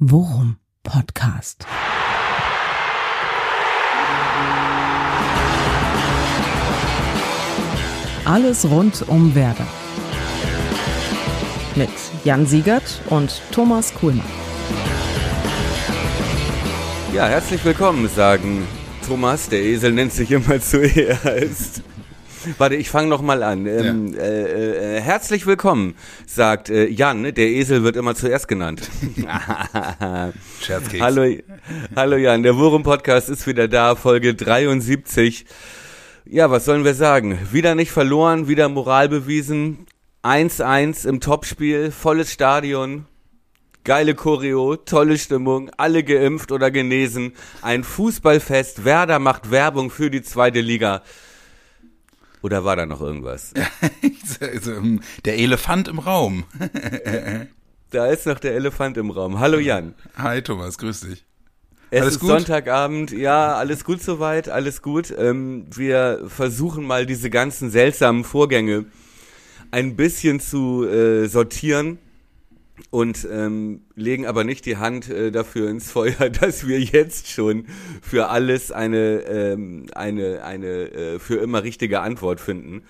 [0.00, 1.64] Worum Podcast.
[8.24, 9.66] Alles rund um Werder.
[11.76, 11.90] Mit
[12.24, 14.24] Jan Siegert und Thomas Kuhlmann.
[17.14, 18.66] Ja, herzlich willkommen, sagen
[19.06, 19.48] Thomas.
[19.48, 21.82] Der Esel nennt sich immer zuerst.
[22.58, 23.66] Warte, ich fange noch mal an.
[23.66, 24.20] Ähm, ja.
[24.20, 25.94] äh, äh, herzlich willkommen,
[26.26, 27.22] sagt äh, Jan.
[27.22, 27.32] Ne?
[27.32, 28.88] Der Esel wird immer zuerst genannt.
[30.60, 31.02] Scherzkeks.
[31.02, 31.36] Hallo,
[31.96, 32.42] hallo Jan.
[32.42, 35.46] Der Wurm Podcast ist wieder da, Folge 73.
[36.26, 37.38] Ja, was sollen wir sagen?
[37.52, 39.86] Wieder nicht verloren, wieder Moral bewiesen.
[40.22, 43.06] 1-1 im Topspiel, volles Stadion.
[43.84, 47.34] Geile Choreo, tolle Stimmung, alle geimpft oder genesen.
[47.60, 48.86] Ein Fußballfest.
[48.86, 51.02] Werder macht Werbung für die zweite Liga.
[52.44, 53.54] Oder war da noch irgendwas?
[55.24, 56.44] Der Elefant im Raum.
[57.88, 59.38] da ist noch der Elefant im Raum.
[59.40, 59.94] Hallo Jan.
[60.18, 61.24] Hi Thomas, grüß dich.
[61.90, 62.28] Es alles ist gut?
[62.28, 65.14] Sonntagabend, ja, alles gut soweit, alles gut.
[65.16, 68.84] Ähm, wir versuchen mal diese ganzen seltsamen Vorgänge
[69.70, 71.98] ein bisschen zu äh, sortieren
[72.90, 77.66] und ähm, legen aber nicht die Hand äh, dafür ins Feuer, dass wir jetzt schon
[78.02, 82.82] für alles eine ähm, eine eine äh, für immer richtige Antwort finden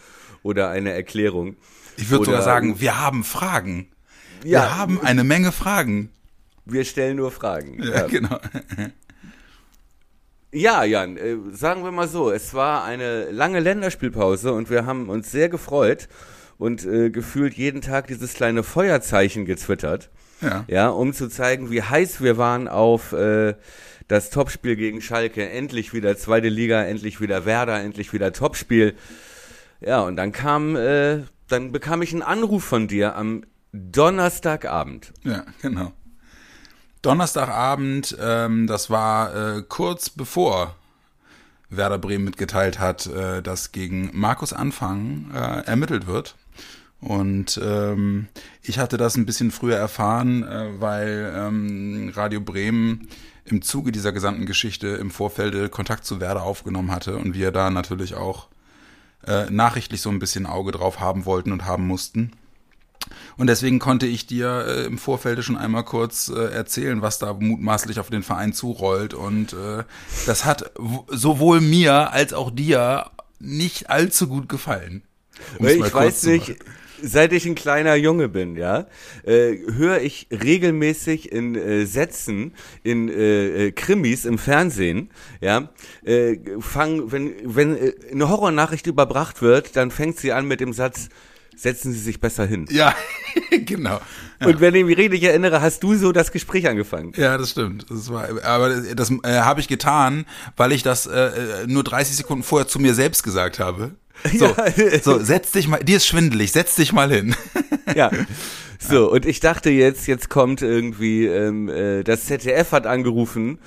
[0.42, 1.56] oder eine Erklärung.
[1.96, 3.88] Ich würde sogar sagen, wir haben Fragen.
[4.42, 6.10] Ja, wir haben eine Menge Fragen.
[6.64, 7.82] Wir stellen nur Fragen.
[7.82, 8.06] Ja, ja.
[8.06, 8.38] genau.
[10.56, 15.08] Ja, Jan, äh, sagen wir mal so, es war eine lange Länderspielpause und wir haben
[15.08, 16.08] uns sehr gefreut
[16.64, 20.10] und äh, gefühlt jeden Tag dieses kleine Feuerzeichen gezwittert.
[20.40, 20.64] Ja.
[20.66, 23.54] ja, um zu zeigen, wie heiß wir waren auf äh,
[24.08, 25.48] das Topspiel gegen Schalke.
[25.48, 28.94] Endlich wieder zweite Liga, endlich wieder Werder, endlich wieder Topspiel.
[29.80, 35.12] Ja, und dann kam, äh, dann bekam ich einen Anruf von dir am Donnerstagabend.
[35.22, 35.92] Ja, genau.
[37.02, 40.74] Donnerstagabend, ähm, das war äh, kurz bevor
[41.68, 46.36] Werder Bremen mitgeteilt hat, äh, dass gegen Markus Anfang äh, ermittelt wird.
[47.04, 48.28] Und ähm,
[48.62, 53.09] ich hatte das ein bisschen früher erfahren, äh, weil ähm, Radio Bremen
[53.44, 57.69] im Zuge dieser gesamten Geschichte im Vorfeld Kontakt zu Werder aufgenommen hatte und wir da
[57.69, 58.48] natürlich auch
[59.26, 62.32] äh, nachrichtlich so ein bisschen Auge drauf haben wollten und haben mussten.
[63.36, 67.34] Und deswegen konnte ich dir äh, im Vorfeld schon einmal kurz äh, erzählen, was da
[67.34, 69.12] mutmaßlich auf den Verein zurollt.
[69.12, 69.84] Und äh,
[70.25, 70.72] das hat
[71.09, 73.10] sowohl mir als auch dir
[73.41, 75.03] nicht allzu gut gefallen.
[75.59, 76.56] Ich weiß nicht,
[77.03, 78.87] seit ich ein kleiner Junge bin, ja,
[79.25, 85.10] äh, höre ich regelmäßig in äh, Sätzen, in äh, äh, Krimis im Fernsehen,
[85.41, 85.71] ja,
[86.04, 90.72] äh, fang, wenn, wenn äh, eine Horrornachricht überbracht wird, dann fängt sie an mit dem
[90.72, 91.09] Satz,
[91.56, 92.66] setzen Sie sich besser hin.
[92.71, 92.94] Ja,
[93.50, 94.00] genau.
[94.41, 94.49] Ja.
[94.49, 97.12] Und wenn ich mich richtig erinnere, hast du so das Gespräch angefangen.
[97.17, 97.87] Ja, das stimmt.
[97.89, 101.84] Das war, aber das, das äh, habe ich getan, weil ich das äh, äh nur
[101.84, 103.93] 30 Sekunden vorher zu mir selbst gesagt habe.
[104.39, 105.00] So, ja.
[105.03, 107.34] so, setz dich mal, dir ist schwindelig, setz dich mal hin.
[107.95, 108.11] Ja.
[108.78, 113.59] So, und ich dachte jetzt, jetzt kommt irgendwie, ähm, äh, das ZDF hat angerufen,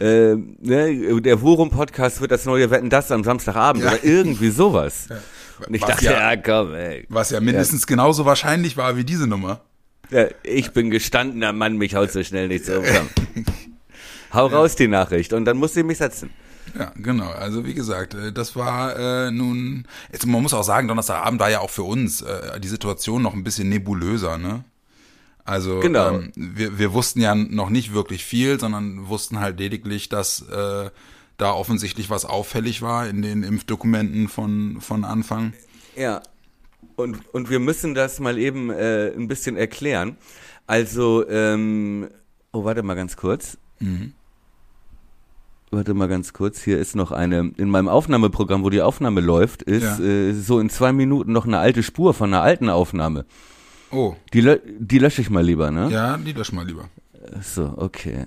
[0.00, 3.90] äh, ne, der Worum-Podcast wird das neue Wetten, das am Samstagabend ja.
[3.90, 5.06] oder irgendwie sowas.
[5.10, 5.16] Ja.
[5.66, 7.06] Und ich was dachte, ja, ja, komm, ey.
[7.08, 9.60] Was ja mindestens genauso wahrscheinlich war wie diese Nummer.
[10.42, 12.84] Ich bin gestandener Mann, mich haut so schnell nicht so um.
[14.32, 16.30] Hau raus die Nachricht und dann musst du mich setzen.
[16.78, 17.30] Ja, genau.
[17.30, 21.50] Also wie gesagt, äh, das war äh, nun, jetzt, man muss auch sagen, Donnerstagabend war
[21.50, 24.64] ja auch für uns äh, die Situation noch ein bisschen nebulöser, ne?
[25.44, 26.10] Also genau.
[26.10, 30.90] ähm, wir, wir wussten ja noch nicht wirklich viel, sondern wussten halt lediglich, dass äh,
[31.38, 35.54] da offensichtlich was auffällig war in den Impfdokumenten von, von Anfang.
[35.96, 36.20] Ja.
[36.96, 40.16] Und, und wir müssen das mal eben äh, ein bisschen erklären.
[40.66, 42.08] Also, ähm,
[42.52, 43.58] oh, warte mal ganz kurz.
[43.78, 44.12] Mhm.
[45.70, 49.62] Warte mal ganz kurz, hier ist noch eine, in meinem Aufnahmeprogramm, wo die Aufnahme läuft,
[49.62, 50.04] ist ja.
[50.04, 53.26] äh, so in zwei Minuten noch eine alte Spur von einer alten Aufnahme.
[53.90, 54.14] Oh.
[54.32, 55.90] Die, die lösche ich mal lieber, ne?
[55.90, 56.88] Ja, die lösche mal lieber.
[57.42, 58.26] So, okay.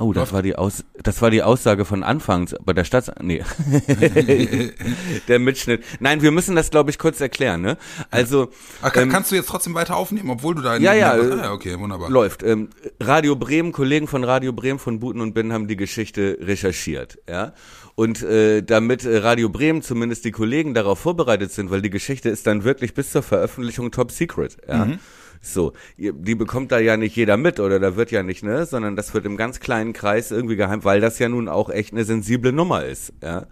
[0.00, 3.44] Oh, das war die Aus, das war die Aussage von Anfangs bei der Stadt, nee.
[5.28, 5.84] der Mitschnitt.
[6.00, 7.76] Nein, wir müssen das, glaube ich, kurz erklären, ne?
[8.10, 8.48] Also.
[8.80, 11.36] Ach, kann, ähm, kannst du jetzt trotzdem weiter aufnehmen, obwohl du da Ja, ja, ah,
[11.36, 12.08] ja, okay, wunderbar.
[12.08, 12.42] Läuft.
[12.42, 17.18] Ähm, Radio Bremen, Kollegen von Radio Bremen von Buten und Bin haben die Geschichte recherchiert,
[17.28, 17.52] ja.
[17.94, 22.30] Und äh, damit äh, Radio Bremen zumindest die Kollegen darauf vorbereitet sind, weil die Geschichte
[22.30, 24.86] ist dann wirklich bis zur Veröffentlichung top secret, ja.
[24.86, 24.98] Mhm.
[25.42, 28.94] So, die bekommt da ja nicht jeder mit oder da wird ja nicht, ne, sondern
[28.94, 32.04] das wird im ganz kleinen Kreis irgendwie geheim, weil das ja nun auch echt eine
[32.04, 33.46] sensible Nummer ist, ja.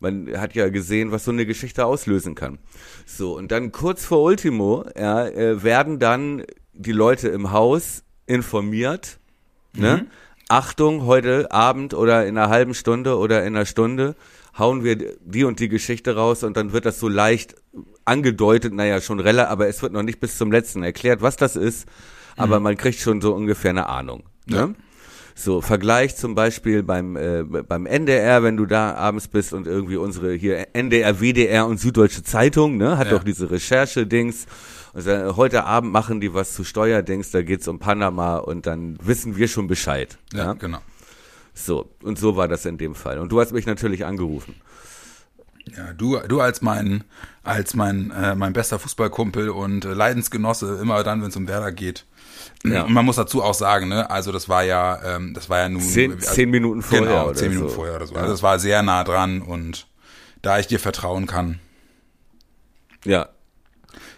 [0.00, 2.58] Man hat ja gesehen, was so eine Geschichte auslösen kann.
[3.06, 6.42] So, und dann kurz vor Ultimo, ja, äh, werden dann
[6.72, 9.18] die Leute im Haus informiert,
[9.72, 10.06] ne?
[10.48, 14.14] Achtung, heute Abend oder in einer halben Stunde oder in einer Stunde
[14.58, 17.56] hauen wir die und die Geschichte raus und dann wird das so leicht
[18.04, 21.56] angedeutet, naja, schon relativ, aber es wird noch nicht bis zum letzten erklärt, was das
[21.56, 21.86] ist,
[22.36, 24.24] aber man kriegt schon so ungefähr eine Ahnung.
[24.46, 24.56] Ne?
[24.56, 24.70] Ja.
[25.36, 29.96] So, Vergleich zum Beispiel beim, äh, beim NDR, wenn du da abends bist und irgendwie
[29.96, 33.14] unsere hier NDR, WDR und Süddeutsche Zeitung, ne, hat Ja.
[33.14, 34.46] doch diese Recherche-Dings.
[34.92, 38.96] Also, äh, heute Abend machen die was zu Steuerdings, da geht's um Panama und dann
[39.02, 40.18] wissen wir schon Bescheid.
[40.32, 40.78] Ja, Ja, genau.
[41.52, 43.18] So, und so war das in dem Fall.
[43.18, 44.54] Und du hast mich natürlich angerufen.
[45.76, 47.04] Ja, du, du als mein,
[47.42, 51.72] als mein, äh, mein bester Fußballkumpel und äh, Leidensgenosse, immer dann, wenn es um Werder
[51.72, 52.04] geht.
[52.64, 52.84] Ja.
[52.84, 55.68] Und man muss dazu auch sagen, ne, also das war ja, ähm, das war ja
[55.68, 57.06] nun Zehn, also, zehn Minuten vorher.
[57.06, 57.74] genau, zehn Minuten so.
[57.74, 58.14] vorher oder so.
[58.14, 59.86] Also das war sehr nah dran und
[60.42, 61.60] da ich dir vertrauen kann.
[63.04, 63.28] Ja,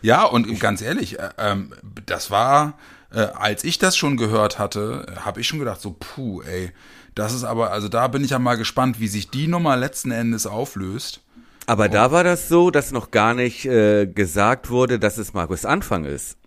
[0.02, 1.72] Ja, und ganz ehrlich, äh, ähm,
[2.04, 2.78] das war,
[3.12, 6.72] äh, als ich das schon gehört hatte, habe ich schon gedacht, so, puh, ey,
[7.14, 10.10] das ist aber, also da bin ich ja mal gespannt, wie sich die Nummer letzten
[10.10, 11.22] Endes auflöst.
[11.66, 15.64] Aber da war das so, dass noch gar nicht äh, gesagt wurde, dass es Markus
[15.64, 16.38] Anfang ist.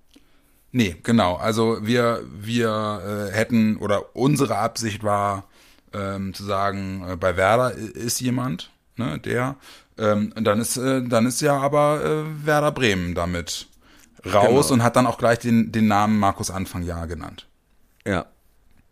[0.71, 1.36] Nee, genau.
[1.36, 5.45] Also wir, wir äh, hätten oder unsere Absicht war
[5.94, 9.56] ähm, zu sagen, äh, bei Werder ist jemand, ne, der.
[9.98, 13.68] Ähm, und dann ist, äh, dann ist ja aber äh, Werder Bremen damit
[14.25, 14.74] raus Genau.
[14.74, 17.48] und hat dann auch gleich den, den Namen Markus Anfang Jahr genannt.
[18.06, 18.27] Ja.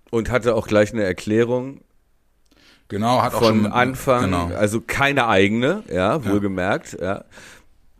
[0.09, 1.81] Und hatte auch gleich eine Erklärung
[2.89, 4.47] Genau, hat auch von schon Anfang, Genau.
[4.55, 7.25] also keine eigene, ja, wohlgemerkt, ja.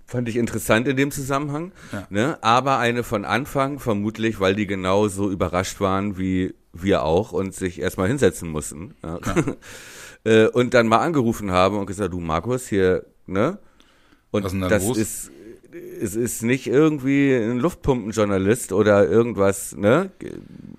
[0.06, 2.08] Fand ich interessant in dem Zusammenhang, Ja.
[2.10, 2.38] ne?
[2.42, 7.54] aber eine von Anfang, vermutlich, weil die genau so überrascht waren wie wir auch und
[7.54, 8.96] sich erstmal hinsetzen mussten.
[9.04, 9.20] Ja.
[10.24, 13.60] Äh, und dann mal angerufen haben und gesagt, du Markus, hier, ne?
[14.32, 14.98] Und das los?
[14.98, 15.32] ist,
[15.72, 20.12] es ist nicht irgendwie ein Luftpumpenjournalist oder irgendwas, ne?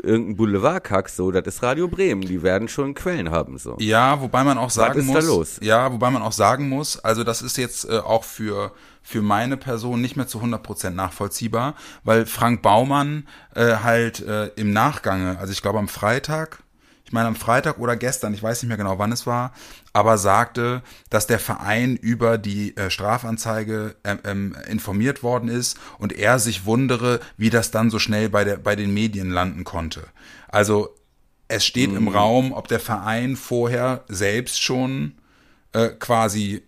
[0.02, 3.76] Irgendein Boulevardkack so, das ist Radio Bremen, die werden schon Quellen haben, so.
[3.80, 5.58] Ja, wobei man auch sagen ist da muss, los?
[5.60, 9.56] ja, wobei man auch sagen muss, also das ist jetzt äh, auch für für meine
[9.56, 11.74] Person nicht mehr zu 100% nachvollziehbar,
[12.04, 16.62] weil Frank Baumann äh, halt äh, im Nachgange, also ich glaube am Freitag,
[17.08, 19.54] ich meine am Freitag oder gestern, ich weiß nicht mehr genau, wann es war,
[19.94, 26.12] aber sagte, dass der Verein über die äh, Strafanzeige ähm, ähm, informiert worden ist und
[26.12, 30.04] er sich wundere, wie das dann so schnell bei der bei den Medien landen konnte.
[30.48, 30.94] Also
[31.48, 35.14] es steht im Raum, ob der Verein vorher selbst schon
[35.72, 36.62] äh, quasi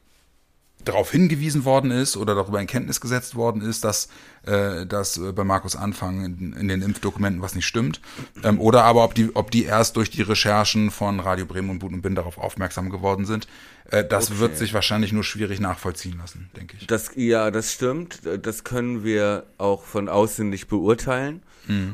[0.84, 4.08] darauf hingewiesen worden ist oder darüber in Kenntnis gesetzt worden ist, dass,
[4.44, 8.00] äh, dass äh, bei Markus Anfang in, in den Impfdokumenten was nicht stimmt.
[8.42, 11.78] Ähm, oder aber ob die, ob die erst durch die Recherchen von Radio Bremen und
[11.80, 13.46] Buten und Bin darauf aufmerksam geworden sind.
[13.90, 16.86] Äh, das wird sich wahrscheinlich nur schwierig nachvollziehen lassen, denke ich.
[16.86, 18.20] Das, ja, das stimmt.
[18.42, 21.42] Das können wir auch von außen nicht beurteilen.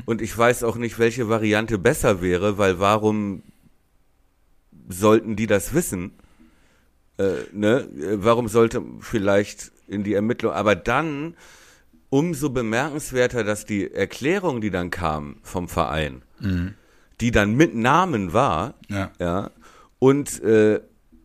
[0.05, 3.43] Und ich weiß auch nicht, welche Variante besser wäre, weil warum
[4.89, 6.13] sollten die das wissen?
[7.17, 7.87] Äh, ne?
[8.15, 11.35] Warum sollte vielleicht in die Ermittlung, aber dann
[12.09, 16.21] umso bemerkenswerter, dass die Erklärung, die dann kam vom Verein,
[17.21, 19.11] die dann mit Namen war, Ja.
[19.19, 19.51] ja,
[19.99, 20.79] und äh,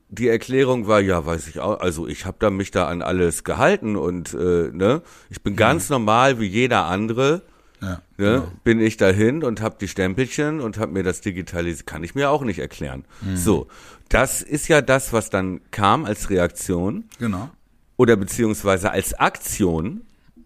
[0.09, 3.45] die Erklärung war, ja, weiß ich auch, also ich habe da mich da an alles
[3.45, 7.43] gehalten und äh, ne, ich bin ganz normal wie jeder andere,
[7.81, 12.05] Ja, ne, bin ich dahin und habe die Stempelchen und habe mir das digitalisiert, kann
[12.05, 13.05] ich mir auch nicht erklären.
[13.35, 13.67] So,
[14.13, 17.51] das ist ja das, was dann kam als Reaktion genau.
[17.97, 20.03] oder beziehungsweise als Aktion,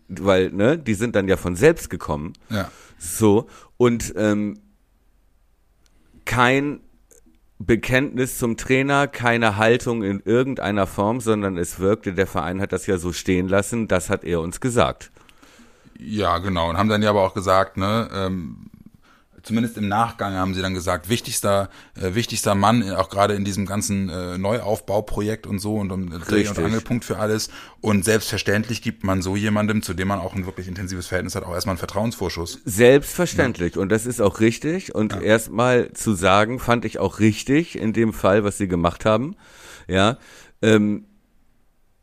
[0.08, 2.34] weil ne, die sind dann ja von selbst gekommen.
[2.48, 2.70] Ja.
[2.98, 4.60] So, und ähm,
[6.24, 6.80] kein
[7.58, 12.86] Bekenntnis zum Trainer, keine Haltung in irgendeiner Form, sondern es wirkte, der Verein hat das
[12.86, 15.10] ja so stehen lassen, das hat er uns gesagt.
[15.98, 16.68] Ja, genau.
[16.70, 18.70] Und haben dann ja aber auch gesagt, ne, ähm,
[19.46, 23.44] zumindest im Nachgang haben sie dann gesagt, wichtigster, äh, wichtigster Mann, äh, auch gerade in
[23.44, 26.58] diesem ganzen äh, Neuaufbauprojekt und so und um Dreh- und.
[26.58, 27.48] Angelpunkt für alles.
[27.80, 31.44] Und selbstverständlich gibt man so jemandem, zu dem man auch ein wirklich intensives Verhältnis hat,
[31.44, 32.60] auch erstmal einen Vertrauensvorschuss.
[32.64, 33.76] Selbstverständlich.
[33.76, 34.94] Und das ist auch richtig.
[34.94, 39.36] Und erstmal zu sagen, fand ich auch richtig in dem Fall, was sie gemacht haben.
[39.86, 40.18] Ja.
[40.60, 41.04] Ähm,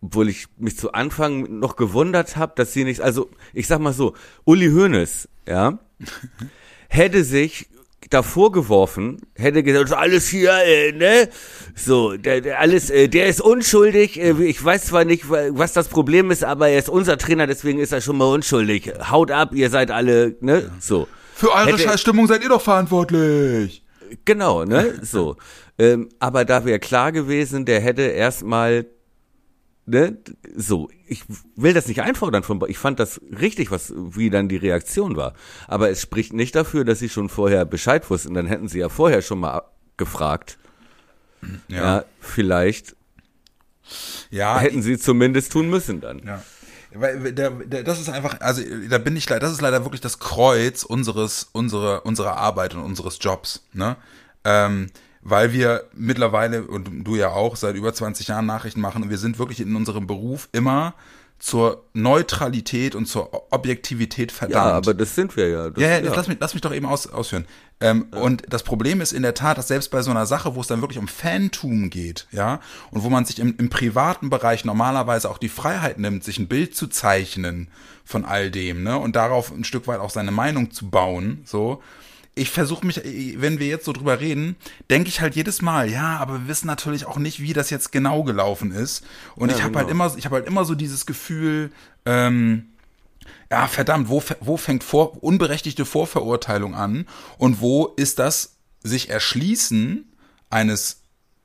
[0.02, 3.94] obwohl ich mich zu Anfang noch gewundert habe, dass sie nicht, also ich sag mal
[3.94, 5.80] so, Uli Hoeneß, ja,
[6.90, 7.68] hätte sich
[8.10, 11.30] davor geworfen, hätte gesagt, alles hier, äh, ne,
[11.76, 14.20] so, der, der alles, äh, der ist unschuldig.
[14.20, 17.48] Äh, ich weiß zwar nicht, wa- was das Problem ist, aber er ist unser Trainer,
[17.48, 18.92] deswegen ist er schon mal unschuldig.
[19.10, 21.08] Haut ab, ihr seid alle, ne, so.
[21.34, 23.84] Für eure Hätte- Scheißstimmung seid ihr doch verantwortlich.
[24.26, 25.00] Genau, ne?
[25.02, 25.38] So.
[25.80, 28.86] Ähm, aber da wäre klar gewesen, der hätte erstmal
[29.86, 30.18] ne,
[30.56, 31.24] so, ich
[31.56, 35.34] will das nicht einfordern von, ich fand das richtig, was, wie dann die Reaktion war.
[35.68, 38.90] Aber es spricht nicht dafür, dass sie schon vorher Bescheid wussten, dann hätten sie ja
[38.90, 39.64] vorher schon mal
[39.98, 40.58] gefragt.
[41.68, 42.96] Ja, ja vielleicht
[44.30, 46.22] ja, hätten sie zumindest tun müssen dann.
[46.26, 46.42] Ja.
[46.96, 50.02] Weil der, der, das ist einfach, also da bin ich leider, das ist leider wirklich
[50.02, 53.96] das Kreuz unseres, unserer, unserer Arbeit und unseres Jobs, ne?
[54.44, 54.92] Ähm,
[55.24, 59.18] weil wir mittlerweile, und du ja auch, seit über 20 Jahren Nachrichten machen und wir
[59.18, 60.94] sind wirklich in unserem Beruf immer
[61.40, 64.66] zur Neutralität und zur Objektivität verdammt.
[64.66, 65.70] Ja, aber das sind wir ja.
[65.70, 66.14] Das, ja, ja, ja.
[66.16, 67.46] Lass, mich, lass mich doch eben aus, ausführen.
[67.82, 68.22] Ähm, ja.
[68.22, 70.68] Und das Problem ist in der Tat, dass selbst bei so einer Sache, wo es
[70.68, 72.62] dann wirklich um Fantum geht, ja,
[72.92, 76.48] und wo man sich im, im privaten Bereich normalerweise auch die Freiheit nimmt, sich ein
[76.48, 77.68] Bild zu zeichnen
[78.06, 81.84] von all dem, ne, und darauf ein Stück weit auch seine Meinung zu bauen, so,
[82.36, 83.02] ich versuche mich,
[83.38, 84.56] wenn wir jetzt so drüber reden,
[84.90, 87.92] denke ich halt jedes Mal, ja, aber wir wissen natürlich auch nicht, wie das jetzt
[87.92, 89.06] genau gelaufen ist.
[89.36, 90.04] Und ja, ich habe halt genau.
[90.04, 91.72] halt immer, ich habe halt immer so dieses Gefühl,
[92.06, 92.70] ähm,
[93.52, 100.12] ja, verdammt, wo, wo fängt vor, unberechtigte Vorverurteilung an und wo ist das sich erschließen
[100.50, 101.02] eines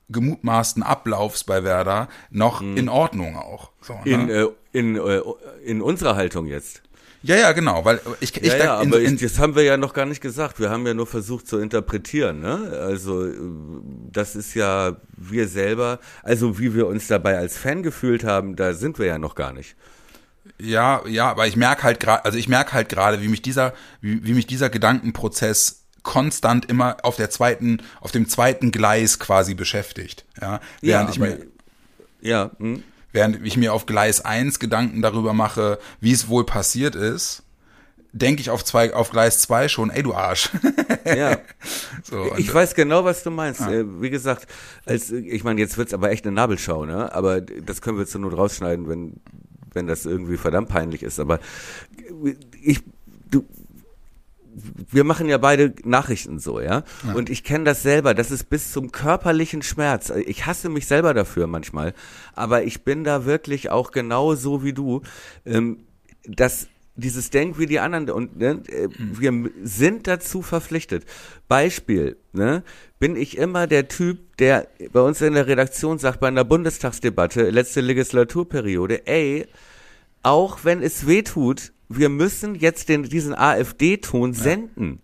[0.09, 2.77] gemutmaßten Ablaufs bei Werder noch mhm.
[2.77, 3.71] in Ordnung auch.
[3.81, 4.01] So, ne?
[4.05, 5.21] in, äh, in, äh,
[5.63, 6.81] in unserer Haltung jetzt.
[7.21, 9.93] Ja, ja, genau, weil ich, ich ja, ja, aber in, das haben wir ja noch
[9.93, 10.59] gar nicht gesagt.
[10.59, 12.79] Wir haben ja nur versucht zu interpretieren, ne?
[12.81, 13.27] Also
[14.11, 18.73] das ist ja wir selber, also wie wir uns dabei als Fan gefühlt haben, da
[18.73, 19.75] sind wir ja noch gar nicht.
[20.59, 23.73] Ja, ja, aber ich merke halt gerade, also ich merke halt gerade, wie mich dieser,
[23.99, 29.55] wie, wie mich dieser Gedankenprozess konstant immer auf der zweiten, auf dem zweiten Gleis quasi
[29.55, 30.25] beschäftigt.
[30.41, 31.37] Ja, während ja, ich mir,
[32.21, 36.95] ja, hm während ich mir auf Gleis 1 Gedanken darüber mache, wie es wohl passiert
[36.95, 37.43] ist,
[38.11, 40.49] denke ich auf, zwei, auf Gleis 2 schon, ey du Arsch.
[41.05, 41.37] ja.
[42.01, 43.61] So, ich weiß genau, was du meinst.
[43.61, 43.83] Ah.
[43.99, 44.47] Wie gesagt,
[44.85, 47.13] als ich meine, jetzt wird's aber echt eine Nabelschau, ne?
[47.13, 49.17] Aber das können wir zur Not rausschneiden, wenn,
[49.73, 51.19] wenn das irgendwie verdammt peinlich ist.
[51.19, 51.39] Aber
[52.61, 52.81] ich,
[53.29, 53.45] du,
[54.91, 56.83] wir machen ja beide Nachrichten so, ja.
[57.05, 57.13] ja.
[57.13, 58.13] Und ich kenne das selber.
[58.13, 60.11] Das ist bis zum körperlichen Schmerz.
[60.25, 61.93] Ich hasse mich selber dafür manchmal.
[62.33, 65.01] Aber ich bin da wirklich auch genau so wie du.
[65.45, 65.85] Ähm,
[66.25, 69.19] dass dieses Denk wie die anderen und ne, äh, hm.
[69.19, 71.05] wir sind dazu verpflichtet.
[71.47, 72.63] Beispiel, ne,
[72.99, 77.49] bin ich immer der Typ, der bei uns in der Redaktion sagt, bei einer Bundestagsdebatte,
[77.49, 79.47] letzte Legislaturperiode, ey,
[80.23, 84.39] auch wenn es weh tut, wir müssen jetzt den, diesen AfD-Ton ja.
[84.39, 85.01] senden.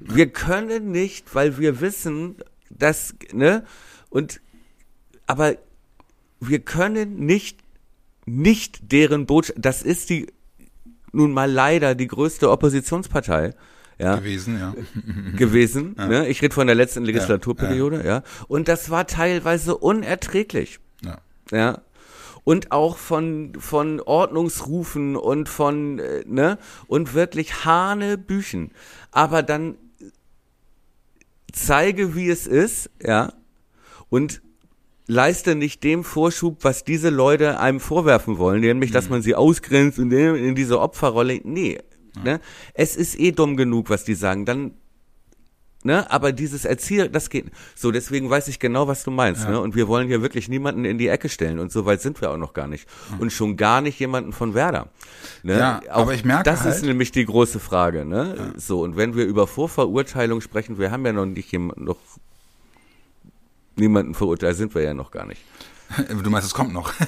[0.00, 2.36] Wir können nicht, weil wir wissen,
[2.70, 3.64] dass, ne,
[4.08, 4.40] und,
[5.26, 5.56] aber
[6.40, 7.60] wir können nicht,
[8.24, 10.26] nicht deren Botschaft, das ist die,
[11.12, 13.52] nun mal leider die größte Oppositionspartei.
[13.98, 14.74] Ja, gewesen, ja.
[15.36, 15.94] gewesen.
[15.98, 16.06] Ja.
[16.06, 16.28] Ne?
[16.28, 18.22] Ich rede von der letzten Legislaturperiode, ja, ja.
[18.48, 20.80] Und das war teilweise unerträglich.
[21.04, 21.18] Ja.
[21.52, 21.82] ja
[22.44, 28.72] und auch von, von Ordnungsrufen und von, äh, ne, und wirklich Hanebüchen.
[29.10, 29.76] Aber dann
[31.52, 33.32] zeige, wie es ist, ja,
[34.08, 34.42] und
[35.06, 39.10] leiste nicht dem Vorschub, was diese Leute einem vorwerfen wollen, nämlich, dass mhm.
[39.10, 41.40] man sie ausgrenzt und in diese Opferrolle.
[41.42, 41.78] Nee,
[42.16, 42.22] ja.
[42.22, 42.40] ne?
[42.74, 44.44] Es ist eh dumm genug, was die sagen.
[44.44, 44.72] Dann
[45.82, 47.46] Ne, aber dieses Erzieher, das geht.
[47.74, 49.44] So, deswegen weiß ich genau, was du meinst.
[49.44, 49.52] Ja.
[49.52, 49.60] Ne?
[49.60, 51.58] Und wir wollen hier wirklich niemanden in die Ecke stellen.
[51.58, 52.86] Und so weit sind wir auch noch gar nicht.
[53.12, 53.20] Mhm.
[53.20, 54.88] Und schon gar nicht jemanden von Werder.
[55.42, 55.58] Ne?
[55.58, 58.04] Ja, auch aber ich merke Das halt, ist nämlich die große Frage.
[58.04, 58.34] Ne?
[58.36, 58.60] Ja.
[58.60, 61.98] So, und wenn wir über Vorverurteilung sprechen, wir haben ja noch nicht jemanden, noch
[63.76, 65.40] niemanden verurteilt, sind wir ja noch gar nicht.
[66.22, 66.92] Du meinst, es kommt noch.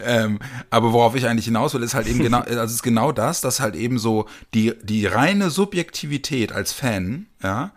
[0.00, 0.38] ähm,
[0.70, 3.60] aber worauf ich eigentlich hinaus will, ist halt eben genau, also ist genau das, dass
[3.60, 7.72] halt eben so die, die reine Subjektivität als Fan, ja,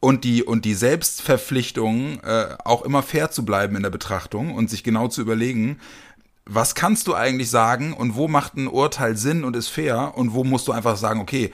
[0.00, 4.68] und die, und die Selbstverpflichtung, äh, auch immer fair zu bleiben in der Betrachtung und
[4.68, 5.78] sich genau zu überlegen,
[6.44, 10.32] was kannst du eigentlich sagen und wo macht ein Urteil Sinn und ist fair und
[10.32, 11.52] wo musst du einfach sagen, okay,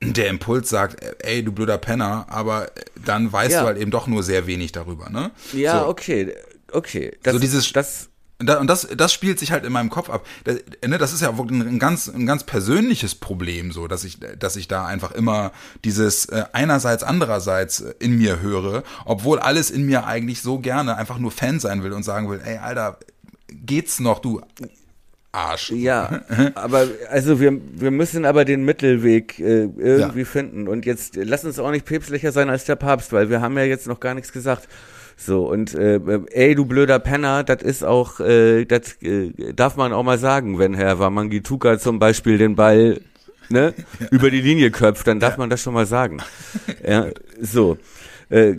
[0.00, 2.70] der Impuls sagt, ey, du blöder Penner, aber
[3.04, 3.60] dann weißt ja.
[3.60, 5.30] du halt eben doch nur sehr wenig darüber, ne?
[5.52, 5.88] Ja, so.
[5.88, 6.34] okay
[6.74, 7.16] okay.
[7.22, 8.08] Das so dieses, das,
[8.40, 10.26] und das, das spielt sich halt in meinem Kopf ab.
[10.42, 14.56] Das, ne, das ist ja ein ganz, ein ganz persönliches Problem, so, dass ich, dass
[14.56, 15.52] ich da einfach immer
[15.84, 21.18] dieses äh, einerseits, andererseits in mir höre, obwohl alles in mir eigentlich so gerne einfach
[21.18, 22.98] nur Fan sein will und sagen will, ey, Alter,
[23.48, 24.40] geht's noch, du
[25.34, 25.70] Arsch.
[25.70, 26.22] Ja,
[26.54, 30.24] aber also wir, wir müssen aber den Mittelweg äh, irgendwie ja.
[30.24, 30.68] finden.
[30.68, 33.64] Und jetzt lass uns auch nicht päpstlicher sein als der Papst, weil wir haben ja
[33.64, 34.68] jetzt noch gar nichts gesagt.
[35.16, 36.00] So, und äh,
[36.32, 40.58] ey, du blöder Penner, das ist auch, äh, das äh, darf man auch mal sagen,
[40.58, 43.00] wenn Herr Wamangituka zum Beispiel den Ball
[43.48, 44.06] ne, ja.
[44.10, 45.38] über die Linie köpft, dann darf ja.
[45.38, 46.18] man das schon mal sagen.
[46.86, 47.06] Ja,
[47.40, 47.78] so.
[48.28, 48.56] Äh,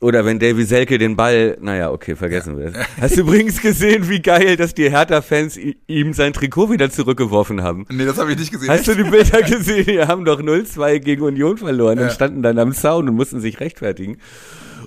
[0.00, 2.74] oder wenn Davy Selke den Ball, naja, okay, vergessen wir es.
[3.00, 7.84] Hast du übrigens gesehen, wie geil, dass die Hertha-Fans ihm sein Trikot wieder zurückgeworfen haben?
[7.90, 8.68] Nee, das habe ich nicht gesehen.
[8.68, 9.86] Hast du die Bilder gesehen?
[9.86, 12.04] Die haben doch 0-2 gegen Union verloren Ja.
[12.04, 14.18] und standen dann am Zaun und mussten sich rechtfertigen.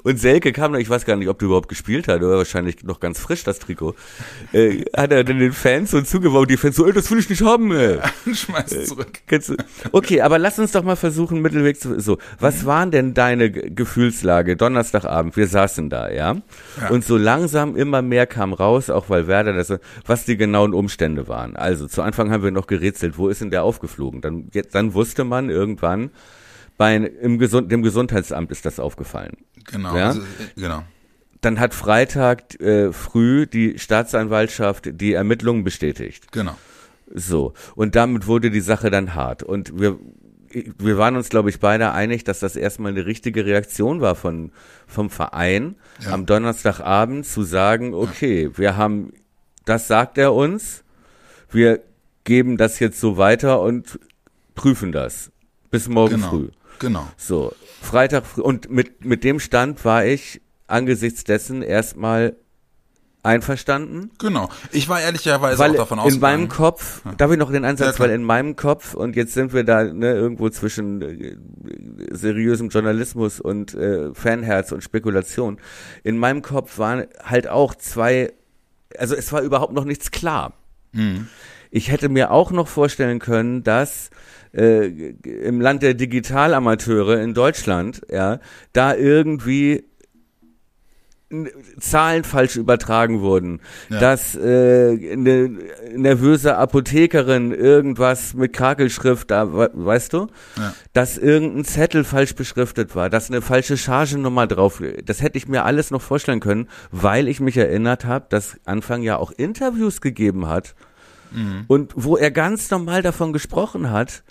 [0.04, 2.84] Und Selke kam noch, ich weiß gar nicht, ob du überhaupt gespielt hat, oder wahrscheinlich
[2.84, 3.96] noch ganz frisch, das Trikot.
[4.54, 7.30] Äh, hat er dann den Fans so zugeworfen, die Fans so, ey, das will ich
[7.30, 8.00] nicht haben, ey.
[8.34, 9.12] Schmeiß es zurück.
[9.28, 9.56] Du?
[9.92, 12.00] Okay, aber lass uns doch mal versuchen, Mittelweg zu.
[12.00, 15.38] So, was waren denn deine Ge- Gefühlslage Donnerstagabend?
[15.38, 16.38] Wir saßen da, ja?
[16.80, 16.90] Ja.
[16.90, 19.74] Und so langsam immer mehr kam raus, auch weil Werder das,
[20.06, 21.56] was die genauen Umstände waren.
[21.56, 24.22] Also zu Anfang haben wir noch gerätselt, wo ist denn der aufgeflogen?
[24.22, 26.10] Dann, jetzt, dann wusste man irgendwann,
[26.82, 29.38] bei im Gesund, dem Gesundheitsamt ist das aufgefallen.
[29.72, 30.08] Genau, Ja?
[30.08, 30.24] also, äh,
[30.60, 30.82] genau.
[31.42, 36.32] Dann hat Freitag äh, früh die Staatsanwaltschaft die Ermittlungen bestätigt.
[36.32, 36.56] Genau.
[37.14, 39.44] So, und damit wurde die Sache dann hart.
[39.44, 40.00] Und wir,
[40.80, 44.52] wir waren uns, glaube ich, beide einig, dass das erstmal eine richtige Reaktion war von,
[44.88, 46.14] vom Verein, Ja.
[46.14, 49.14] am Donnerstagabend zu sagen, okay, wir haben,
[49.66, 50.84] das sagt er uns,
[51.52, 51.82] wir
[52.24, 54.00] geben das jetzt so weiter und
[54.56, 55.32] prüfen das.
[55.70, 56.30] Bis morgen Genau.
[56.30, 56.48] früh.
[56.82, 57.08] Genau.
[57.16, 58.42] So, Freitag früh.
[58.42, 62.36] Und mit, mit dem Stand war ich angesichts dessen erstmal
[63.24, 64.10] einverstanden.
[64.18, 64.50] Genau.
[64.72, 66.40] Ich war ehrlicherweise Weil auch davon in ausgegangen.
[66.42, 68.08] meinem Kopf, darf ich noch den Ja, Ansatz, klar.
[68.10, 71.36] weil in meinem Kopf, und jetzt sind wir da ne, irgendwo zwischen äh,
[72.12, 75.60] seriösem Journalismus und äh, Fanherz und Spekulation,
[76.04, 78.34] in meinem Kopf waren halt auch zwei,
[78.98, 80.54] also es war überhaupt noch nichts klar.
[80.94, 81.28] Mhm.
[81.70, 84.10] Ich hätte mir auch noch vorstellen können, dass
[84.54, 88.40] äh, im Land der Digitalamateure in Deutschland, ja,
[88.74, 89.84] da irgendwie
[91.80, 94.02] Zahlen falsch übertragen wurden, Ja.
[94.02, 95.60] dass äh, eine
[95.96, 100.28] nervöse Apothekerin irgendwas mit Krakelschrift da, we- weißt du,
[100.58, 100.74] Ja.
[100.92, 105.64] dass irgendein Zettel falsch beschriftet war, dass eine falsche Chargennummer drauf, das hätte ich mir
[105.64, 110.50] alles noch vorstellen können, weil ich mich erinnert habe, dass Anfang ja auch Interviews gegeben
[110.50, 110.76] hat
[111.32, 111.64] Mhm.
[111.68, 114.24] und wo er ganz normal davon gesprochen hat,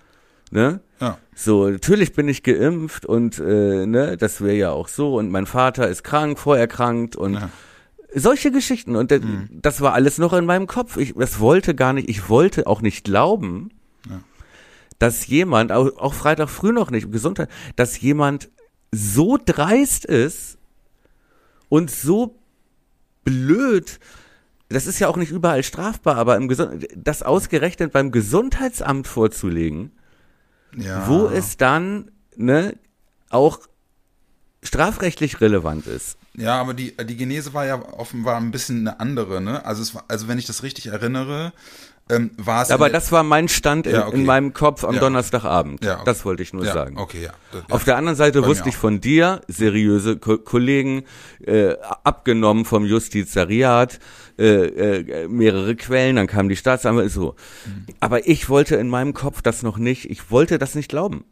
[0.51, 0.81] ne?
[1.01, 1.19] Ja.
[1.35, 5.47] So, natürlich bin ich geimpft und äh, ne, das wäre ja auch so und mein
[5.47, 7.49] Vater ist krank, vorerkrankt und Ja.
[8.15, 9.49] solche Geschichten und das, Mhm.
[9.51, 10.97] das war alles noch in meinem Kopf.
[10.99, 13.71] Ich das wollte gar nicht, ich wollte auch nicht glauben,
[14.09, 14.21] Ja.
[14.99, 18.51] dass jemand auch, auch Freitag früh noch nicht Gesundheit, dass jemand
[18.93, 20.59] so dreist ist
[21.71, 22.37] und so
[23.25, 23.99] blöd.
[24.69, 29.93] Das ist ja auch nicht überall strafbar, aber im Gesund das ausgerechnet beim Gesundheitsamt vorzulegen,
[30.77, 31.09] ja.
[31.09, 32.77] wo es dann ne,
[33.29, 33.61] auch
[34.63, 36.17] strafrechtlich relevant ist.
[36.35, 39.65] Ja, aber die, die Genese war ja offenbar ein bisschen eine andere, ne?
[39.65, 41.53] Also es war, also wenn ich das richtig erinnere,
[42.11, 42.71] ähm, war es.
[42.71, 44.17] Aber das war mein Stand in, Ja, okay.
[44.17, 45.01] in meinem Kopf am Ja.
[45.01, 45.85] Donnerstagabend.
[45.85, 46.03] Ja, okay.
[46.05, 46.99] Das wollte ich nur ja, sagen.
[46.99, 47.33] Okay, ja.
[47.53, 51.05] Das- Auf der anderen Seite wusste ich von dir, seriöse Ko Kollegen,
[51.45, 53.99] äh, abgenommen vom Justizariat,
[54.39, 57.37] äh, äh, mehrere Quellen, dann kam die Staatsanwaltschaft, so.
[57.67, 57.87] Mhm.
[58.01, 61.25] Aber ich wollte in meinem Kopf das noch nicht, ich wollte das nicht glauben.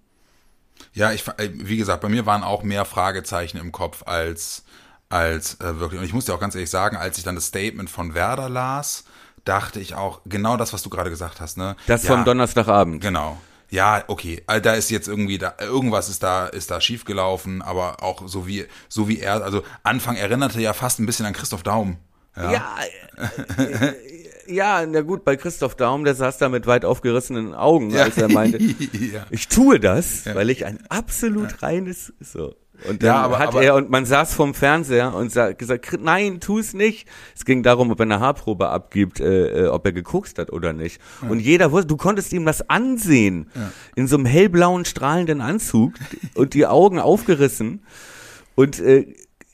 [0.92, 4.64] Ja, ich, äh, wie gesagt, bei mir waren auch mehr Fragezeichen im Kopf als,
[5.08, 6.00] als äh, wirklich.
[6.00, 8.48] Und ich muss dir auch ganz ehrlich sagen, als ich dann das Statement von Werder
[8.48, 9.04] las,
[9.48, 11.76] dachte ich auch genau das, was du gerade gesagt hast, ne?
[11.86, 13.00] Das ja, vom Donnerstagabend.
[13.00, 13.38] Genau.
[13.70, 14.42] Ja, okay.
[14.46, 18.46] Also da ist jetzt irgendwie da irgendwas ist da ist da schiefgelaufen, aber auch so
[18.46, 21.98] wie so wie er, also Anfang erinnerte ja fast ein bisschen an Christoph Daum.
[22.36, 22.52] Ja.
[22.52, 22.76] Ja,
[23.56, 23.94] äh,
[24.46, 28.28] ja, na gut, bei Christoph Daum, der saß da mit weit aufgerissenen Augen, als er
[28.28, 29.26] meinte, ja.
[29.30, 32.54] ich tue das, weil ich ein absolut reines, so.
[32.88, 35.86] Und dann Ja, aber- hat aber- er, und man saß vorm Fernseher und sa gesagt,
[35.88, 37.08] "Chri- nein, tu es nicht.
[37.34, 40.72] Es ging darum, ob er eine Haarprobe abgibt, äh, äh, ob er gekokst hat oder
[40.72, 41.00] nicht.
[41.28, 43.50] Und jeder wusste, du konntest ihm das ansehen.
[43.96, 45.94] In so einem hellblauen, strahlenden Anzug
[46.34, 47.82] und die Augen aufgerissen.
[48.54, 49.06] Und äh,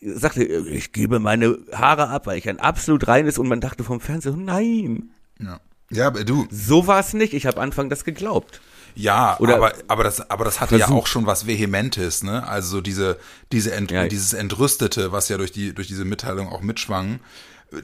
[0.02, 4.00] sagte, ich gebe meine Haare ab, weil ich ein absolut reines und man dachte vom
[4.00, 5.10] Fernseher, nein,
[5.40, 5.60] Ja.
[5.90, 7.34] Ja, aber du, so war es nicht.
[7.34, 8.60] Ich habe Anfang das geglaubt.
[8.94, 12.46] Ja, Oder- aber, aber das, aber das hatte ja auch schon was Vehementes, ne?
[12.46, 13.18] Also so diese,
[13.52, 14.06] diese Ent, Ja.
[14.06, 17.20] dieses Entrüstete, was ja durch die, durch diese Mitteilung auch mitschwang.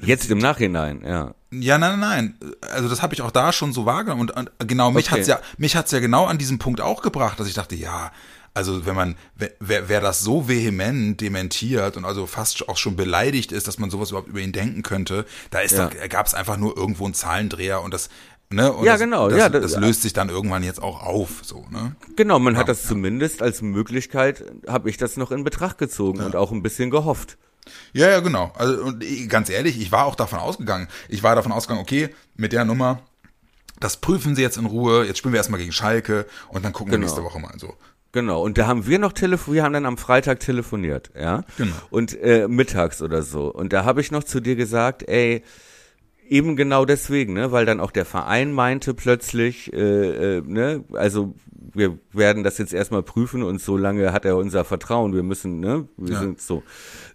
[0.03, 1.35] Jetzt im Nachhinein, ja.
[1.51, 2.51] Ja, nein, nein, nein.
[2.73, 5.19] Also das habe ich auch da schon so wahrgenommen und, und genau mich Okay.
[5.19, 8.13] hat's ja, mich hat's ja genau an diesem Punkt auch gebracht, dass ich dachte, ja,
[8.55, 13.53] also wenn man, wer, wer, das so vehement dementiert und also fast auch schon beleidigt
[13.53, 15.89] ist, dass man sowas überhaupt über ihn denken könnte, da ist Ja.
[16.09, 18.11] gab es einfach nur irgendwo einen Zahlendreher und das,
[18.53, 18.75] ne?
[18.83, 21.65] Ja, das, genau, Das, ja, das, das- löst sich dann irgendwann jetzt auch auf, so,
[21.71, 21.95] ne?
[22.17, 26.37] Genau, man hat das zumindest als Möglichkeit, habe ich das noch in Betracht gezogen und
[26.37, 27.39] auch ein bisschen gehofft.
[27.93, 28.53] Ja, ja, genau.
[28.57, 30.89] Also und ganz ehrlich, ich war auch davon ausgegangen.
[31.09, 33.01] Ich war davon ausgegangen, okay, mit der Nummer,
[33.79, 35.05] das prüfen sie jetzt in Ruhe.
[35.07, 37.03] Jetzt spielen wir erstmal gegen Schalke und dann gucken Genau.
[37.03, 37.75] wir nächste Woche mal so.
[38.13, 41.45] Genau, und da haben wir noch telefoniert, wir haben dann am Freitag telefoniert, ja.
[41.59, 41.77] Genau.
[41.91, 43.53] Und äh, mittags oder so.
[43.53, 45.45] Und da habe ich noch zu dir gesagt, ey,
[46.31, 51.35] eben genau deswegen, ne, weil dann auch der Verein meinte plötzlich, äh, äh, ne, also
[51.75, 55.61] wir werden das jetzt erstmal prüfen und so lange hat er unser Vertrauen, wir müssen,
[55.61, 56.21] ne, wir Ja.
[56.21, 56.63] sind so.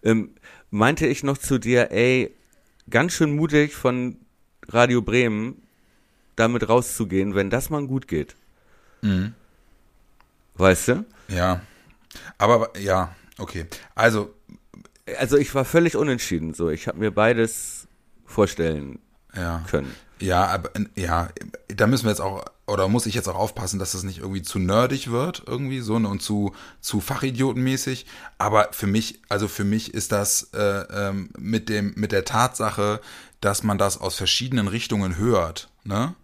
[0.03, 0.31] Ähm,
[0.69, 2.35] meinte ich noch zu dir, ey,
[2.89, 4.17] ganz schön mutig von
[4.67, 5.61] Radio Bremen,
[6.35, 8.35] damit rauszugehen, wenn das mal gut geht.
[10.55, 11.05] Weißt du?
[11.29, 11.61] Ja.
[12.37, 13.65] Aber ja, okay.
[13.95, 14.33] Also,
[15.19, 16.69] Also ich war völlig unentschieden, so.
[16.69, 17.87] Ich habe mir beides
[18.25, 18.97] vorstellen
[19.35, 19.63] ja.
[19.69, 19.93] können.
[20.19, 21.29] Ja, aber ja,
[21.67, 24.41] da müssen wir jetzt auch, oder muss ich jetzt auch aufpassen, dass das nicht irgendwie
[24.41, 28.05] zu nerdig wird, irgendwie so, ne, und zu, zu fachidiotenmäßig.
[28.37, 33.01] Aber für mich, also für mich ist das äh, ähm, mit dem, mit der Tatsache,
[33.41, 36.15] dass man das aus verschiedenen Richtungen hört, ne?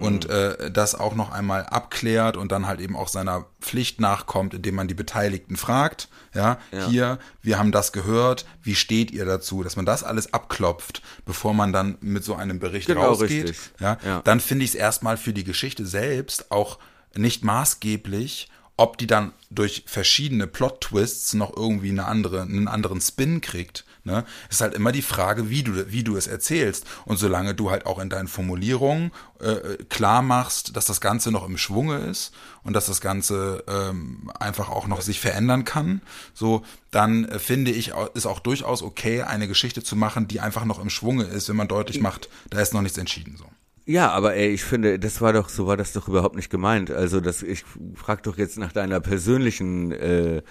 [0.00, 4.54] Und äh, das auch noch einmal abklärt und dann halt eben auch seiner Pflicht nachkommt,
[4.54, 6.86] indem man die Beteiligten fragt, ja, Ja.
[6.88, 11.54] hier, wir haben das gehört, wie steht ihr dazu, dass man das alles abklopft, bevor
[11.54, 14.20] man dann mit so einem Bericht Genau, rausgeht, ja, Ja.
[14.22, 16.78] dann finde ich es erstmal für die Geschichte selbst auch
[17.16, 23.40] nicht maßgeblich, ob die dann durch verschiedene Plot-Twists noch irgendwie eine andere, einen anderen Spin
[23.40, 23.84] kriegt.
[24.08, 24.24] Ne?
[24.48, 26.86] Ist halt immer die Frage, wie du, wie du es erzählst.
[27.04, 31.46] Und solange du halt auch in deinen Formulierungen äh, klar machst, dass das Ganze noch
[31.46, 36.00] im Schwunge ist und dass das Ganze ähm, einfach auch noch sich verändern kann,
[36.32, 40.64] so, dann äh, finde ich, ist auch durchaus okay, eine Geschichte zu machen, die einfach
[40.64, 43.36] noch im Schwunge ist, wenn man deutlich macht, da ist noch nichts entschieden.
[43.36, 43.44] So.
[43.84, 46.90] Ja, aber ey, ich finde, das war doch, so war das doch überhaupt nicht gemeint.
[46.90, 50.42] Also das, ich frag doch jetzt nach deiner persönlichen äh,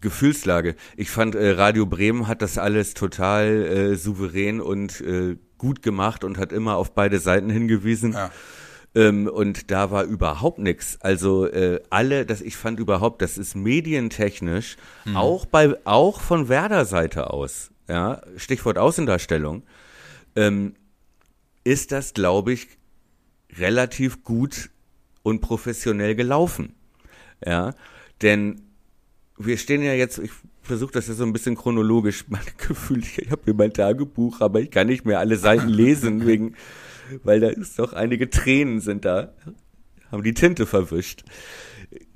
[0.00, 0.76] Gefühlslage.
[0.96, 6.24] Ich fand, äh, Radio Bremen hat das alles total äh, souverän und äh, gut gemacht
[6.24, 8.12] und hat immer auf beide Seiten hingewiesen.
[8.12, 8.30] Ja.
[8.94, 11.00] Ähm, und da war überhaupt nichts.
[11.00, 14.76] Also äh, alle, das ich fand überhaupt, das ist medientechnisch
[15.14, 19.62] auch bei auch von Werder Seite aus, ja Stichwort Außendarstellung,
[20.36, 20.74] ähm,
[21.64, 22.68] ist das glaube ich
[23.56, 24.70] relativ gut
[25.22, 26.74] und professionell gelaufen,
[27.44, 27.74] ja,
[28.20, 28.71] denn
[29.38, 30.30] wir stehen ja jetzt, ich
[30.62, 34.60] versuche das ja so ein bisschen chronologisch, mein Gefühl, ich, habe hier mein Tagebuch, aber
[34.60, 36.54] ich kann nicht mehr alle Seiten lesen, wegen,
[37.22, 39.32] weil da ist doch einige Tränen sind da,
[40.10, 41.24] haben die Tinte verwischt.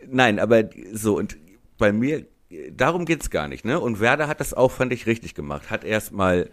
[0.08, 1.36] Nein, aber so, und
[1.78, 2.26] bei mir,
[2.70, 3.80] darum geht's gar nicht, ne?
[3.80, 5.70] Und Werder hat das auch, fand ich, richtig gemacht.
[5.70, 6.50] Hat erstmal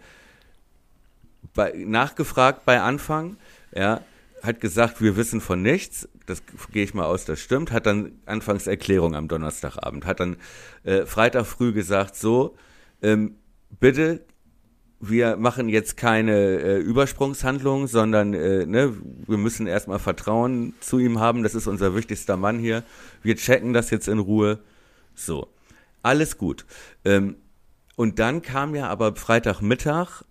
[1.76, 3.36] nachgefragt bei Anfang,
[3.74, 4.00] ja,
[4.44, 8.12] hat gesagt, wir wissen von nichts, das gehe ich mal aus, das stimmt, hat dann
[8.26, 10.36] anfangs Erklärung am Donnerstagabend, hat dann
[10.84, 12.56] äh, Freitag früh gesagt, so,
[13.02, 13.36] ähm,
[13.80, 14.24] bitte,
[15.00, 18.94] wir machen jetzt keine äh, Übersprungshandlung, sondern äh, ne,
[19.26, 22.82] wir müssen erstmal Vertrauen zu ihm haben, das ist unser wichtigster Mann hier,
[23.22, 24.60] wir checken das jetzt in Ruhe,
[25.14, 25.48] so,
[26.02, 26.66] alles gut.
[27.04, 27.36] Ähm,
[27.96, 30.24] und dann kam ja aber Freitagmittag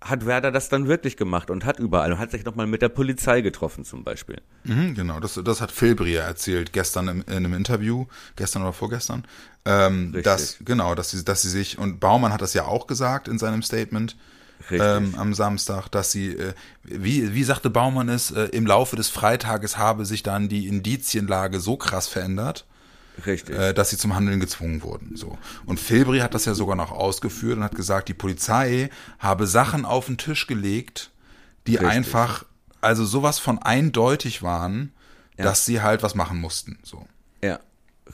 [0.00, 2.88] hat Werder das dann wirklich gemacht und hat überall und hat sich nochmal mit der
[2.88, 4.40] Polizei getroffen zum Beispiel.
[4.64, 8.72] Mhm, genau, das, das hat Phil Brier erzählt gestern im, in einem Interview, gestern oder
[8.72, 9.24] vorgestern.
[9.66, 13.28] Ähm, dass, genau, dass sie, dass sie sich, und Baumann hat das ja auch gesagt
[13.28, 14.16] in seinem Statement
[14.70, 19.08] ähm, am Samstag, dass sie, äh, wie, wie sagte Baumann es, äh, im Laufe des
[19.08, 22.66] Freitages habe sich dann die Indizienlage so krass verändert,
[23.26, 23.56] Richtig.
[23.56, 25.16] äh, dass sie zum Handeln gezwungen wurden.
[25.16, 25.38] So.
[25.66, 29.84] Und Filbri hat das ja sogar noch ausgeführt und hat gesagt, die Polizei habe Sachen
[29.84, 31.10] auf den Tisch gelegt,
[31.66, 31.88] die Richtig.
[31.90, 32.44] einfach,
[32.80, 34.92] also sowas von eindeutig waren,
[35.36, 36.78] dass sie halt was machen mussten.
[36.82, 37.06] So.
[37.42, 37.60] Ja,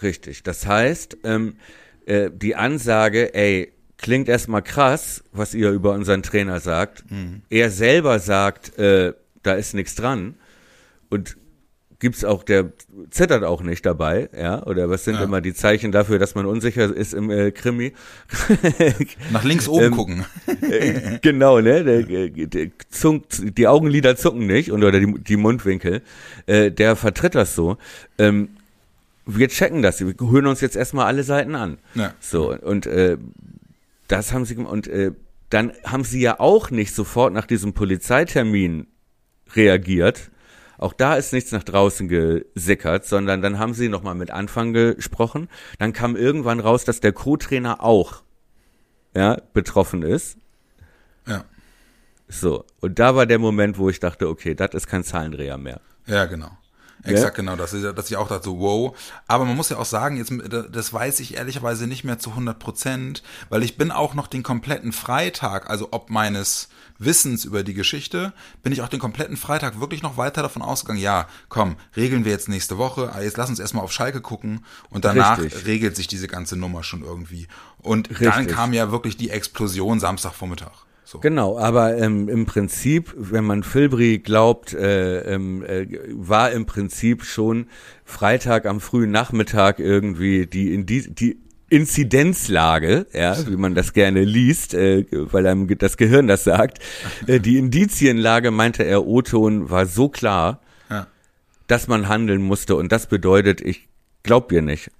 [0.03, 0.43] richtig.
[0.43, 1.57] Das heißt, ähm,
[2.07, 7.05] äh, die Ansage, ey, klingt erstmal krass, was ihr über unseren Trainer sagt.
[7.51, 10.35] Er selber sagt, äh, da ist nichts dran.
[11.09, 11.37] Und
[11.99, 12.73] gibt's auch, der
[13.11, 14.63] zittert auch nicht dabei, ja?
[14.67, 15.25] Oder was sind Ja.
[15.25, 17.93] immer die Zeichen dafür, dass man unsicher ist im äh, Krimi?
[19.33, 20.25] Nach links oben Ähm, gucken.
[20.47, 21.85] Äh, genau, ne?
[21.85, 26.03] Der, äh, der zunkt, die Augenlider zucken nicht und oder die, die Mundwinkel.
[26.47, 27.79] Äh, der vertritt das so.
[28.19, 28.51] Ähm,
[29.25, 30.01] wir checken das.
[30.01, 31.79] Wir hören uns jetzt erstmal alle Seiten an.
[31.95, 32.15] Ja.
[32.21, 33.17] So und äh,
[34.09, 35.13] das haben sie und äh,
[35.51, 38.87] dann haben sie ja auch nicht sofort nach diesem Polizeitermin
[39.55, 40.31] reagiert.
[40.79, 45.49] Auch da ist nichts nach draußen gesickert, sondern dann haben sie nochmal mit Anfang gesprochen.
[45.79, 48.23] Dann kam irgendwann raus, dass der Co-Trainer auch
[49.15, 50.37] ja, betroffen ist.
[51.27, 51.45] Ja.
[52.29, 55.81] So, und da war der Moment, wo ich dachte, okay, das ist kein Zahlendreher mehr.
[56.07, 56.51] Ja, genau.
[57.03, 57.57] Exakt, genau.
[57.57, 58.97] Das ist, dass ich auch dachte, so, wow.
[59.27, 60.33] Aber man muss ja auch sagen, jetzt,
[60.73, 64.43] das weiß ich ehrlicherweise nicht mehr zu 100 Prozent, weil ich bin auch noch den
[64.43, 68.33] kompletten Freitag, also ob meines Wissens über die Geschichte,
[68.63, 72.33] bin ich auch den kompletten Freitag wirklich noch weiter davon ausgegangen, ja, komm, regeln wir
[72.33, 75.67] jetzt nächste Woche, ah, jetzt lass uns erstmal auf Schalke gucken und danach Richtig.
[75.67, 77.49] regelt sich diese ganze Nummer schon irgendwie.
[77.79, 78.29] Und Richtig.
[78.29, 80.87] dann kam ja wirklich die Explosion Samstagvormittag.
[81.05, 81.21] So.
[81.21, 87.25] Genau, aber ähm, im Prinzip, wenn man Filbri glaubt, äh, ähm, äh, war im Prinzip
[87.25, 87.69] schon
[88.05, 94.23] Freitag am frühen Nachmittag irgendwie die in die, die Inzidenzlage, ja, wie man das gerne
[94.23, 96.79] liest, äh, weil einem das Gehirn das sagt.
[97.27, 101.09] Äh, die Indizienlage, meinte er, O-Ton, war so klar, ja.
[101.67, 102.77] dass man handeln musste.
[102.77, 103.89] Und das bedeutet, ich
[104.23, 104.93] glaub dir nicht.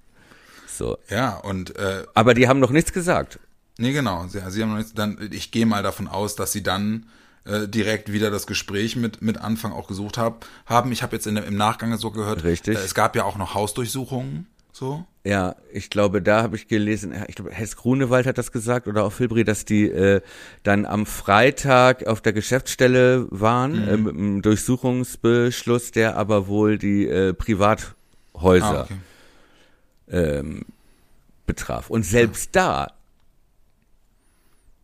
[0.67, 0.97] So.
[1.09, 3.39] Ja, und äh, aber die haben noch nichts gesagt.
[3.77, 4.27] Nee, genau.
[4.27, 4.93] Sie, sie haben noch nichts.
[4.93, 7.05] Dann, ich gehe mal davon aus, dass sie dann
[7.45, 10.91] äh, direkt wieder das Gespräch mit mit Anfang auch gesucht hab, haben.
[10.91, 12.77] Ich habe jetzt in, im Nachgang so gehört, Richtig.
[12.77, 15.05] Äh, es gab ja auch noch Hausdurchsuchungen so?
[15.23, 19.03] Ja, ich glaube, da habe ich gelesen, ich glaube, Hess Grunewald hat das gesagt oder
[19.03, 20.21] auch Filbri, dass die äh,
[20.63, 23.87] dann am Freitag auf der Geschäftsstelle waren, mhm.
[23.87, 27.95] äh, mit einem Durchsuchungsbeschluss, der aber wohl die äh, Privathäuser
[28.35, 28.97] ah, okay.
[30.09, 30.65] ähm,
[31.45, 31.89] betraf.
[31.89, 32.85] Und selbst ja.
[32.85, 32.93] da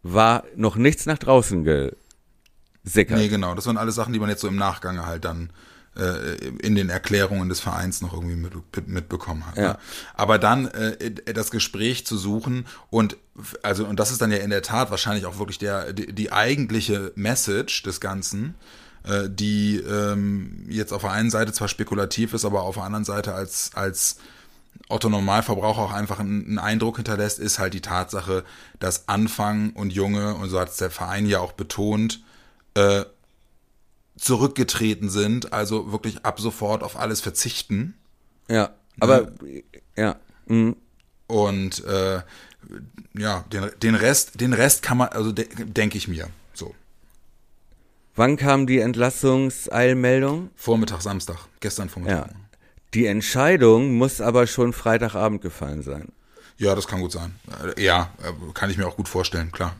[0.01, 3.17] war noch nichts nach draußen gesickert.
[3.17, 3.55] Nee, genau.
[3.55, 5.51] Das waren alle Sachen, die man jetzt so im Nachgang halt dann
[5.97, 9.57] äh, in den Erklärungen des Vereins noch irgendwie mit, mitbekommen hat.
[9.57, 9.63] Ne?
[9.63, 9.77] Ja.
[10.13, 13.17] Aber dann äh, das Gespräch zu suchen und
[13.61, 16.31] also und das ist dann ja in der Tat wahrscheinlich auch wirklich der die, die
[16.31, 18.55] eigentliche Message des Ganzen,
[19.03, 23.05] äh, die ähm, jetzt auf der einen Seite zwar spekulativ ist, aber auf der anderen
[23.05, 24.17] Seite als als
[24.89, 28.43] Otto Normalverbraucher auch einfach einen, einen Eindruck hinterlässt, ist halt die Tatsache,
[28.79, 32.23] dass Anfang und Junge und so hat es der Verein ja auch betont,
[32.75, 33.05] äh,
[34.15, 37.95] zurückgetreten sind, also wirklich ab sofort auf alles verzichten.
[38.49, 39.63] Ja, aber ne?
[39.95, 40.15] ja.
[40.45, 40.75] Mhm.
[41.27, 42.21] Und äh,
[43.17, 46.29] ja, den, den Rest, den Rest kann man, also de denke ich mir.
[46.53, 46.75] So.
[48.15, 50.51] Wann kam die Entlassungseilmeldung?
[50.55, 52.27] Vormittag, Samstag, gestern Vormittag.
[52.27, 52.35] Ja.
[52.93, 56.09] Die Entscheidung muss aber schon Freitagabend gefallen sein.
[56.57, 57.33] Ja, das kann gut sein.
[57.75, 59.75] Äh, ja, äh, kann ich mir auch gut vorstellen, klar.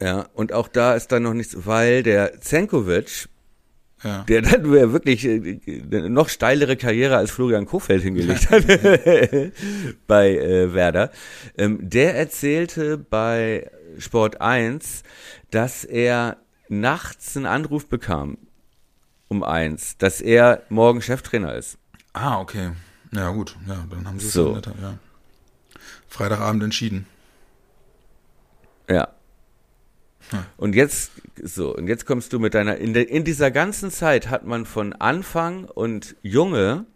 [0.00, 3.28] Ja, und auch da ist dann noch nichts, weil der Zenkovic,
[4.04, 4.22] ja.
[4.28, 8.64] der dann wirklich eine äh, noch steilere Karriere als Florian Kofeld hingelegt hat
[10.06, 11.10] bei äh, Werder,
[11.56, 15.02] ähm, der erzählte bei Sport 1,
[15.50, 16.36] dass er
[16.68, 18.38] nachts einen Anruf bekam
[19.28, 21.78] um eins, dass er morgen Cheftrainer ist.
[22.14, 22.70] Ah, okay.
[23.12, 23.56] Ja, gut.
[23.66, 24.54] Ja, dann haben sie es so.
[24.56, 24.98] ja.
[26.08, 27.06] Freitagabend entschieden.
[28.88, 29.08] Ja.
[30.56, 31.12] Und jetzt,
[31.42, 34.66] so, und jetzt kommst du mit deiner, in, de, in dieser ganzen Zeit hat man
[34.66, 36.86] von Anfang und Junge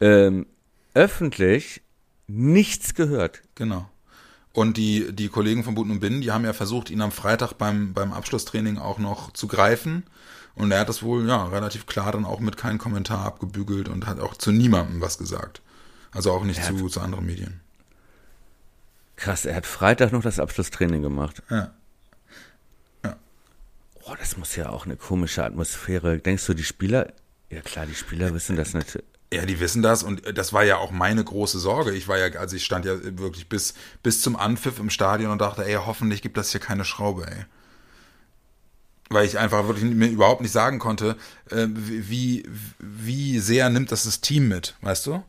[0.00, 0.46] ähm,
[0.94, 1.82] öffentlich
[2.26, 3.42] nichts gehört.
[3.54, 3.88] Genau.
[4.52, 7.54] Und die, die Kollegen von Buten und Binnen, die haben ja versucht, ihn am Freitag
[7.54, 10.04] beim, beim Abschlusstraining auch noch zu greifen.
[10.54, 14.06] Und er hat das wohl, ja, relativ klar dann auch mit keinem Kommentar abgebügelt und
[14.06, 15.62] hat auch zu niemandem was gesagt.
[16.10, 17.60] Also auch nicht zu, zu anderen Medien.
[19.16, 21.42] Krass, er hat Freitag noch das Abschlusstraining gemacht.
[21.48, 21.72] Ja.
[24.04, 26.18] Boah, das muss ja auch eine komische Atmosphäre.
[26.18, 27.12] Denkst du, die Spieler,
[27.50, 29.06] ja klar, die Spieler wissen das natürlich.
[29.32, 31.92] Ja, die wissen das und das war ja auch meine große Sorge.
[31.92, 35.40] Ich war ja, also ich stand ja wirklich bis, bis zum Anpfiff im Stadion und
[35.40, 37.44] dachte, ey, hoffentlich gibt das hier keine Schraube, ey.
[39.08, 41.16] Weil ich einfach wirklich mir überhaupt nicht sagen konnte,
[41.50, 42.44] äh, wie,
[42.78, 45.22] wie sehr nimmt das das Team mit, weißt du?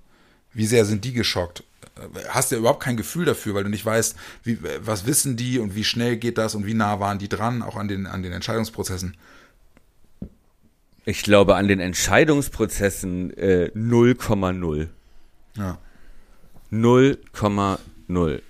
[0.51, 1.63] Wie sehr sind die geschockt?
[2.29, 5.75] Hast ja überhaupt kein Gefühl dafür, weil du nicht weißt, wie, was wissen die und
[5.75, 8.33] wie schnell geht das und wie nah waren die dran, auch an den, an den
[8.33, 9.15] Entscheidungsprozessen.
[11.05, 14.87] Ich glaube, an den Entscheidungsprozessen äh, 0,0.
[15.57, 15.77] Ja.
[16.71, 18.41] 0,0.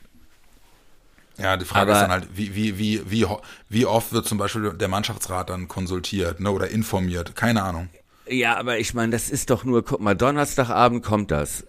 [1.38, 3.26] Ja, die Frage Aber ist dann halt, wie, wie, wie, wie,
[3.70, 7.36] wie oft wird zum Beispiel der Mannschaftsrat dann konsultiert ne, oder informiert?
[7.36, 7.90] Keine Ahnung.
[8.28, 11.66] Ja, aber ich meine, das ist doch nur, guck mal, Donnerstagabend kommt das.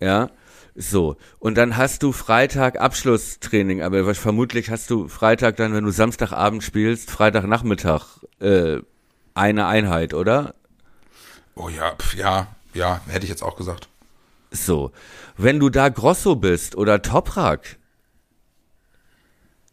[0.00, 0.30] Ja.
[0.74, 5.90] So, und dann hast du Freitag Abschlusstraining, aber vermutlich hast du Freitag dann, wenn du
[5.90, 8.78] Samstagabend spielst, Freitagnachmittag äh,
[9.34, 10.54] eine Einheit, oder?
[11.54, 13.88] Oh ja, ja, ja, hätte ich jetzt auch gesagt.
[14.50, 14.92] So,
[15.36, 17.76] wenn du da Grosso bist oder Toprak,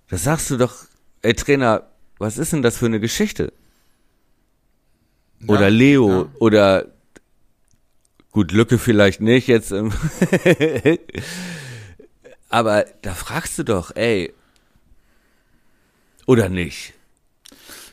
[0.10, 0.76] da sagst du doch,
[1.22, 1.84] ey Trainer,
[2.18, 3.54] was ist denn das für eine Geschichte?
[5.48, 6.30] Oder ja, Leo ja.
[6.40, 6.86] oder
[8.32, 9.74] Gut, Lücke vielleicht nicht jetzt.
[12.50, 14.34] Aber da fragst du doch, ey.
[16.26, 16.94] Oder nicht?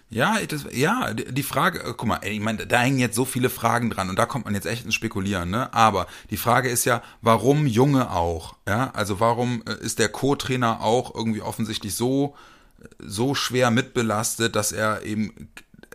[0.08, 3.50] Ja, das, ja, die Frage, äh, guck mal, ich meine, da hängen jetzt so viele
[3.50, 5.74] Fragen dran und da kommt man jetzt echt ins Spekulieren, ne?
[5.74, 8.54] Aber die Frage ist ja, warum Junge auch?
[8.68, 12.36] Ja, also warum äh, ist der Co-Trainer auch irgendwie offensichtlich so
[12.98, 15.48] so schwer mitbelastet, dass er eben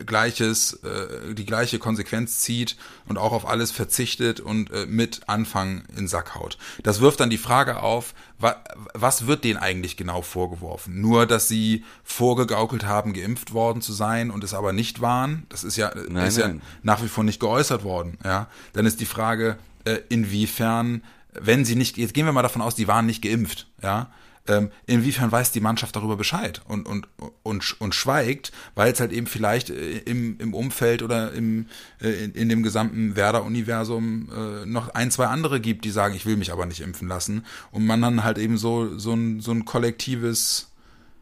[0.05, 5.83] gleiches, äh, die gleiche Konsequenz zieht und auch auf alles verzichtet und äh, mit Anfang
[5.95, 6.57] in Sack haut.
[6.83, 8.55] Das wirft dann die Frage auf, wa
[8.93, 10.99] was wird denen eigentlich genau vorgeworfen?
[11.01, 15.45] Nur, dass sie vorgegaukelt haben, geimpft worden zu sein und es aber nicht waren.
[15.49, 16.55] Das ist ja, nein, ist nein.
[16.57, 18.17] ja nach wie vor nicht geäußert worden.
[18.23, 22.61] Ja, dann ist die Frage, äh, inwiefern, wenn sie nicht, jetzt gehen wir mal davon
[22.61, 23.67] aus, die waren nicht geimpft.
[23.81, 24.11] Ja,
[24.47, 27.07] ähm, inwiefern weiß die Mannschaft darüber Bescheid und, und,
[27.43, 31.67] und, und schweigt, weil es halt eben vielleicht äh, im, im Umfeld oder im,
[32.01, 36.25] äh, in, in dem gesamten Werder-Universum äh, noch ein, zwei andere gibt, die sagen, ich
[36.25, 39.51] will mich aber nicht impfen lassen und man dann halt eben so, so, ein, so
[39.51, 40.71] ein kollektives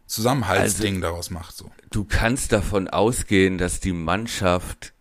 [0.07, 1.55] Zusammenhaltsding also, daraus macht.
[1.55, 1.71] So.
[1.91, 4.93] Du kannst davon ausgehen, dass die Mannschaft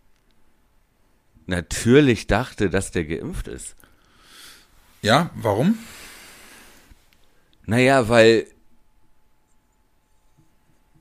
[1.47, 3.75] natürlich dachte, dass der geimpft ist.
[5.01, 5.77] Ja, warum?
[7.69, 8.47] Naja, weil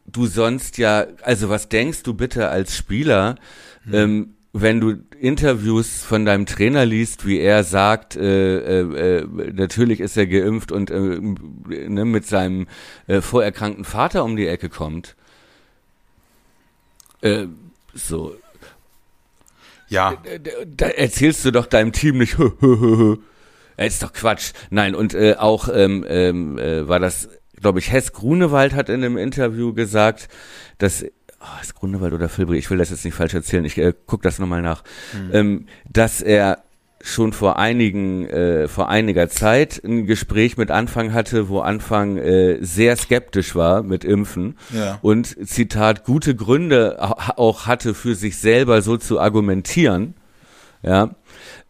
[0.05, 3.37] du sonst ja, also was denkst du bitte als Spieler,
[3.85, 3.95] hm.
[3.95, 10.01] ähm, wenn du Interviews von deinem Trainer liest, wie er sagt, äh, äh, äh natürlich
[10.01, 12.67] ist er geimpft und äh, ne, mit seinem
[13.07, 15.17] äh, vorerkrankten Vater um die Ecke kommt.
[17.95, 18.37] So.
[19.89, 20.23] Ja.
[20.23, 22.37] Da, da erzählst du doch deinem Team nicht.
[23.79, 24.53] äh, ist doch Quatsch.
[24.71, 27.29] Nein, und äh, auch ähm, ähm, äh, war das,
[27.61, 30.29] glaube ich, Hess Grunewald hat in einem Interview gesagt,
[30.79, 31.05] dass
[31.41, 34.23] oh, ist Grunewald oder Filbri, ich will das jetzt nicht falsch erzählen, ich äh, guck
[34.23, 34.83] das nochmal nach,
[35.15, 35.31] mhm.
[35.33, 36.59] ähm, dass er
[37.01, 42.59] schon vor einigen, äh, vor einiger Zeit ein Gespräch mit Anfang hatte, wo Anfang äh,
[42.61, 44.99] sehr skeptisch war mit Impfen ja.
[45.01, 50.15] und Zitat gute Gründe auch hatte für sich selber so zu argumentieren,
[50.83, 51.11] ja,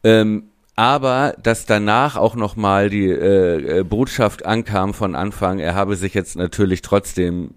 [0.03, 0.45] ähm,
[0.79, 6.15] aber dass danach auch nochmal die äh, äh, Botschaft ankam von Anfang, er habe sich
[6.15, 7.55] jetzt natürlich trotzdem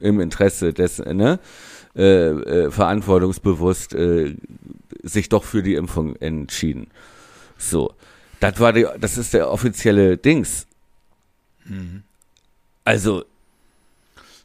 [0.00, 1.38] im Interesse des, ne,
[1.94, 4.34] äh, äh, verantwortungsbewusst äh,
[5.04, 6.88] sich doch für die Impfung entschieden.
[7.58, 7.94] So,
[8.40, 10.66] das war die, das ist der offizielle Dings.
[11.66, 12.02] Mhm.
[12.82, 13.24] Also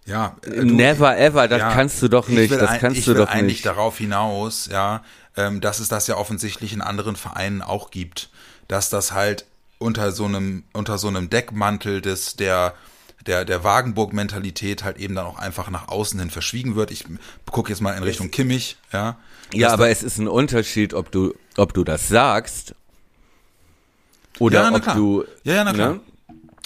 [0.10, 3.30] ja, äh, never ever, das ja, kannst du doch nicht, das kannst du doch nicht.
[3.30, 5.04] Ich will eigentlich darauf hinaus, ja,
[5.38, 8.30] ähm, dass es das ja offensichtlich in anderen Vereinen auch gibt,
[8.68, 9.46] dass das halt
[9.78, 12.74] unter so einem unter so einem Deckmantel des der
[13.26, 16.92] der der Wagenburg-Mentalität halt eben dann auch einfach nach außen hin verschwiegen wird.
[16.92, 17.06] Ich
[17.52, 19.18] gucke jetzt mal in Richtung Kimmich, ja.
[19.54, 22.76] Ja, aber es ist ein Unterschied, ob du ob du das sagst
[24.40, 24.96] oder ja, ob klar.
[24.96, 25.94] du ja, ja na klar.
[25.94, 26.00] Ne?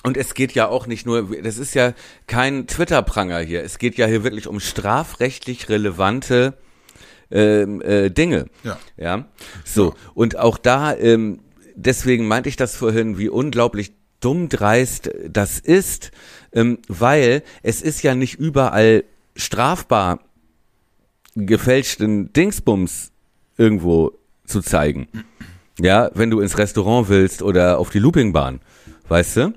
[0.03, 1.93] Und es geht ja auch nicht nur, das ist ja
[2.27, 3.63] kein Twitter-Pranger hier.
[3.63, 6.55] Es geht ja hier wirklich um strafrechtlich relevante
[7.31, 8.47] ähm, äh, Dinge.
[8.63, 8.77] Ja.
[8.97, 9.25] Ja.
[9.63, 9.89] So.
[9.89, 9.95] Ja.
[10.13, 11.39] Und auch da, ähm,
[11.75, 16.11] deswegen meinte ich das vorhin, wie unglaublich dumm dreist das ist,
[16.51, 20.19] ähm, weil es ist ja nicht überall strafbar,
[21.35, 23.11] gefälschten Dingsbums
[23.57, 24.11] irgendwo
[24.45, 25.07] zu zeigen.
[25.79, 28.59] Ja, wenn du ins Restaurant willst oder auf die Loopingbahn,
[29.07, 29.53] weißt du?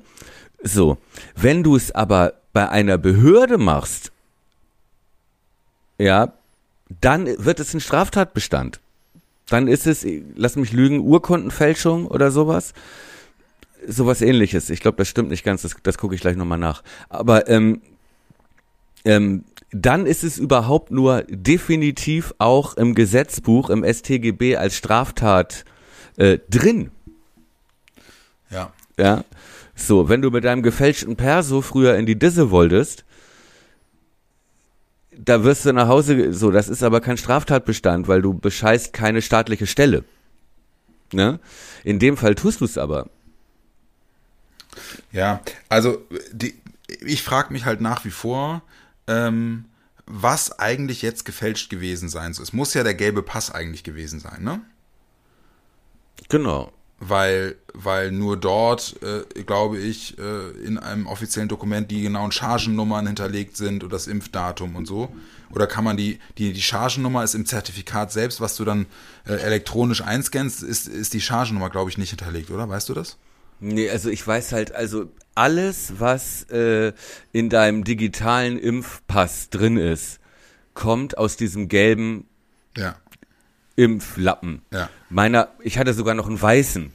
[0.67, 0.99] So,
[1.37, 4.11] wenn du es aber bei einer Behörde machst,
[5.99, 6.33] ja,
[7.01, 8.81] dann wird es ein Straftatbestand.
[9.49, 12.73] Dann ist es, lass mich lügen, Urkundenfälschung oder sowas.
[13.87, 14.71] Sowas ähnliches.
[14.71, 16.83] Ich glaube, das stimmt nicht ganz, das, das gucke ich gleich nochmal nach.
[17.09, 17.81] Aber ähm,
[19.05, 25.65] ähm, dann ist es überhaupt nur definitiv auch im Gesetzbuch, im StGB als Straftat
[26.17, 26.91] äh, drin.
[28.51, 28.73] Ja.
[28.99, 29.25] Ja.
[29.77, 33.05] So, wenn du mit deinem gefälschten Perso früher in die Disse wolltest,
[35.13, 39.21] da wirst du nach Hause, so, das ist aber kein Straftatbestand, weil du bescheißt keine
[39.21, 40.05] staatliche Stelle.
[41.13, 41.39] Ne?
[41.85, 43.09] In dem Fall tust du es aber.
[45.13, 46.55] Ja, also die,
[47.01, 48.63] ich frage mich halt nach wie vor,
[49.07, 49.67] ähm,
[50.07, 52.45] was eigentlich jetzt gefälscht gewesen sein soll.
[52.45, 54.61] Es muss ja der gelbe Pass eigentlich gewesen sein, ne?
[56.29, 62.33] Genau weil, weil nur dort, äh, glaube ich, äh, in einem offiziellen Dokument die genauen
[62.33, 65.15] Chargennummern hinterlegt sind und das Impfdatum und so.
[65.51, 68.87] Oder kann man die, die, die Chargennummer ist im Zertifikat selbst, was du dann
[69.27, 72.69] äh, elektronisch einscannst, ist, ist die Chargennummer, glaube ich, nicht hinterlegt, oder?
[72.69, 73.19] Weißt du das?
[73.61, 76.93] Nee, also ich weiß halt, also alles, was äh,
[77.33, 80.19] in deinem digitalen Impfpass drin ist,
[80.75, 82.27] kommt aus diesem gelben
[82.77, 82.97] ja.
[83.77, 84.63] Impflappen.
[84.73, 84.89] Ja.
[85.11, 86.93] Meiner, ich hatte sogar noch einen weißen.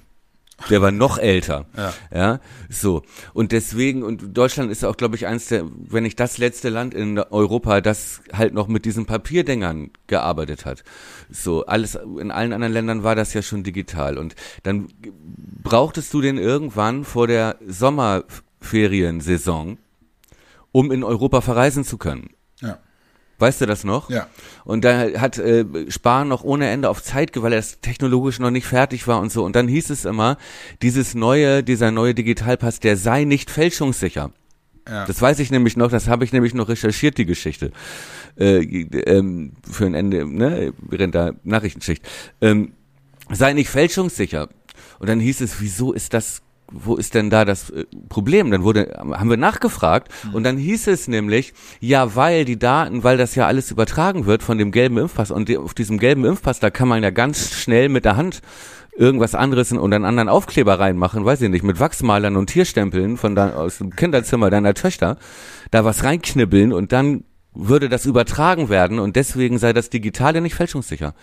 [0.69, 1.65] Der war noch älter.
[1.75, 1.93] Ja.
[2.13, 2.39] ja.
[2.69, 3.01] So.
[3.33, 6.93] Und deswegen, und Deutschland ist auch, glaube ich, eins der, wenn nicht das letzte Land
[6.93, 10.83] in Europa, das halt noch mit diesen Papierdingern gearbeitet hat.
[11.29, 11.65] So.
[11.65, 14.17] Alles, in allen anderen Ländern war das ja schon digital.
[14.17, 14.87] Und dann
[15.63, 19.77] brauchtest du den irgendwann vor der Sommerferiensaison,
[20.71, 22.29] um in Europa verreisen zu können.
[23.41, 24.09] Weißt du das noch?
[24.09, 24.27] Ja.
[24.63, 28.51] Und da hat äh, Spahn noch ohne Ende auf Zeit, weil er das technologisch noch
[28.51, 29.43] nicht fertig war und so.
[29.43, 30.37] Und dann hieß es immer,
[30.81, 34.31] dieses neue, dieser neue Digitalpass, der sei nicht fälschungssicher.
[34.87, 35.05] Ja.
[35.05, 37.71] Das weiß ich nämlich noch, das habe ich nämlich noch recherchiert, die Geschichte.
[38.37, 42.07] Äh, ähm, für ein Ende, ne, während der Nachrichtenschicht.
[42.41, 42.73] Ähm,
[43.31, 44.49] sei nicht fälschungssicher.
[44.99, 48.51] Und dann hieß es, wieso ist das wo ist denn da das äh, Problem?
[48.51, 53.17] Dann wurde, haben wir nachgefragt und dann hieß es nämlich, ja, weil die Daten, weil
[53.17, 56.69] das ja alles übertragen wird von dem gelben Impfpass und auf diesem gelben Impfpass, da
[56.69, 58.41] kann man ja ganz schnell mit der Hand
[58.95, 63.35] irgendwas anderes und einen anderen Aufkleber reinmachen, weiß ich nicht, mit Wachsmalern und Tierstempeln von
[63.35, 65.17] da, aus dem Kinderzimmer deiner Töchter,
[65.71, 70.55] da was reinknibbeln und dann würde das übertragen werden und deswegen sei das Digitale nicht
[70.55, 71.13] fälschungssicher.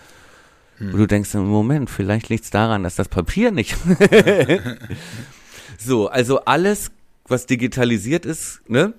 [0.80, 3.76] Und du denkst, Moment, vielleicht liegt es daran, dass das Papier nicht.
[5.79, 6.91] so, also alles,
[7.26, 8.95] was digitalisiert ist, ne,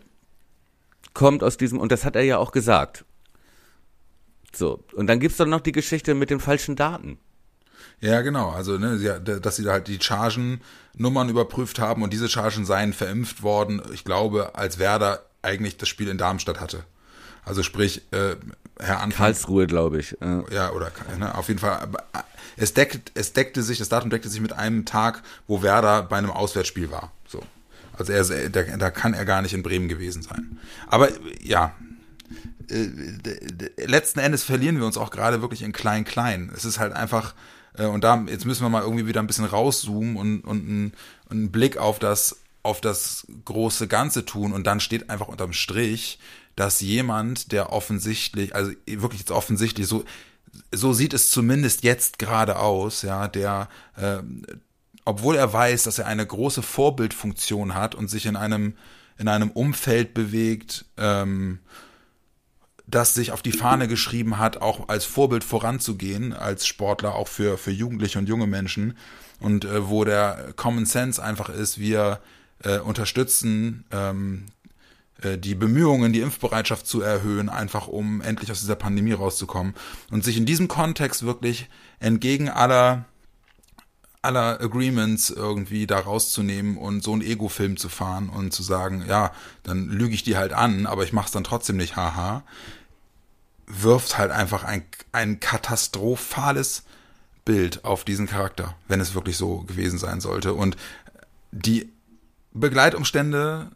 [1.13, 3.05] kommt aus diesem, und das hat er ja auch gesagt.
[4.55, 7.19] So, und dann gibt's doch noch die Geschichte mit den falschen Daten.
[8.01, 8.49] Ja, genau.
[8.49, 13.81] Also, ne, dass sie halt die Chargennummern überprüft haben und diese Chargen seien verimpft worden,
[13.93, 16.83] ich glaube, als Werder eigentlich das Spiel in Darmstadt hatte.
[17.49, 18.35] Also sprich, äh,
[18.79, 19.25] Herr Anfang.
[19.25, 20.13] Karlsruhe, glaube ich.
[20.21, 20.53] Äh.
[20.53, 21.89] Ja, oder ne, auf jeden Fall.
[22.13, 22.19] äh,
[22.55, 26.17] Es, deckt, es deckte sich, das Datum deckte sich mit einem Tag, wo Werder bei
[26.17, 27.11] einem Auswärtsspiel war.
[27.27, 27.41] So.
[27.97, 30.59] Also er, da, da kann er gar nicht in Bremen gewesen sein.
[30.87, 31.09] Aber
[31.41, 31.73] ja,
[32.69, 36.51] äh, d- d- letzten Endes verlieren wir uns auch gerade wirklich in klein-klein.
[36.55, 37.33] Es ist halt einfach,
[37.77, 40.93] äh, und da, jetzt müssen wir mal irgendwie wieder ein bisschen rauszoomen und, und einen,
[41.29, 46.19] einen Blick auf das, auf das große Ganze tun und dann steht einfach unterm Strich,
[46.59, 50.03] dass jemand, der offensichtlich, also wirklich jetzt offensichtlich, so,
[50.73, 54.45] so sieht es zumindest jetzt gerade aus, ja, der, ähm,
[55.05, 58.73] obwohl er weiß, dass er eine große Vorbildfunktion hat und sich in einem,
[59.17, 61.59] in einem Umfeld bewegt, ähm,
[62.87, 67.57] das sich auf die Fahne geschrieben hat, auch als Vorbild voranzugehen, als Sportler, auch für,
[67.57, 68.97] für Jugendliche und junge Menschen.
[69.39, 72.19] Und äh, wo der Common Sense einfach ist, wir
[72.65, 74.58] äh, unterstützen ähm, äh,
[75.37, 79.73] die Bemühungen, die Impfbereitschaft zu erhöhen, einfach um endlich aus dieser Pandemie rauszukommen.
[80.11, 83.05] Und sich in diesem Kontext wirklich entgegen aller
[84.21, 89.31] aller Agreements irgendwie da rauszunehmen und so einen Ego-Film zu fahren und zu sagen, ja,
[89.63, 92.43] dann lüge ich die halt an, aber ich mach's dann trotzdem nicht, haha,
[93.65, 96.83] wirft halt einfach ein, ein katastrophales
[97.45, 100.53] Bild auf diesen Charakter, wenn es wirklich so gewesen sein sollte.
[100.53, 100.75] Und
[101.51, 101.89] die
[102.53, 103.71] Begleitumstände,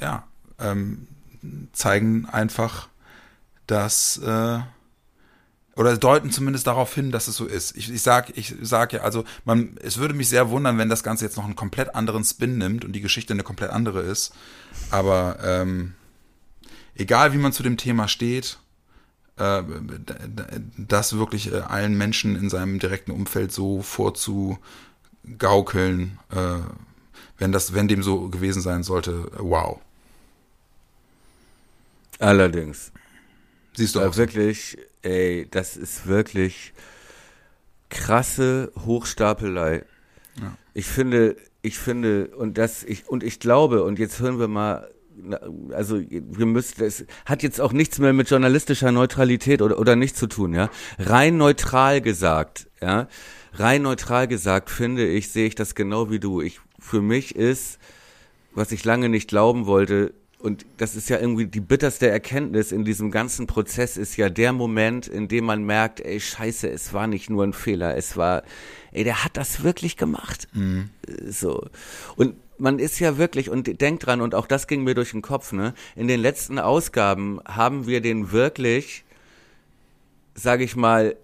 [0.00, 0.24] ja,
[0.58, 1.06] ähm,
[1.72, 2.88] zeigen einfach,
[3.66, 4.60] dass äh,
[5.78, 7.76] oder deuten zumindest darauf hin, dass es so ist.
[7.76, 11.04] Ich, ich sag, ich sag ja, also man, es würde mich sehr wundern, wenn das
[11.04, 14.34] Ganze jetzt noch einen komplett anderen Spin nimmt und die Geschichte eine komplett andere ist.
[14.90, 15.94] Aber ähm,
[16.96, 18.58] egal, wie man zu dem Thema steht,
[19.36, 19.62] äh,
[20.76, 24.58] das wirklich äh, allen Menschen in seinem direkten Umfeld so vorzugaukeln,
[26.32, 26.56] äh,
[27.38, 29.78] wenn das, wenn dem so gewesen sein sollte, wow.
[32.18, 32.92] Allerdings.
[33.76, 34.12] Siehst du auch.
[34.12, 34.18] so?
[34.18, 36.72] wirklich, ey, das ist wirklich
[37.88, 39.84] krasse Hochstapelei.
[40.40, 40.56] Ja.
[40.74, 44.88] Ich finde, ich finde, und das, ich, und ich glaube, und jetzt hören wir mal,
[45.72, 50.16] also wir müssen, es hat jetzt auch nichts mehr mit journalistischer Neutralität oder, oder nicht
[50.16, 50.70] zu tun, ja.
[50.98, 53.08] Rein neutral gesagt, ja.
[53.54, 56.40] Rein neutral gesagt, finde ich, sehe ich das genau wie du.
[56.40, 57.78] Ich, für mich ist,
[58.54, 62.84] was ich lange nicht glauben wollte, und das ist ja irgendwie die bitterste Erkenntnis in
[62.84, 67.06] diesem ganzen Prozess, ist ja der Moment, in dem man merkt, ey, scheiße, es war
[67.08, 68.44] nicht nur ein Fehler, es war,
[68.92, 70.48] ey, der hat das wirklich gemacht.
[70.54, 71.66] Äh, So.
[72.16, 75.22] Und man ist ja wirklich, und denkt dran, und auch das ging mir durch den
[75.22, 79.04] Kopf, ne, in den letzten Ausgaben haben wir den wirklich,
[80.34, 81.16] sage ich mal,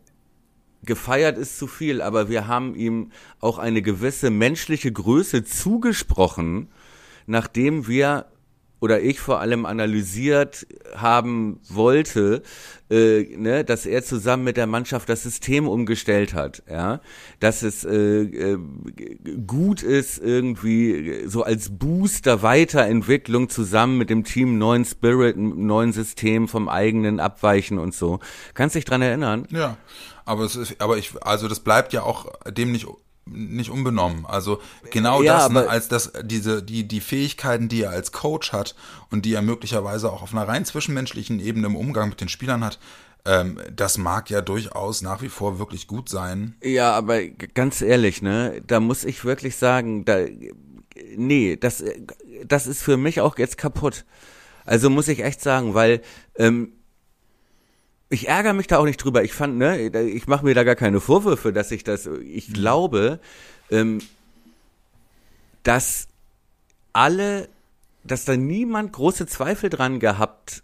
[0.83, 3.11] gefeiert ist zu viel, aber wir haben ihm
[3.41, 6.69] auch eine gewisse menschliche Größe zugesprochen,
[7.27, 8.27] nachdem wir
[8.85, 12.43] oder ich vor allem analysiert haben wollte,
[12.91, 17.01] äh, ne, dass er zusammen mit der Mannschaft das System umgestellt hat, ja,
[17.41, 18.59] dass es äh, äh,
[19.47, 26.47] gut ist irgendwie so als Booster Weiterentwicklung zusammen mit dem Team neuen Spirit, neuen System
[26.47, 28.19] vom eigenen abweichen und so.
[28.53, 29.49] Kannst dich dran erinnern?
[29.51, 29.79] Ja,
[30.27, 32.87] aber es ist, aber ich, also das bleibt ja auch dem nicht
[33.27, 34.27] nicht unbenommen.
[34.27, 34.61] Also
[34.91, 38.75] genau Ja, das, ne, als das, diese, die, die Fähigkeiten, die er als Coach hat
[39.11, 42.65] und die er möglicherweise auch auf einer rein zwischenmenschlichen Ebene im Umgang mit den Spielern
[42.65, 42.79] hat,
[43.27, 46.57] ähm, das mag ja durchaus nach wie vor wirklich gut sein.
[46.63, 50.27] Ja, aber ganz ehrlich, ne, da muss ich wirklich sagen, da,
[51.17, 52.01] nee, das, äh,
[52.47, 54.05] das ist für mich auch jetzt kaputt.
[54.67, 56.01] Also muss ich echt sagen, weil
[56.37, 56.73] ähm,
[58.09, 59.25] ich ärgere mich da auch nicht drüber.
[59.25, 63.21] Ich fand, ne, ich mache mir da gar keine Vorwürfe, dass ich das, ich glaube,
[63.71, 64.01] ähm,
[65.63, 66.09] dass
[66.93, 67.49] alle,
[68.05, 70.63] dass da niemand große Zweifel dran gehabt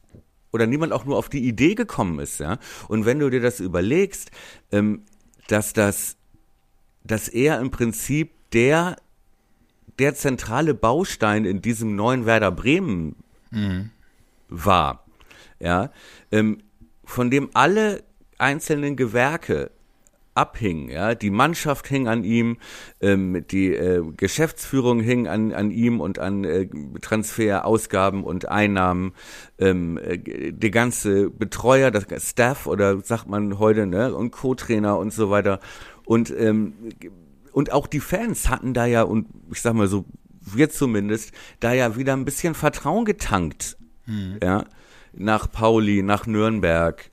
[0.52, 2.58] oder niemand auch nur auf die Idee gekommen ist, ja.
[2.88, 4.30] Und wenn du dir das überlegst,
[4.72, 5.02] ähm,
[5.48, 6.16] dass das,
[7.04, 8.96] dass er im Prinzip der,
[9.98, 13.16] der zentrale Baustein in diesem neuen Werder Bremen
[14.48, 15.04] war,
[15.58, 15.90] ja,
[16.30, 16.62] ähm,
[17.10, 18.02] von dem alle
[18.38, 19.70] einzelnen Gewerke
[20.34, 22.58] abhingen, ja, die Mannschaft hing an ihm,
[23.00, 26.68] ähm, die äh, Geschäftsführung hing an, an ihm und an äh,
[27.00, 29.12] Transferausgaben und Einnahmen,
[29.58, 35.12] ähm, äh, der ganze Betreuer, das Staff oder sagt man heute, ne, und Co-Trainer und
[35.12, 35.58] so weiter.
[36.04, 36.74] Und ähm,
[37.52, 40.04] und auch die Fans hatten da ja und ich sag mal so
[40.40, 43.76] wir zumindest da ja wieder ein bisschen Vertrauen getankt,
[44.42, 44.64] ja,
[45.12, 47.10] nach Pauli, nach Nürnberg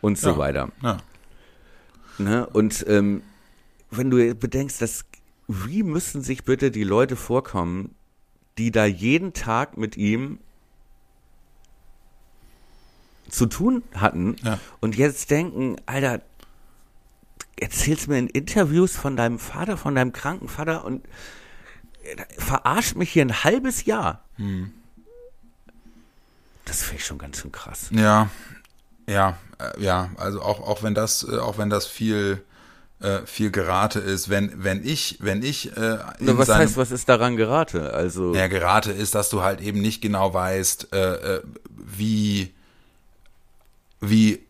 [0.00, 0.38] und so Ja.
[0.38, 0.68] weiter.
[0.82, 0.98] Ja.
[2.18, 2.46] Ne?
[2.46, 3.22] Und ähm,
[3.90, 5.04] wenn du bedenkst, dass
[5.46, 7.94] wie müssen sich bitte die Leute vorkommen,
[8.58, 10.38] die da jeden Tag mit ihm
[13.28, 14.58] zu tun hatten Ja.
[14.80, 16.22] und jetzt denken, Alter,
[17.60, 21.04] erzählst mir in Interviews von deinem Vater, von deinem kranken Vater und
[22.04, 24.24] äh, verarscht mich hier ein halbes Jahr.
[26.68, 27.88] Das finde ich schon ganz schön krass.
[27.90, 28.30] Ja,
[29.08, 30.10] ja, äh, ja.
[30.16, 32.44] Also auch auch wenn das äh, auch wenn das viel
[33.00, 36.90] äh, viel Gerate ist, wenn wenn ich wenn ich äh, Na, was seinem, heißt, was
[36.90, 37.94] ist daran gerate?
[37.94, 41.42] Also ja, Gerate ist, dass du halt eben nicht genau weißt, äh, äh,
[41.76, 42.52] wie
[44.00, 44.44] wie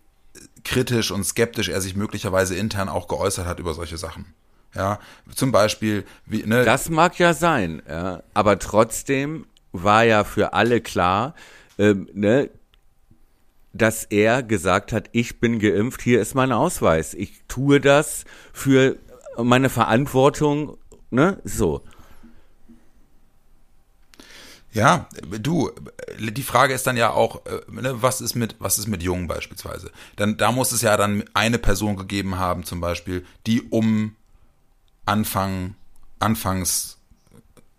[0.64, 4.34] kritisch und skeptisch er sich möglicherweise intern auch geäußert hat über solche Sachen.
[4.74, 4.98] Ja,
[5.34, 8.22] zum Beispiel, wie, ne, Das mag ja sein, ja.
[8.34, 11.34] aber trotzdem war ja für alle klar,
[11.78, 12.50] ähm, ne,
[13.72, 17.14] dass er gesagt hat, ich bin geimpft, hier ist mein Ausweis.
[17.14, 18.96] Ich tue das für
[19.36, 20.76] meine Verantwortung,
[21.10, 21.82] ne, so.
[24.72, 25.08] Ja,
[25.40, 25.70] du,
[26.18, 29.26] die Frage ist dann ja auch, äh, ne, was ist mit, was ist mit Jungen
[29.26, 29.90] beispielsweise?
[30.16, 34.14] Dann, da muss es ja dann eine Person gegeben haben, zum Beispiel, die um
[35.06, 35.74] Anfang,
[36.18, 36.98] anfangs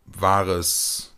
[0.06, 1.09] wahres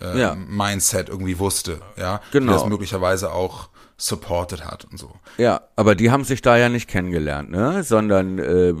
[0.00, 0.34] äh, Ja.
[0.34, 2.52] Mindset irgendwie wusste, ja, Genau.
[2.52, 5.10] die das möglicherweise auch supported hat und so.
[5.38, 8.72] Ja, aber die haben sich da ja nicht kennengelernt, ne, sondern äh,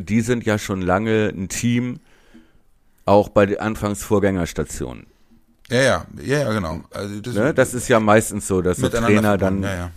[0.00, 2.00] die sind ja schon lange ein Team,
[3.06, 5.06] auch bei den Anfangsvorgängerstationen.
[5.70, 6.80] Ja, ja, ja, ja, genau.
[6.90, 7.54] Also das, Ne?
[7.54, 9.90] Das ist ja meistens so, dass miteinander Trainer dann ja, ja.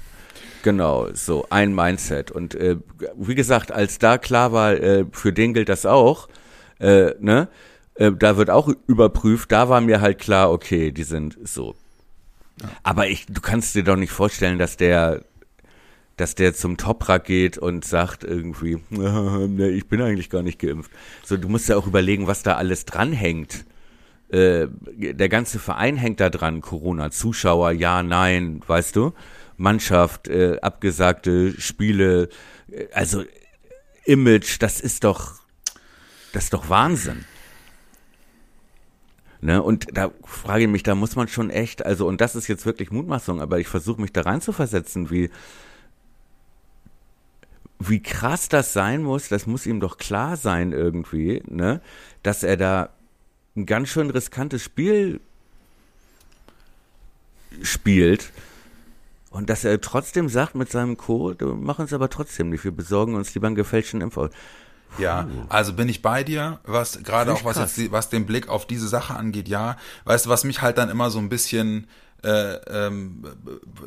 [0.63, 2.29] Genau, so ein Mindset.
[2.31, 2.77] Und äh,
[3.15, 6.29] wie gesagt, als da klar war, äh, für den gilt das auch,
[6.79, 7.47] äh, ne,
[7.95, 11.75] äh, da wird auch überprüft, da war mir halt klar, okay, die sind so.
[12.83, 15.23] Aber ich, du kannst dir doch nicht vorstellen, dass der,
[16.17, 20.91] dass der zum Toprak geht und sagt irgendwie, ne, ich bin eigentlich gar nicht geimpft.
[21.23, 23.65] So, du musst ja auch überlegen, was da alles dranhängt.
[24.29, 29.13] Äh, der ganze Verein hängt da dran, Corona, Zuschauer, ja, nein, weißt du?
[29.57, 32.29] Mannschaft, äh, abgesagte Spiele,
[32.71, 33.23] äh, also
[34.05, 35.33] Image, das ist doch,
[36.33, 37.25] das ist doch Wahnsinn.
[39.41, 39.61] Ne?
[39.61, 42.65] Und da frage ich mich, da muss man schon echt, also, und das ist jetzt
[42.65, 45.31] wirklich Mutmaßung, aber ich versuche mich da rein zu versetzen, wie,
[47.79, 51.81] wie krass das sein muss, das muss ihm doch klar sein irgendwie, ne?
[52.21, 52.89] Dass er da
[53.55, 55.19] ein ganz schön riskantes Spiel
[57.63, 58.31] spielt
[59.31, 62.71] und dass er trotzdem sagt mit seinem Co, wir machen es aber trotzdem nicht, wir
[62.71, 64.29] besorgen uns lieber einen gefälschten Impfstoff.
[64.97, 67.77] Ja, also bin ich bei dir, was gerade auch was krass.
[67.77, 69.77] jetzt was den Blick auf diese Sache angeht, ja.
[70.05, 71.87] Weißt du, was mich halt dann immer so ein bisschen
[72.23, 73.23] äh, ähm,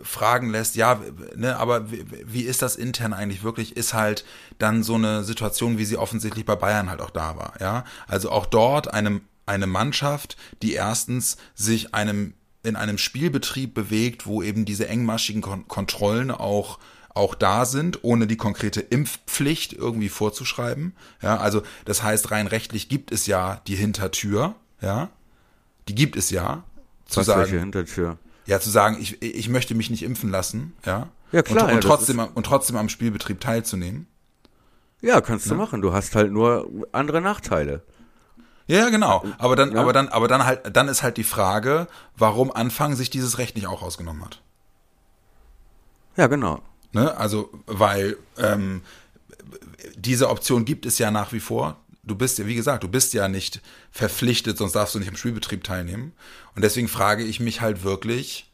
[0.02, 1.00] fragen lässt, ja,
[1.36, 4.24] ne, aber wie, wie ist das intern eigentlich wirklich, ist halt
[4.58, 7.84] dann so eine Situation, wie sie offensichtlich bei Bayern halt auch da war, ja.
[8.08, 12.34] Also auch dort eine, eine Mannschaft, die erstens sich einem
[12.64, 16.78] in einem Spielbetrieb bewegt, wo eben diese engmaschigen Kon Kontrollen auch
[17.14, 20.94] auch da sind, ohne die konkrete Impfpflicht irgendwie vorzuschreiben.
[21.22, 25.08] Ja, also das heißt, rein rechtlich gibt es ja die Hintertür, ja,
[25.88, 26.64] die gibt es ja.
[27.06, 28.18] Zu Was welche sagen, Hintertür?
[28.46, 31.08] ja, zu sagen, ich, ich möchte mich nicht impfen lassen, ja.
[31.32, 34.06] Ja, klar, Und, ja, und, das trotzdem, und trotzdem am Spielbetrieb teilzunehmen.
[35.00, 35.82] Ja, kannst du machen.
[35.82, 37.82] Du hast halt nur andere Nachteile.
[38.66, 39.22] Ja, ja, genau.
[39.38, 39.80] Aber dann, Ja.
[39.82, 41.86] aber dann, aber dann halt, dann ist halt die Frage,
[42.16, 44.40] warum Anfang sich dieses Recht nicht auch rausgenommen hat.
[46.16, 46.62] Ja, genau.
[46.94, 47.14] Ne?
[47.16, 48.82] Also, weil ähm,
[49.96, 51.76] diese Option gibt es ja nach wie vor.
[52.04, 55.16] Du bist ja, wie gesagt, du bist ja nicht verpflichtet, sonst darfst du nicht am
[55.16, 56.12] Spielbetrieb teilnehmen.
[56.54, 58.50] Und deswegen frage ich mich halt wirklich,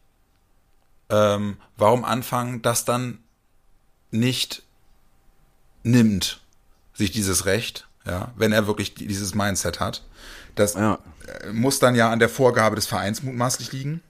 [1.10, 3.18] ähm, warum Anfang das dann
[4.10, 4.62] nicht
[5.82, 6.40] nimmt,
[6.94, 10.04] sich dieses Recht, ja, wenn er wirklich dieses Mindset hat.
[10.54, 10.98] Das Ja.
[11.42, 14.02] äh, muss dann ja an der Vorgabe des Vereins mutmaßlich liegen.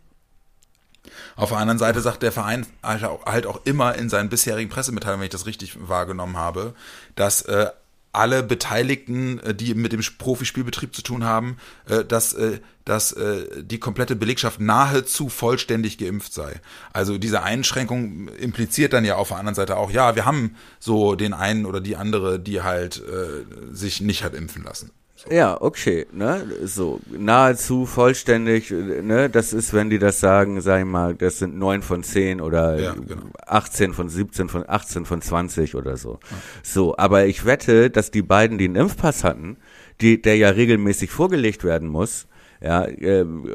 [1.37, 4.71] Auf der anderen Seite sagt der Verein halt auch, halt auch immer in seinen bisherigen
[4.71, 6.75] Pressemitteilungen, wenn ich das richtig wahrgenommen habe,
[7.15, 7.71] dass äh,
[8.13, 11.59] alle Beteiligten, äh, die mit dem Profispielbetrieb zu tun haben,
[11.89, 16.61] äh, dass, äh, dass äh, die komplette Belegschaft nahezu vollständig geimpft sei.
[16.93, 21.15] Also diese Einschränkung impliziert dann ja auf der anderen Seite auch, ja, wir haben so
[21.15, 24.91] den einen oder die andere, die halt äh, sich nicht hat impfen lassen.
[25.29, 30.81] Ja, okay, ne, so, nahezu vollständig, äh, ne, das ist, wenn die das sagen, sag
[30.81, 33.27] ich mal, das sind neun von zehn oder Ja, genau.
[33.47, 36.21] 18 von 17 von 18 von 20 oder so.
[36.63, 39.59] So, aber ich wette, dass die beiden, die einen Impfpass hatten,
[40.01, 42.27] die, der ja regelmäßig vorgelegt werden muss,
[42.63, 43.47] ja, ähm,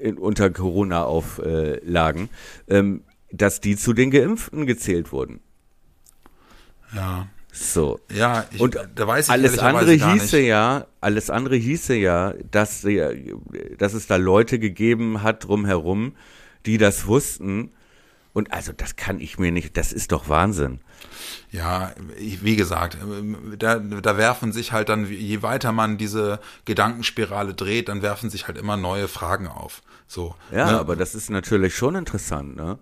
[0.00, 2.28] in, unter Corona-Auflagen,
[2.68, 3.02] ähm,
[3.32, 5.40] dass die zu den Geimpften gezählt wurden.
[6.94, 7.28] Ja.
[7.52, 8.00] So.
[8.12, 10.46] Ja, ich, Und da weiß ich alles andere hieße nicht.
[10.46, 13.34] ja, alles andere hieße ja, dass, die,
[13.76, 16.14] dass es da Leute gegeben hat drumherum,
[16.66, 17.70] die das wussten.
[18.32, 20.80] Und also das kann ich mir nicht, das ist doch Wahnsinn.
[21.50, 22.96] Ja, wie gesagt,
[23.58, 28.46] da, da werfen sich halt dann, je weiter man diese Gedankenspirale dreht, dann werfen sich
[28.46, 29.82] halt immer neue Fragen auf.
[30.06, 30.36] So.
[30.52, 30.78] Ja, ne?
[30.78, 32.78] aber das ist natürlich schon interessant, ne?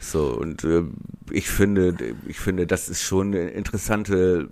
[0.00, 0.82] So, und äh,
[1.30, 1.94] ich finde,
[2.26, 4.50] ich finde, das ist schon eine interessante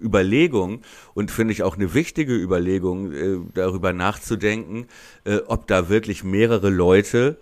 [0.00, 0.82] Überlegung
[1.14, 4.86] und finde ich auch eine wichtige Überlegung, äh, darüber nachzudenken,
[5.24, 7.38] äh, ob da wirklich mehrere Leute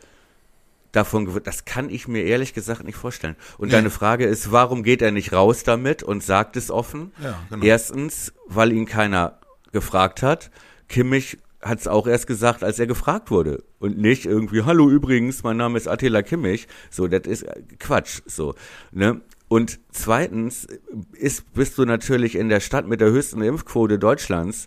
[0.93, 3.37] davon, das kann ich mir ehrlich gesagt nicht vorstellen.
[3.59, 3.73] Und Nee.
[3.73, 7.13] deine Frage ist, warum geht er nicht raus damit und sagt es offen?
[7.23, 7.65] Ja, genau.
[7.65, 9.39] Erstens, weil ihn keiner
[9.73, 10.51] gefragt hat.
[10.89, 11.39] Kimmich
[11.69, 13.63] hat es auch erst gesagt, als er gefragt wurde.
[13.79, 16.69] Und nicht irgendwie, hallo übrigens, mein Name ist Attila Kimmich.
[16.91, 18.23] So, das ist äh, Quatsch.
[18.27, 18.55] So,
[18.93, 19.21] ne?
[19.49, 20.67] Und zweitens
[21.13, 24.67] ist, bist du natürlich in der Stadt mit der höchsten Impfquote Deutschlands.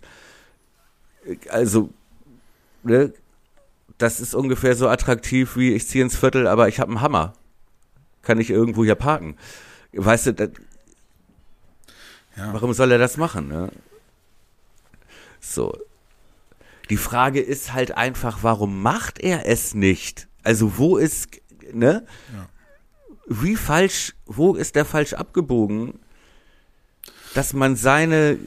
[1.50, 1.90] Also,
[2.82, 3.12] ne,
[3.98, 7.34] das ist ungefähr so attraktiv wie ich ziehe ins Viertel, aber ich habe einen Hammer.
[8.22, 9.36] Kann ich irgendwo hier parken?
[9.92, 10.50] Weißt du, das,
[12.36, 12.54] Ja.
[12.54, 13.48] warum soll er das machen?
[13.48, 13.70] Ne?
[15.40, 15.76] So.
[16.90, 20.28] Die Frage ist halt einfach, warum macht er es nicht?
[20.42, 21.28] Also wo ist,
[21.72, 22.04] ne?
[22.34, 22.48] Ja.
[23.26, 26.00] Wie falsch, wo ist der falsch abgebogen,
[27.34, 28.38] dass man seine,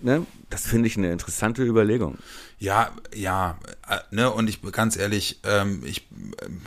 [0.00, 0.26] ne?
[0.50, 2.16] Das finde ich eine interessante Überlegung.
[2.58, 6.08] Ja, ja, äh, ne, und ich ganz ehrlich, ähm, ich
[6.42, 6.62] ähm,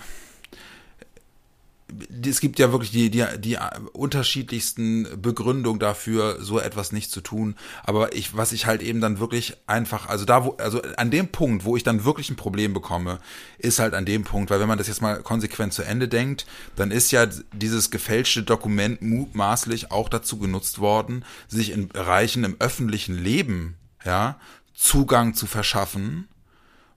[2.26, 3.58] es gibt ja wirklich die, die, die
[3.94, 7.56] unterschiedlichsten Begründungen dafür, so etwas nicht zu tun.
[7.84, 11.28] Aber ich, was ich halt eben dann wirklich einfach, also da, wo, also an dem
[11.30, 13.20] Punkt, wo ich dann wirklich ein Problem bekomme,
[13.58, 16.46] ist halt an dem Punkt, weil wenn man das jetzt mal konsequent zu Ende denkt,
[16.76, 22.56] dann ist ja dieses gefälschte Dokument mutmaßlich auch dazu genutzt worden, sich in Bereichen im
[22.60, 23.76] öffentlichen Leben,
[24.06, 24.40] ja,
[24.74, 26.28] Zugang zu verschaffen,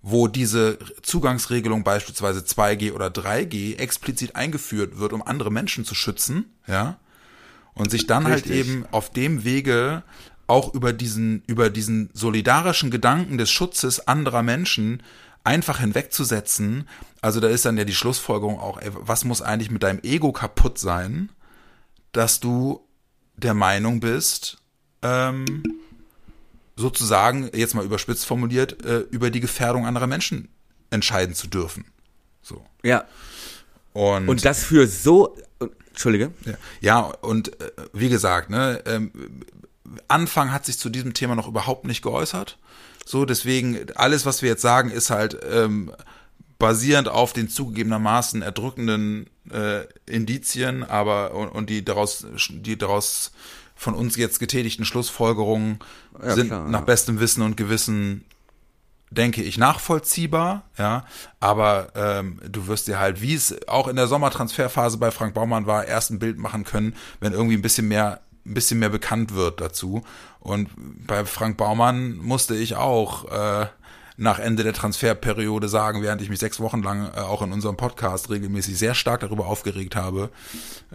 [0.06, 6.44] wo diese Zugangsregelung beispielsweise 2G oder 3G explizit eingeführt wird, um andere Menschen zu schützen,
[6.66, 6.98] ja,
[7.72, 8.68] und sich dann halt Richtig.
[8.68, 10.02] eben auf dem Wege
[10.46, 15.02] auch über diesen, über diesen solidarischen Gedanken des Schutzes anderer Menschen
[15.42, 16.86] einfach hinwegzusetzen.
[17.22, 20.32] Also da ist dann ja die Schlussfolgerung auch, ey, was muss eigentlich mit deinem Ego
[20.32, 21.30] kaputt sein,
[22.12, 22.86] dass du
[23.38, 24.58] der Meinung bist,
[25.00, 25.62] ähm,
[26.76, 30.48] sozusagen, jetzt mal überspitzt formuliert, äh, über die Gefährdung anderer Menschen
[30.90, 31.84] entscheiden zu dürfen.
[32.42, 32.64] So.
[32.82, 33.04] Ja.
[33.92, 35.36] Und, Und das für so,
[35.88, 36.32] Entschuldige.
[36.44, 39.12] ja, ja, und äh, wie gesagt, ne, ähm,
[40.08, 42.58] Anfang hat sich zu diesem Thema noch überhaupt nicht geäußert.
[43.06, 45.92] So, deswegen, alles, was wir jetzt sagen, ist halt ähm,
[46.58, 53.32] basierend auf den zugegebenermaßen erdrückenden äh, Indizien, aber und, und die daraus, die daraus
[53.74, 55.78] von uns jetzt getätigten Schlussfolgerungen
[56.22, 56.84] Ja, sind klar, nach ja.
[56.84, 58.24] bestem Wissen und Gewissen
[59.10, 61.04] denke ich, nachvollziehbar, ja,
[61.40, 65.66] aber ähm, du wirst dir halt, wie es auch in der Sommertransferphase bei Frank Baumann
[65.66, 69.34] war, erst ein Bild machen können, wenn irgendwie ein bisschen mehr, ein bisschen mehr bekannt
[69.34, 70.02] wird dazu.
[70.40, 70.68] Und
[71.06, 73.66] bei Frank Baumann musste ich auch äh,
[74.16, 77.76] nach Ende der Transferperiode sagen, während ich mich sechs Wochen lang äh, auch in unserem
[77.76, 80.30] Podcast regelmäßig sehr stark darüber aufgeregt habe,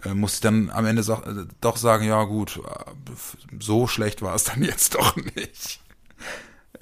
[0.04, 4.22] äh, muss ich dann am Ende so, äh, doch sagen, ja gut, äh, so schlecht
[4.22, 5.80] war es dann jetzt doch nicht.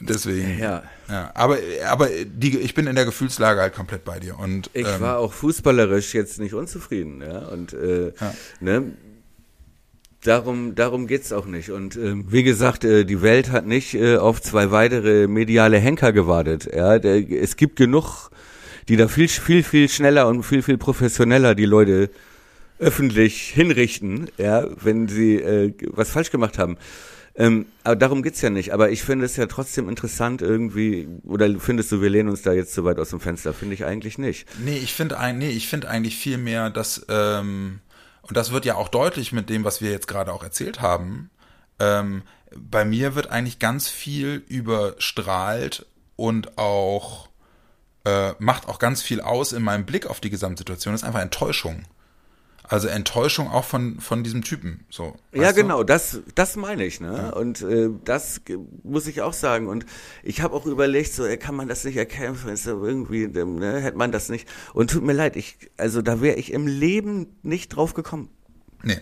[0.00, 0.58] Deswegen.
[0.60, 0.84] Ja.
[1.08, 1.32] ja.
[1.34, 1.58] Aber,
[1.88, 4.38] aber die, ich bin in der Gefühlslage halt komplett bei dir.
[4.38, 7.40] Und, Ich ähm, war auch fußballerisch jetzt nicht unzufrieden, ja.
[7.48, 8.34] Und äh, Ja.
[8.60, 8.92] ne,
[10.28, 11.70] darum, darum geht's auch nicht.
[11.70, 16.12] Und äh, wie gesagt, äh, die Welt hat nicht äh, auf zwei weitere mediale Henker
[16.12, 16.68] gewartet.
[16.72, 18.30] Ja, der, es gibt genug,
[18.88, 22.10] die da viel, viel, viel schneller und viel, viel professioneller die Leute
[22.78, 26.76] öffentlich hinrichten, ja, wenn sie äh, was falsch gemacht haben.
[27.34, 28.72] Ähm, aber darum geht's ja nicht.
[28.72, 32.52] Aber ich finde es ja trotzdem interessant irgendwie, oder findest du, wir lehnen uns da
[32.52, 33.54] jetzt zu weit aus dem Fenster?
[33.54, 34.46] Finde ich eigentlich nicht.
[34.64, 37.80] Nee, ich finde nee, ich eigentlich viel mehr, dass, ähm,
[38.28, 41.30] und das wird ja auch deutlich mit dem, was wir jetzt gerade auch erzählt haben,
[41.78, 42.22] ähm,
[42.54, 47.28] bei mir wird eigentlich ganz viel überstrahlt und auch
[48.04, 50.92] äh, macht auch ganz viel aus in meinem Blick auf die Gesamtsituation.
[50.92, 51.84] Das ist einfach Enttäuschung.
[52.70, 54.84] Also Enttäuschung auch von, von diesem Typen.
[54.90, 55.62] So, Ja, du?
[55.62, 57.34] genau, das, das meine ich, ne?
[57.34, 58.42] Und äh, das
[58.82, 59.68] muss ich auch sagen.
[59.68, 59.86] Und
[60.22, 62.50] ich habe auch überlegt, so, kann man das nicht erkämpfen?
[62.50, 64.46] Ist so irgendwie, ähm, ne, hätte man das nicht.
[64.74, 68.28] Und tut mir leid, ich, also da wäre ich im Leben nicht drauf gekommen.
[68.82, 69.00] Nee.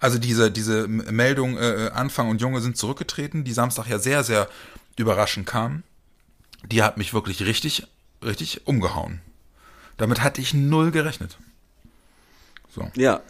[0.00, 4.48] Also diese, diese Meldung, äh, Anfang und Junge sind zurückgetreten, die Samstag ja sehr, sehr
[4.98, 5.84] überraschend kam,
[6.66, 7.86] die hat mich wirklich richtig,
[8.24, 9.20] richtig umgehauen.
[9.98, 11.38] Damit hatte ich null gerechnet.
[12.74, 12.90] So.
[12.96, 13.22] Ja.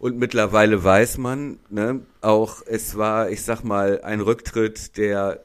[0.00, 5.44] Und mittlerweile weiß man, ne, auch es war, ich sag mal, ein Rücktritt, der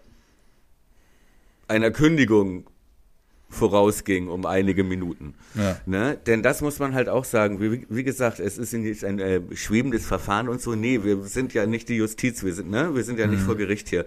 [1.67, 2.67] einer Kündigung
[3.49, 5.35] vorausging um einige Minuten.
[5.55, 5.77] Ja.
[5.85, 6.17] Ne?
[6.25, 7.61] Denn das muss man halt auch sagen.
[7.61, 10.75] Wie, wie gesagt, es ist nicht ein äh, schwebendes Verfahren und so.
[10.75, 12.95] Nee, wir sind ja nicht die Justiz, wir sind, ne?
[12.95, 14.05] wir sind ja nicht vor Gericht hier.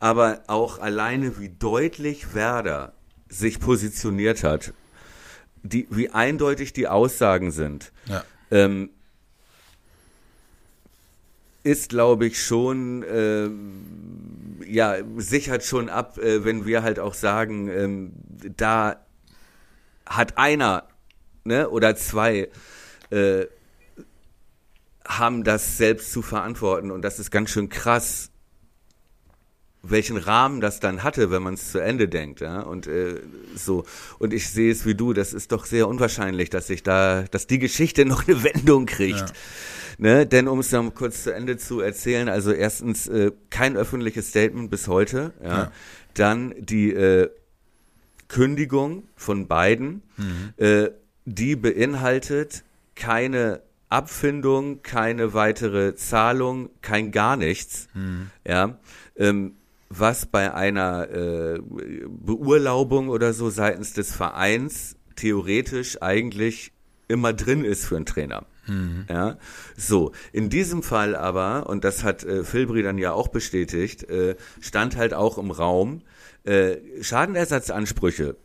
[0.00, 2.94] Aber auch alleine, wie deutlich Werder
[3.28, 4.72] sich positioniert hat,
[5.62, 8.24] die, wie eindeutig die Aussagen sind, Ja.
[8.50, 8.90] Ähm,
[11.62, 17.68] ist, glaube ich, schon, ähm, ja, sichert schon ab, äh, wenn wir halt auch sagen,
[17.68, 18.12] ähm,
[18.56, 19.04] da
[20.06, 20.84] hat einer
[21.44, 22.48] ne, oder zwei
[23.10, 23.46] äh,
[25.06, 26.90] haben das selbst zu verantworten.
[26.90, 28.30] Und das ist ganz schön krass,
[29.90, 33.20] welchen Rahmen das dann hatte, wenn man es zu Ende denkt, ja und äh,
[33.54, 33.84] so
[34.18, 37.46] und ich sehe es wie du, das ist doch sehr unwahrscheinlich, dass sich da, dass
[37.46, 39.20] die Geschichte noch eine Wendung kriegt.
[39.20, 39.26] Ja.
[39.98, 44.28] Ne, denn um es dann kurz zu Ende zu erzählen, also erstens äh, kein öffentliches
[44.28, 45.48] Statement bis heute, ja.
[45.48, 45.72] Ja.
[46.12, 47.30] Dann die äh,
[48.28, 50.02] Kündigung von beiden,
[50.56, 50.90] äh,
[51.24, 52.64] die beinhaltet
[52.94, 57.88] keine Abfindung, keine weitere Zahlung, kein gar nichts,
[58.44, 58.78] ja,
[59.16, 59.54] ähm,
[59.88, 66.72] was bei einer äh, Beurlaubung oder so seitens des Vereins theoretisch eigentlich
[67.08, 68.46] immer drin ist für einen Trainer.
[69.08, 69.38] Ja,
[69.76, 70.12] so.
[70.32, 74.96] In diesem Fall aber, und das hat äh, Filbri dann ja auch bestätigt, äh, stand
[74.96, 76.02] halt auch im Raum,
[76.44, 78.36] äh, Schadenersatzansprüche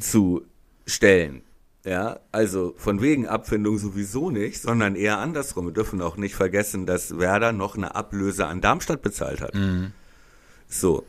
[0.00, 0.42] zu
[0.86, 1.42] stellen.
[1.84, 5.66] Ja, also von wegen Abfindung sowieso nicht, sondern eher andersrum.
[5.66, 9.52] Wir dürfen auch nicht vergessen, dass Werder noch eine Ablöse an Darmstadt bezahlt hat.
[10.68, 11.04] So.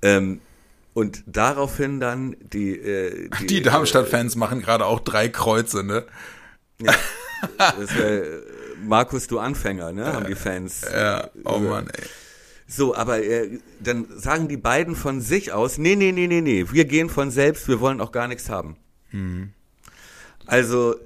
[0.00, 0.40] Ähm,
[0.94, 6.06] und daraufhin dann die, äh, die, Die Darmstadt-Fans machen gerade auch drei Kreuze, ne?
[7.58, 8.24] Das wär,
[8.82, 10.12] Markus, du Anfänger, ne?
[10.12, 10.82] Haben die Fans.
[10.90, 12.04] Ja, oh Mann, ey.
[12.66, 16.64] So, aber äh, dann sagen die beiden von sich aus, nee, nee, nee, nee, nee,
[16.72, 18.76] wir gehen von selbst, wir wollen auch gar nichts haben.
[20.46, 20.96] Also,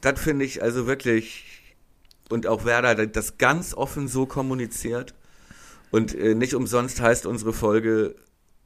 [0.00, 1.44] das finde ich also wirklich,
[2.30, 5.14] und auch Werder das- das ganz offen so kommuniziert.
[5.90, 8.14] Und äh, nicht umsonst heißt unsere Folge,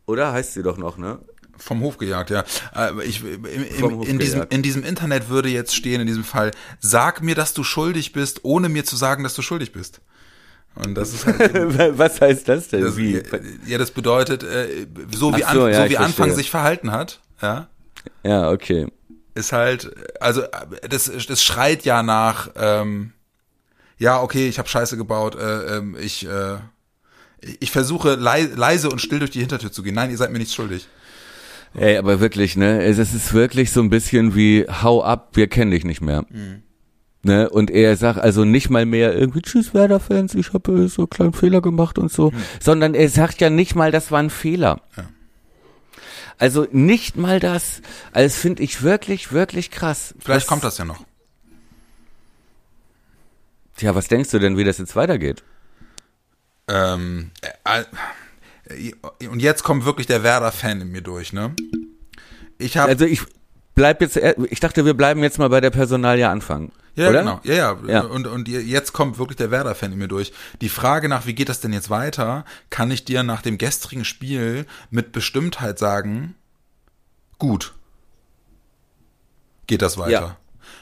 [0.07, 1.19] oder heißt sie doch noch, ne?
[1.59, 2.45] Vom Hof gejagt, ja.
[2.75, 6.53] Äh, Ich, im, im, in, diesem, in diesem Internet würde jetzt stehen, in diesem Fall,
[6.81, 10.01] sag mir, dass du schuldig bist, ohne mir zu sagen, dass du schuldig bist.
[10.77, 11.39] Und das ist halt,
[11.99, 12.83] Was heißt das denn?
[12.83, 13.23] das, Wie?
[13.67, 16.35] ja, das bedeutet, äh, so wie, Ach so, an, ja, so wie Anfang verstehe.
[16.37, 17.69] sich verhalten hat, ja,
[18.23, 18.87] Ja, okay.
[19.37, 23.13] Ist halt, also äh, das, das schreit ja nach, ähm,
[23.99, 26.57] ja, okay, ich habe Scheiße gebaut, äh, ähm, ich, äh,
[27.61, 29.95] ich versuche lei leise und still durch die Hintertür zu gehen.
[29.95, 30.89] Nein, ihr seid mir nichts schuldig.
[31.75, 32.83] Ey, aber wirklich, ne?
[32.83, 36.25] Es ist wirklich so ein bisschen wie, hau ab, wir kennen dich nicht mehr.
[37.23, 37.51] Ne?
[37.51, 41.11] Und er sagt also nicht mal mehr irgendwie, tschüss Werder-Fans, ich habe äh, so einen
[41.11, 44.81] kleinen Fehler gemacht und so, sondern er sagt ja nicht mal, das war ein Fehler.
[44.97, 45.05] Ja.
[46.39, 47.81] Also nicht mal das.
[48.13, 50.15] Also das finde ich wirklich, wirklich krass.
[50.19, 51.05] Vielleicht was, kommt das ja noch.
[53.77, 55.43] Tja, was denkst du denn, wie das jetzt weitergeht?
[56.69, 57.31] Ähm,
[57.65, 58.93] äh,
[59.29, 61.55] und jetzt kommt wirklich der Werder-Fan in mir durch, ne?
[62.59, 63.21] Ich habe Also ich
[63.77, 66.73] bleib jetzt, ich dachte, wir bleiben jetzt mal bei der Personalie anfangen.
[66.97, 67.21] Ja, oder?
[67.21, 67.41] genau.
[67.45, 67.79] Ja, ja.
[67.87, 68.01] Ja.
[68.01, 70.33] Und, und jetzt kommt wirklich der Werder-Fan in mir durch.
[70.63, 74.05] Die Frage nach, wie geht das denn jetzt weiter, kann ich dir nach dem gestrigen
[74.05, 76.35] Spiel mit Bestimmtheit sagen,
[77.39, 77.75] gut.
[79.67, 80.11] Geht das weiter.
[80.11, 80.37] Ja.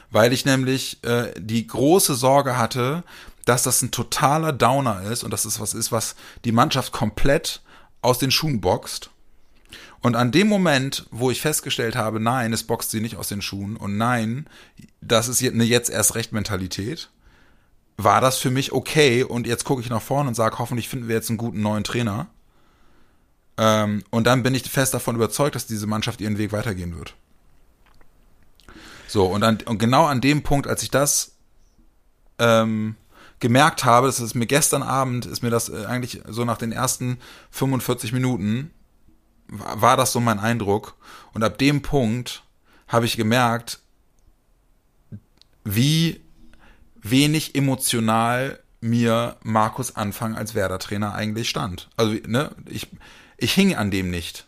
[0.09, 3.03] Weil ich nämlich äh, die große Sorge hatte,
[3.43, 6.15] dass das ein totaler Downer ist und dass es was ist, was
[6.45, 7.61] die Mannschaft komplett
[8.01, 9.09] aus den Schuhen boxt.
[10.05, 13.41] Und an dem Moment, wo ich festgestellt habe, nein, es boxt sie nicht aus den
[13.41, 14.45] Schuhen und nein,
[15.01, 17.09] das ist eine jetzt erst recht Mentalität,
[17.97, 21.07] war das für mich okay und jetzt gucke ich nach vorne und sage, hoffentlich finden
[21.07, 22.27] wir jetzt einen guten neuen Trainer.
[23.57, 27.15] Ähm, und dann bin ich fest davon überzeugt, dass diese Mannschaft ihren Weg weitergehen wird.
[29.07, 31.31] So, und, an, und genau an dem Punkt, als ich das
[32.37, 32.95] ähm,
[33.39, 36.71] gemerkt habe, das ist mir gestern Abend, ist mir das äh, eigentlich so nach den
[36.71, 37.17] ersten
[37.49, 38.69] 45 Minuten,
[39.47, 40.95] war, das so mein Eindruck.
[41.33, 42.43] Und ab dem Punkt
[42.87, 43.79] habe ich gemerkt,
[45.63, 46.21] wie
[47.01, 51.89] wenig emotional mir Markus Anfang als Werder-Trainer eigentlich stand.
[51.97, 52.87] Also, ne, ich,
[53.37, 54.45] ich hing an dem nicht.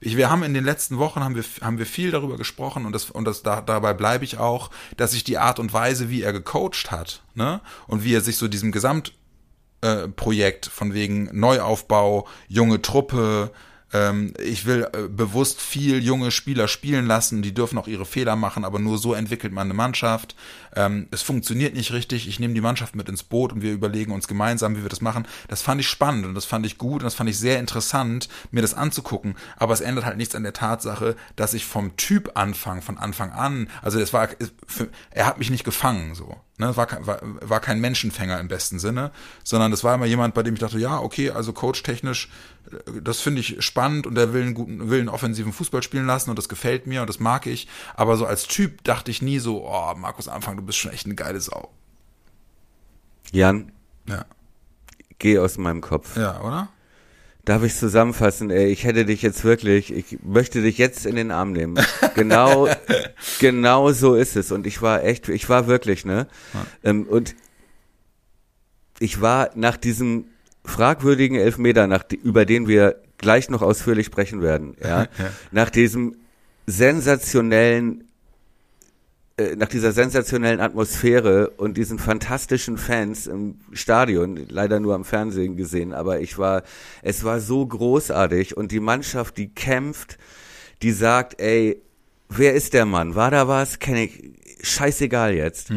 [0.00, 2.92] Ich, wir haben in den letzten Wochen haben wir, haben wir viel darüber gesprochen und
[2.92, 6.22] das, und das, da, dabei bleibe ich auch, dass ich die Art und Weise, wie
[6.22, 12.26] er gecoacht hat, ne, und wie er sich so diesem Gesamtprojekt äh, von wegen Neuaufbau,
[12.48, 13.50] junge Truppe,
[13.92, 18.36] ähm, ich will äh, bewusst viel junge Spieler spielen lassen, die dürfen auch ihre Fehler
[18.36, 20.36] machen, aber nur so entwickelt man eine Mannschaft.
[20.76, 24.12] Ähm, es funktioniert nicht richtig, ich nehme die Mannschaft mit ins Boot und wir überlegen
[24.12, 25.26] uns gemeinsam, wie wir das machen.
[25.48, 28.28] Das fand ich spannend und das fand ich gut und das fand ich sehr interessant,
[28.50, 32.32] mir das anzugucken, aber es ändert halt nichts an der Tatsache, dass ich vom Typ
[32.34, 34.28] Anfang, von Anfang an, also es war,
[35.10, 36.36] er hat mich nicht gefangen, so.
[36.58, 39.12] Ne, war, war, war kein Menschenfänger im besten Sinne,
[39.44, 42.28] sondern das war immer jemand, bei dem ich dachte, ja, okay, also coachtechnisch,
[43.02, 46.30] das finde ich spannend und der will einen guten, will einen offensiven Fußball spielen lassen
[46.30, 47.68] und das gefällt mir und das mag ich.
[47.94, 51.06] Aber so als Typ dachte ich nie so, oh, Markus Anfang, du bist schon echt
[51.06, 51.70] eine geile Sau.
[53.32, 53.72] Jan,
[54.08, 54.24] Ja.
[55.18, 56.16] geh aus meinem Kopf.
[56.16, 56.68] Ja, oder?
[57.44, 58.50] Darf ich zusammenfassen?
[58.50, 61.78] Ey, ich hätte dich jetzt wirklich, ich möchte dich jetzt in den Arm nehmen.
[62.14, 62.68] Genau,
[63.40, 64.52] genau so ist es.
[64.52, 66.28] Und ich war echt, ich war wirklich, ne?
[66.84, 67.34] Ähm, und
[68.98, 70.26] ich war nach diesem
[70.70, 75.06] fragwürdigen Elfmeter, nach, über den wir gleich noch ausführlich sprechen werden, ja,
[75.50, 76.16] nach diesem
[76.66, 78.04] sensationellen
[79.40, 85.56] äh, nach dieser sensationellen Atmosphäre und diesen fantastischen Fans im Stadion, leider nur am Fernsehen
[85.56, 86.62] gesehen, aber ich war,
[87.02, 90.18] es war so großartig und die Mannschaft, die kämpft,
[90.82, 91.80] die sagt, ey,
[92.28, 93.14] wer ist der Mann?
[93.14, 93.78] War da was?
[93.78, 94.22] Kenne ich,
[94.62, 95.70] scheißegal jetzt.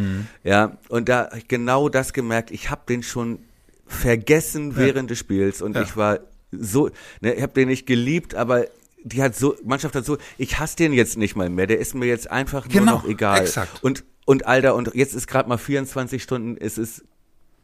[0.44, 3.40] Ja, und da genau das gemerkt, ich habe den schon
[3.86, 5.82] vergessen während des Spiels und Ja.
[5.82, 6.20] ich war
[6.52, 6.90] so,
[7.22, 8.66] ne, ich habe den nicht geliebt, aber
[9.04, 11.94] die hat so, Mannschaft hat so, ich hasse den jetzt nicht mal mehr, der ist
[11.96, 13.42] mir jetzt einfach nur Genau, noch egal.
[13.42, 13.84] exakt.
[13.84, 17.04] Und, und Alter, und jetzt ist gerade mal 24 Stunden, es ist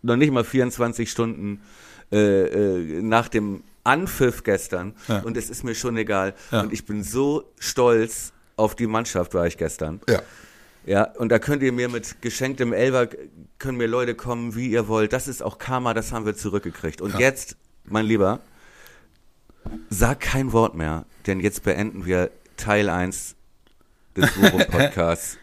[0.01, 1.61] noch nicht mal 24 Stunden
[2.11, 5.19] äh, äh, nach dem Anpfiff gestern Ja.
[5.21, 6.33] und es ist mir schon egal.
[6.51, 6.61] Ja.
[6.61, 10.01] Und ich bin so stolz auf die Mannschaft, war ich gestern.
[10.09, 10.21] Ja.
[10.89, 13.07] Ja, und da könnt ihr mir mit geschenktem Elber,
[13.59, 15.13] können mir Leute kommen, wie ihr wollt.
[15.13, 16.99] Das ist auch Karma, das haben wir zurückgekriegt.
[16.99, 18.39] Und jetzt, mein Lieber,
[19.91, 23.35] sag kein Wort mehr, denn jetzt beenden wir Teil 1
[24.17, 25.37] des Forum Podcasts.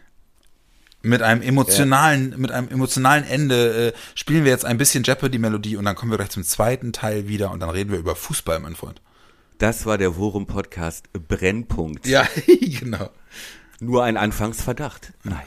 [1.02, 5.84] Mit einem emotionalen, mit einem emotionalen Ende äh, spielen wir jetzt ein bisschen Jeopardy-Melodie und
[5.84, 8.74] dann kommen wir gleich zum zweiten Teil wieder und dann reden wir über Fußball, mein
[8.74, 9.00] Freund.
[9.58, 12.08] Das war der Forum Podcast Brennpunkt.
[12.08, 13.10] Ja, genau.
[13.80, 15.12] Nur ein Anfangsverdacht.
[15.22, 15.42] Nein.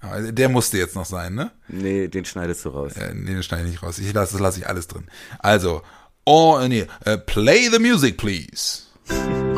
[0.00, 1.50] Aber Der musste jetzt noch sein, ne?
[1.66, 2.92] Nee, den schneidest du raus.
[2.96, 3.98] Äh, nee, den schneide ich nicht raus.
[3.98, 5.06] Ich lasse, das lasse ich alles drin.
[5.40, 5.82] Also,
[6.24, 8.82] oh, nee, äh, play the music, please.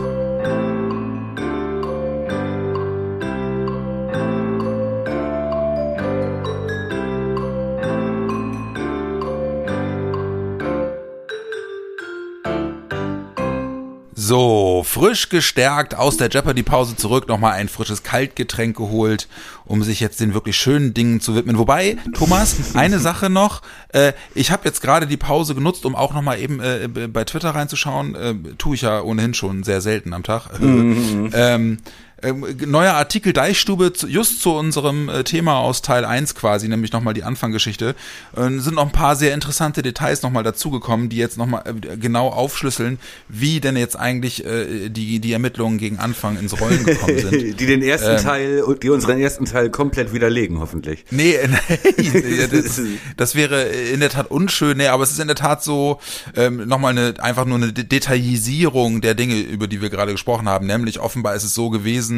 [14.31, 19.27] So, frisch gestärkt aus der Jeopardy-Pause zurück, nochmal ein frisches Kaltgetränk geholt,
[19.65, 21.59] um sich jetzt den wirklich schönen Dingen zu widmen.
[21.59, 26.15] Wobei, Thomas, eine Sache noch, äh, ich habe jetzt gerade die Pause genutzt, um auch
[26.15, 30.23] nochmal eben äh, bei Twitter reinzuschauen, äh, tue ich ja ohnehin schon sehr selten am
[30.23, 30.51] Tag.
[30.61, 31.79] ähm,
[32.23, 36.93] ähm, neuer Artikel Deichstube, zu, just zu unserem äh, Thema aus Teil 1 quasi, nämlich
[36.93, 37.95] nochmal die Anfangsgeschichte.
[38.37, 42.29] Äh, sind noch ein paar sehr interessante Details nochmal dazugekommen, die jetzt nochmal äh, genau
[42.29, 42.99] aufschlüsseln,
[43.29, 47.33] wie denn jetzt eigentlich äh, die, die Ermittlungen gegen Anfang ins Rollen gekommen sind.
[47.61, 51.05] die den ersten ähm, Teil, die unseren ersten Teil komplett widerlegen, hoffentlich.
[51.11, 51.37] Nee,
[51.97, 52.81] nee das,
[53.17, 56.01] das, wäre in der Tat unschön, nee, aber es ist in der Tat so
[56.37, 60.67] ähm, nochmal eine, einfach nur eine Detailisierung der Dinge, über die wir gerade gesprochen haben,
[60.67, 62.10] nämlich offenbar ist es so gewesen,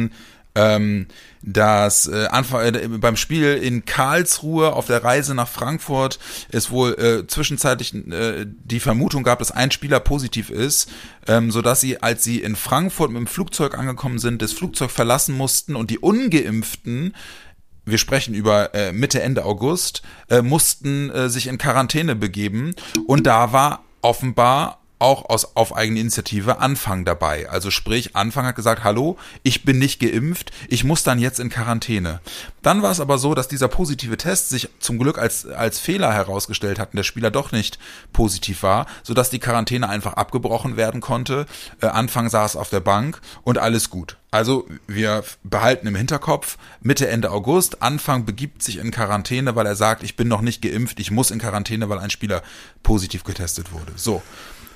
[0.55, 1.07] ähm,
[1.41, 6.19] dass äh, Anfang, äh, beim Spiel in Karlsruhe auf der Reise nach Frankfurt
[6.49, 10.91] es wohl äh, zwischenzeitlich äh, die Vermutung gab, dass ein Spieler positiv ist,
[11.27, 14.91] ähm, so dass sie, als sie in Frankfurt mit dem Flugzeug angekommen sind, das Flugzeug
[14.91, 17.13] verlassen mussten und die ungeimpften
[17.85, 22.75] wir sprechen über äh, Mitte, Ende August, äh, mussten äh, sich in Quarantäne begeben.
[23.07, 27.49] Und da war offenbar auch aus, auf eigene Initiative Anfang dabei.
[27.49, 31.49] Also sprich, Anfang hat gesagt, hallo, ich bin nicht geimpft, ich muss dann jetzt in
[31.49, 32.21] Quarantäne.
[32.61, 36.13] Dann war es aber so, dass dieser positive Test sich zum Glück als, als Fehler
[36.13, 37.79] herausgestellt hat und der Spieler doch nicht
[38.13, 41.45] positiv war, sodass die Quarantäne einfach abgebrochen werden konnte.
[41.81, 44.17] Äh, Anfang saß auf der Bank und alles gut.
[44.31, 49.75] Also wir behalten im Hinterkopf, Mitte, Ende August, Anfang begibt sich in Quarantäne, weil er
[49.75, 52.41] sagt, ich bin noch nicht geimpft, ich muss in Quarantäne, weil ein Spieler
[52.81, 53.91] positiv getestet wurde.
[53.95, 54.23] So.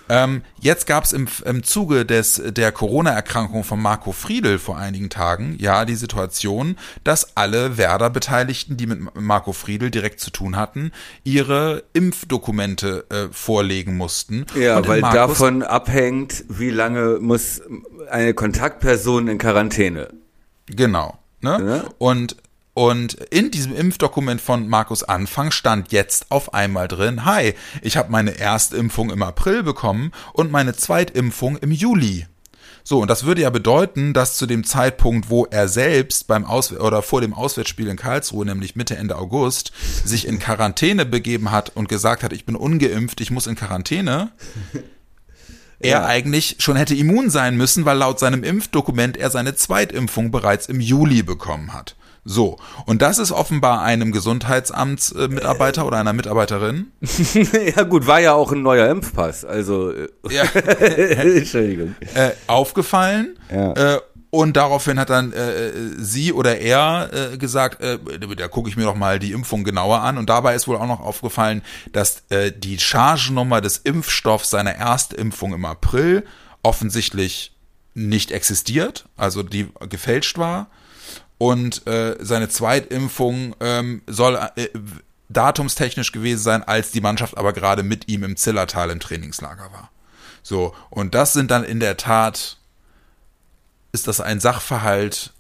[0.10, 5.10] Ähm, jetzt gab es im, im Zuge des, der Corona-Erkrankung von Marco Friedl vor einigen
[5.10, 10.92] Tagen ja die Situation, dass alle Werder-Beteiligten, die mit Marco Friedl direkt zu tun hatten,
[11.24, 14.46] ihre Impfdokumente äh, vorlegen mussten.
[14.56, 17.62] Ja, weil davon abhängt, wie lange muss
[18.10, 20.10] eine Kontaktperson in Quarantäne.
[20.68, 21.18] Genau.
[21.42, 21.84] Ne?
[21.84, 21.90] Ja.
[21.98, 22.38] Und
[22.78, 28.12] und in diesem Impfdokument von Markus Anfang stand jetzt auf einmal drin, hi, ich habe
[28.12, 32.28] meine Erstimpfung im April bekommen und meine Zweitimpfung im Juli.
[32.84, 36.72] So, und das würde ja bedeuten, dass zu dem Zeitpunkt, wo er selbst beim Aus
[36.72, 39.72] oder vor dem Auswärtsspiel in Karlsruhe, nämlich Mitte Ende August,
[40.06, 44.34] sich in Quarantäne begeben hat und gesagt hat, ich bin ungeimpft, ich muss in Quarantäne,
[45.80, 46.06] er ja.
[46.06, 50.80] eigentlich schon hätte immun sein müssen, weil laut seinem Impfdokument er seine Zweitimpfung bereits im
[50.80, 51.96] Juli bekommen hat.
[52.30, 56.88] So, und das ist offenbar einem Gesundheitsamtsmitarbeiter äh, oder einer Mitarbeiterin.
[57.76, 60.44] ja gut, war ja auch ein neuer Impfpass, also äh, ja.
[60.44, 61.96] Entschuldigung.
[62.16, 63.40] Äh, aufgefallen.
[63.50, 63.72] Ja.
[63.96, 64.00] Äh,
[64.30, 67.98] und daraufhin hat dann äh, sie oder er äh, gesagt, äh,
[68.36, 70.18] da gucke ich mir doch mal die Impfung genauer an.
[70.18, 71.62] Und dabei ist wohl auch noch aufgefallen,
[71.94, 76.26] dass äh, die Chargennummer des Impfstoffs seiner Erstimpfung im April
[76.62, 77.56] offensichtlich
[77.94, 80.68] nicht existiert, also die gefälscht war
[81.38, 84.70] und äh, seine Zweitimpfung ähm, soll äh,
[85.30, 89.92] datumstechnisch gewesen sein, als die Mannschaft aber gerade mit ihm im Zillertal im Trainingslager war.
[90.42, 92.58] So, und das sind dann in der Tat,
[93.92, 95.34] ist das ein Sachverhalt,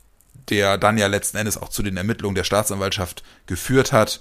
[0.49, 4.19] der dann ja letzten Endes auch zu den Ermittlungen der Staatsanwaltschaft geführt hat,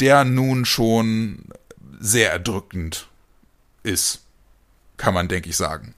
[0.00, 1.44] der nun schon
[2.00, 3.08] sehr erdrückend
[3.82, 4.22] ist,
[4.96, 5.94] kann man, denke ich, sagen.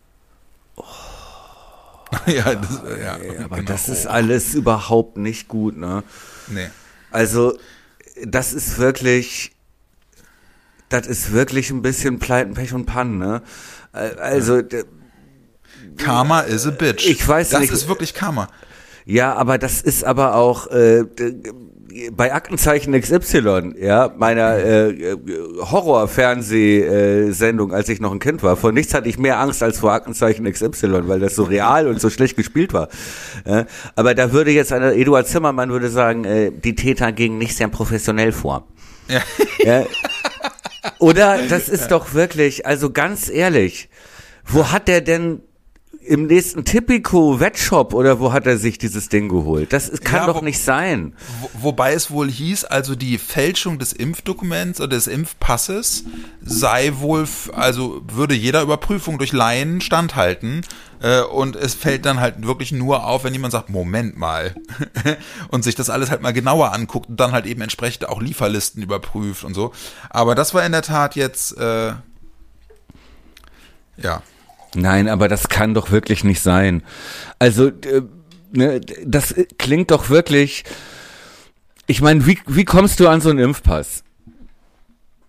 [2.26, 3.68] Ja, das, ja, ja, aber genau.
[3.68, 6.02] das ist alles überhaupt nicht gut, ne?
[6.48, 6.68] Nee.
[7.11, 7.56] Also,
[8.24, 9.52] das ist wirklich,
[10.88, 13.42] das ist wirklich ein bisschen Pleiten, Pech und Pannen, ne?
[13.92, 14.82] Also, ja.
[15.96, 17.06] Karma is a bitch.
[17.06, 17.72] Ich weiß das nicht.
[17.72, 18.48] Das ist wirklich Karma.
[19.04, 21.04] Ja, aber das ist aber auch, äh,
[22.12, 25.16] bei Aktenzeichen XY, ja, meiner äh,
[25.61, 29.93] Horror-Fernsehsendung, als ich noch ein Kind war, vor nichts hatte ich mehr Angst als vor
[29.93, 32.88] Aktenzeichen XY, weil das so real und so schlecht gespielt war.
[33.47, 33.66] Ja,
[33.97, 37.68] aber da würde jetzt einer, Eduard Zimmermann würde sagen, äh, die Täter gingen nicht sehr
[37.68, 38.66] professionell vor.
[39.09, 39.20] Ja.
[39.64, 39.84] ja.
[40.99, 43.88] Oder das ist doch wirklich, also ganz ehrlich,
[44.45, 45.43] wo hat der denn
[46.03, 49.72] im nächsten Tipico Wettshop oder wo hat er sich dieses Ding geholt?
[49.72, 51.12] Das kann ja, doch wo, nicht sein.
[51.40, 56.05] Wo, wobei es wohl hieß, also die Fälschung des Impfdokuments oder des Impfpasses
[56.42, 60.62] sei wohl, also würde jeder Überprüfung durch Laien standhalten.
[61.03, 64.55] Äh, und es fällt dann halt wirklich nur auf, wenn jemand sagt, Moment mal.
[65.48, 68.82] und sich das alles halt mal genauer anguckt und dann halt eben entsprechend auch Lieferlisten
[68.82, 69.72] überprüft und so.
[70.09, 71.92] Aber das war in der Tat jetzt, äh,
[73.98, 74.22] ja.
[74.74, 76.82] Nein, aber das kann doch wirklich nicht sein.
[77.38, 78.02] Also, äh,
[78.52, 80.64] ne, das klingt doch wirklich.
[81.86, 84.04] Ich meine, wie, wie kommst du an so einen Impfpass?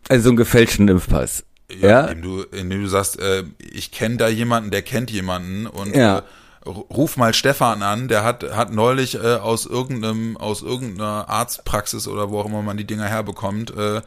[0.10, 1.44] Also so einen gefälschten Impfpass.
[1.80, 2.06] Ja, ja?
[2.06, 6.20] Indem, du, indem du sagst, äh, ich kenne da jemanden, der kennt jemanden und ja.
[6.20, 12.08] äh, ruf mal Stefan an, der hat, hat neulich äh, aus irgendeinem, aus irgendeiner Arztpraxis
[12.08, 14.02] oder wo auch immer man die Dinger herbekommt, äh,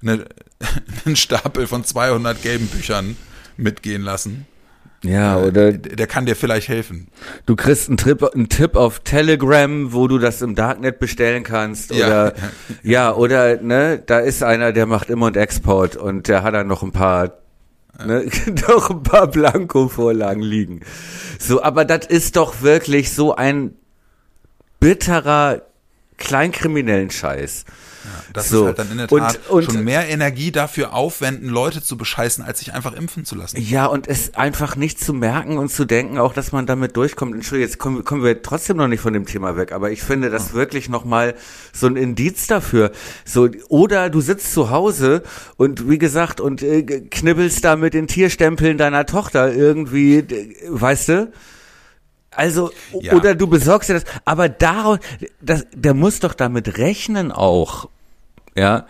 [0.00, 0.24] ne,
[1.04, 3.16] einen Stapel von 200 gelben Büchern
[3.56, 4.46] mitgehen lassen.
[5.04, 7.08] Ja, äh, oder der kann dir vielleicht helfen.
[7.46, 11.92] du kriegst einen, Trip, einen Tipp auf Telegram, wo du das im Darknet bestellen kannst.
[11.92, 12.06] Ja.
[12.06, 12.34] Oder
[12.82, 16.66] ja, oder ne, da ist einer, der macht Im- und Export und der hat dann
[16.66, 17.38] noch ein paar
[18.04, 18.26] ne,
[18.68, 20.80] noch ein paar Blanko-Vorlagen liegen.
[21.38, 23.74] So, aber das ist doch wirklich so ein
[24.80, 25.62] bitterer
[26.16, 27.64] kleinkriminellen Scheiß.
[28.32, 28.60] Das So.
[28.62, 31.96] ist halt dann in der Und- Tat und- schon mehr Energie dafür aufwenden, Leute zu
[31.96, 33.60] bescheißen, als sich einfach impfen zu lassen.
[33.60, 37.34] Ja, und es einfach nicht zu merken und zu denken, auch dass man damit durchkommt.
[37.34, 40.30] Entschuldigung, jetzt kommen, kommen wir trotzdem noch nicht von dem Thema weg, aber ich finde
[40.30, 41.34] das wirklich nochmal
[41.72, 42.92] so ein Indiz dafür.
[43.24, 45.22] So, oder du sitzt zu Hause
[45.56, 51.08] und wie gesagt, und äh, knibbelst da mit den Tierstempeln deiner Tochter irgendwie, äh, weißt
[51.08, 51.32] du?
[52.30, 53.14] Also, Ja.
[53.14, 54.98] oder du besorgst dir das, aber daraus,
[55.40, 57.88] das, der muss doch damit rechnen auch,
[58.58, 58.86] ja,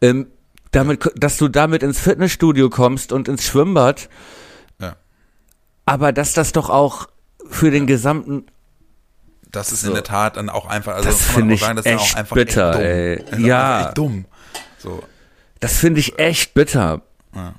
[0.00, 0.26] ähm,
[0.70, 4.08] damit, dass du damit ins Fitnessstudio kommst und ins Schwimmbad,
[4.80, 4.96] Ja.
[5.86, 7.08] aber dass das doch auch
[7.50, 8.46] für den gesamten,
[9.50, 9.88] Das ist So.
[9.88, 11.84] in der Tat dann auch einfach, also Das kann man finde auch ich sagen, das
[11.86, 12.80] ist echt auch einfach bitter,
[13.18, 13.38] echt dumm.
[13.38, 13.46] ey.
[13.46, 13.86] Ja.
[13.88, 14.24] Echt dumm.
[14.78, 15.02] So.
[15.60, 17.02] das finde ich echt bitter.
[17.34, 17.54] Ja,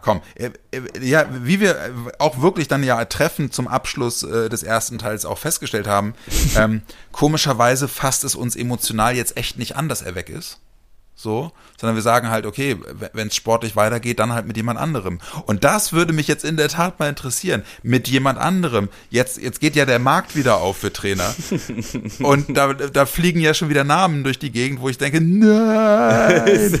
[0.00, 0.20] komm.
[0.34, 4.98] Äh, äh, Ja, wie wir äh, auch wirklich dann ja treffend zum Abschluss des ersten
[4.98, 6.14] Teils auch festgestellt haben,
[6.56, 10.58] ähm, komischerweise fasst es uns emotional jetzt echt nicht an, dass er weg ist.
[11.22, 12.78] So, sondern wir sagen halt, okay,
[13.12, 15.20] wenn es sportlich weitergeht, dann halt mit jemand anderem.
[15.44, 17.62] Und das würde mich jetzt in der Tat mal interessieren.
[17.82, 18.88] Mit jemand anderem.
[19.10, 21.34] Jetzt, jetzt geht ja der Markt wieder auf für Trainer.
[22.20, 26.80] Und da, da fliegen ja schon wieder Namen durch die Gegend, wo ich denke, nein.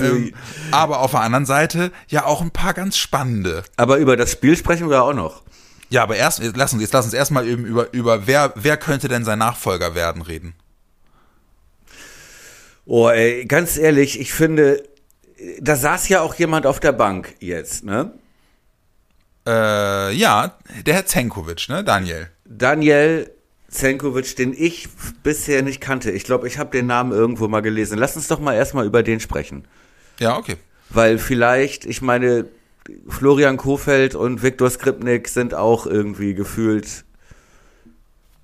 [0.00, 0.34] ähm,
[0.72, 3.62] aber auf der anderen Seite ja auch ein paar ganz spannende.
[3.76, 5.42] aber über das Spiel sprechen wir auch noch.
[5.90, 8.76] Ja, aber erst, jetzt lass uns, jetzt lass uns erstmal eben über, über wer, wer
[8.76, 10.54] könnte denn sein Nachfolger werden reden.
[12.92, 14.82] Oh, ey, ganz ehrlich, ich finde,
[15.60, 18.12] da saß ja auch jemand auf der Bank jetzt, ne?
[19.46, 22.30] Äh, ja, der Herr Zenkovic, ne, Daniel?
[22.44, 23.30] Daniel
[23.68, 24.88] Zenkovic, den ich
[25.22, 26.10] bisher nicht kannte.
[26.10, 27.96] Ich glaube, ich habe den Namen irgendwo mal gelesen.
[27.96, 29.68] Lass uns doch mal erstmal über den sprechen.
[30.18, 30.56] Ja, okay.
[30.88, 32.46] Weil vielleicht, ich meine,
[33.06, 37.04] Florian Kofeld und Viktor Skripnik sind auch irgendwie gefühlt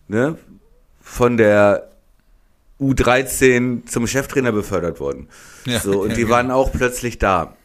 [0.07, 0.39] ne,
[1.03, 1.96] von der
[2.81, 5.29] U13 zum Cheftrainer befördert worden.
[5.65, 6.35] Ja, so, und ja, die genau.
[6.35, 7.57] waren auch plötzlich da.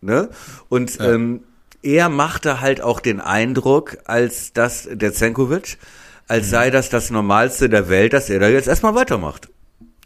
[0.00, 0.28] Ne?
[0.68, 1.42] Und ähm,
[1.82, 5.78] er machte halt auch den Eindruck, als dass der Zenkovic,
[6.28, 9.48] als sei das das Normalste der Welt, dass er da jetzt erstmal weitermacht.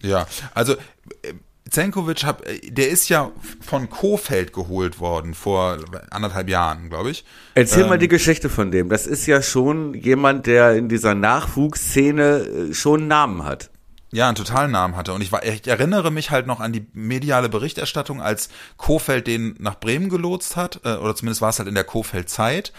[0.02, 1.34] Ja, also äh,
[1.70, 5.78] Zenkovic, hab, äh, der ist ja von Kofeld geholt worden vor
[6.10, 7.24] anderthalb Jahren, glaube ich.
[7.54, 8.88] Erzähl mal die Geschichte von dem.
[8.88, 13.70] Das ist ja schon jemand, der in dieser Nachwuchsszene äh, schon einen Namen hat.
[14.12, 15.12] Ja, einen totalen Namen hatte.
[15.12, 19.54] Und ich, war, ich erinnere mich halt noch an die mediale Berichterstattung, als Kofeld den
[19.58, 22.72] nach Bremen gelotst hat, äh, oder zumindest war es halt in der Kofeld-Zeit.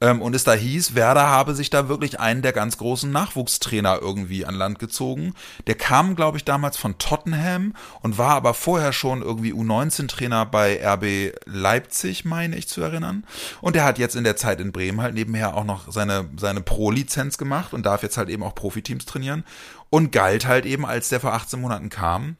[0.00, 3.98] Ähm, und es da hieß, Werder habe sich da wirklich einen der ganz großen Nachwuchstrainer
[4.00, 5.34] irgendwie an Land gezogen.
[5.66, 10.80] Der kam, glaube ich, damals von Tottenham und war aber vorher schon irgendwie U19-Trainer bei
[10.84, 13.24] RB Leipzig, meine ich zu erinnern.
[13.60, 16.60] Und der hat jetzt in der Zeit in Bremen halt nebenher auch noch seine, seine
[16.60, 19.44] Pro-Lizenz gemacht und darf jetzt halt eben auch Profiteams trainieren
[19.90, 22.36] und galt halt eben, als der vor 18 Monaten kam,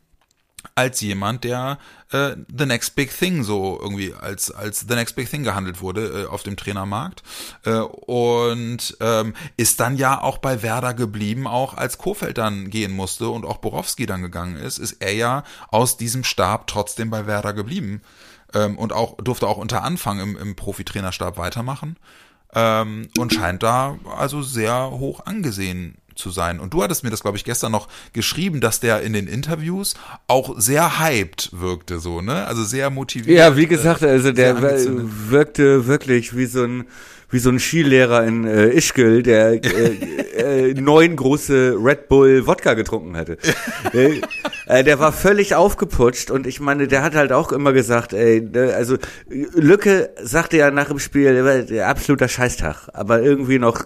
[0.75, 1.79] als jemand, der
[2.11, 6.25] äh, the next big thing so irgendwie als als the next big thing gehandelt wurde
[6.25, 7.23] äh, auf dem Trainermarkt.
[7.65, 12.93] Äh, und ähm, ist dann ja auch bei Werder geblieben, auch als Kofeld dann gehen
[12.93, 17.27] musste und auch Borowski dann gegangen ist, ist er ja aus diesem Stab trotzdem bei
[17.27, 18.03] Werder geblieben.
[18.55, 21.99] Ähm, und auch durfte auch unter Anfang im, im Profitrainerstab weitermachen.
[22.55, 26.61] Ähm, und scheint da also sehr hoch angesehen zu sein.
[26.61, 29.95] Und du hattest mir das, glaube ich, gestern noch geschrieben, dass der in den Interviews
[30.27, 32.47] auch sehr hyped wirkte, so, ne?
[32.47, 33.39] Also sehr motiviert.
[33.39, 36.85] Ja, wie gesagt, also der wirkte wirklich wie so ein
[37.31, 42.75] wie so ein Skilehrer in äh, Ischgl, der äh, äh, neun große Red Bull Wodka
[42.75, 43.37] getrunken hatte.
[43.93, 44.21] äh,
[44.67, 48.41] äh, der war völlig aufgeputscht und ich meine, der hat halt auch immer gesagt, ey,
[48.41, 48.97] ne, also
[49.29, 53.85] Lücke sagte ja nach dem Spiel, der war der absoluter Scheißtag, aber irgendwie noch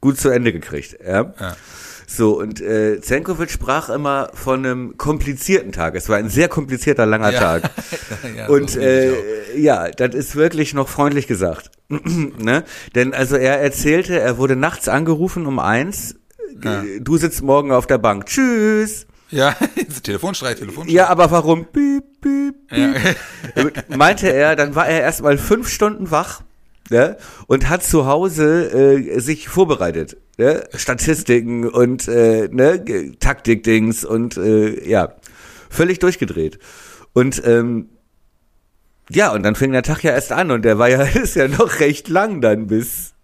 [0.00, 0.96] gut zu Ende gekriegt.
[1.04, 1.32] Ja.
[1.40, 1.56] Ja.
[2.06, 5.94] So, und äh, Zenkovic sprach immer von einem komplizierten Tag.
[5.94, 7.38] Es war ein sehr komplizierter, langer Ja.
[7.38, 7.70] Tag.
[8.36, 11.70] Ja, und äh, ja, das ist wirklich noch freundlich gesagt.
[11.88, 12.64] ne?
[12.94, 16.16] Denn also er erzählte, er wurde nachts angerufen um eins.
[16.64, 16.82] Ja.
[16.82, 18.26] Äh, Du sitzt morgen auf der Bank.
[18.26, 19.06] Tschüss.
[19.30, 19.54] Ja,
[20.02, 20.92] Telefonstreit, Telefonstreit.
[20.94, 21.66] Ja, aber warum?
[21.66, 22.92] Piep, piep, Ja.
[23.54, 23.88] piep.
[23.96, 26.42] Meinte er, dann war er erstmal fünf Stunden wach
[26.90, 27.16] ne?
[27.46, 30.16] und hat zu Hause äh, sich vorbereitet.
[30.36, 30.64] Ne?
[30.74, 32.84] Statistiken und äh, ne?
[33.18, 35.14] Taktikdings und äh, ja,
[35.68, 36.58] völlig durchgedreht.
[37.12, 37.88] Und ähm,
[39.10, 41.48] Ja, und dann fing der Tag ja erst an und der war ja, ist ja
[41.48, 43.14] noch recht lang dann bis,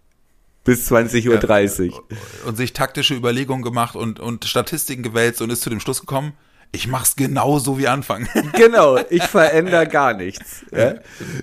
[0.63, 2.03] bis 20.30 Uhr.
[2.45, 6.33] Und sich taktische Überlegungen gemacht und, und Statistiken gewälzt und ist zu dem Schluss gekommen,
[6.71, 8.27] ich mach's genauso wie Anfang.
[8.57, 10.65] Genau, ich verändere gar nichts.
[10.71, 10.95] Ja?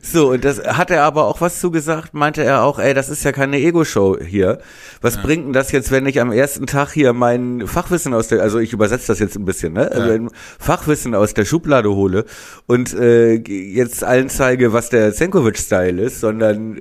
[0.02, 3.24] So, und das hat er aber auch was zugesagt, meinte er auch, ey, das ist
[3.24, 4.58] ja keine Ego-Show hier.
[5.00, 5.22] Was ja.
[5.22, 8.58] bringt denn das jetzt, wenn ich am ersten Tag hier mein Fachwissen aus der, also
[8.58, 9.90] ich übersetze das jetzt ein bisschen, ne?
[9.90, 10.28] Also ja.
[10.58, 12.24] Fachwissen aus der Schublade hole
[12.66, 16.78] und äh, jetzt allen zeige, was der Zenkovic-Style ist, sondern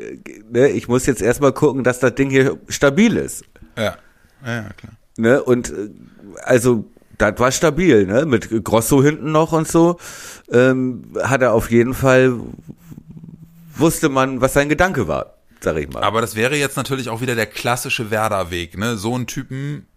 [0.50, 3.46] ne, ich muss jetzt erstmal gucken, dass das Ding hier stabil ist.
[3.78, 3.98] Ja,
[4.46, 4.94] ja, ja klar.
[5.18, 5.44] Ne?
[5.44, 5.90] Und äh,
[6.44, 6.86] also
[7.18, 8.26] das war stabil, ne?
[8.26, 9.98] Mit Grosso hinten noch und so.
[10.52, 12.40] Ähm, hat er auf jeden Fall,
[13.76, 16.04] wusste man, was sein Gedanke war, sag ich mal.
[16.04, 18.98] Aber das wäre jetzt natürlich auch wieder der klassische Werder-Weg, ne?
[18.98, 19.88] So einen Typen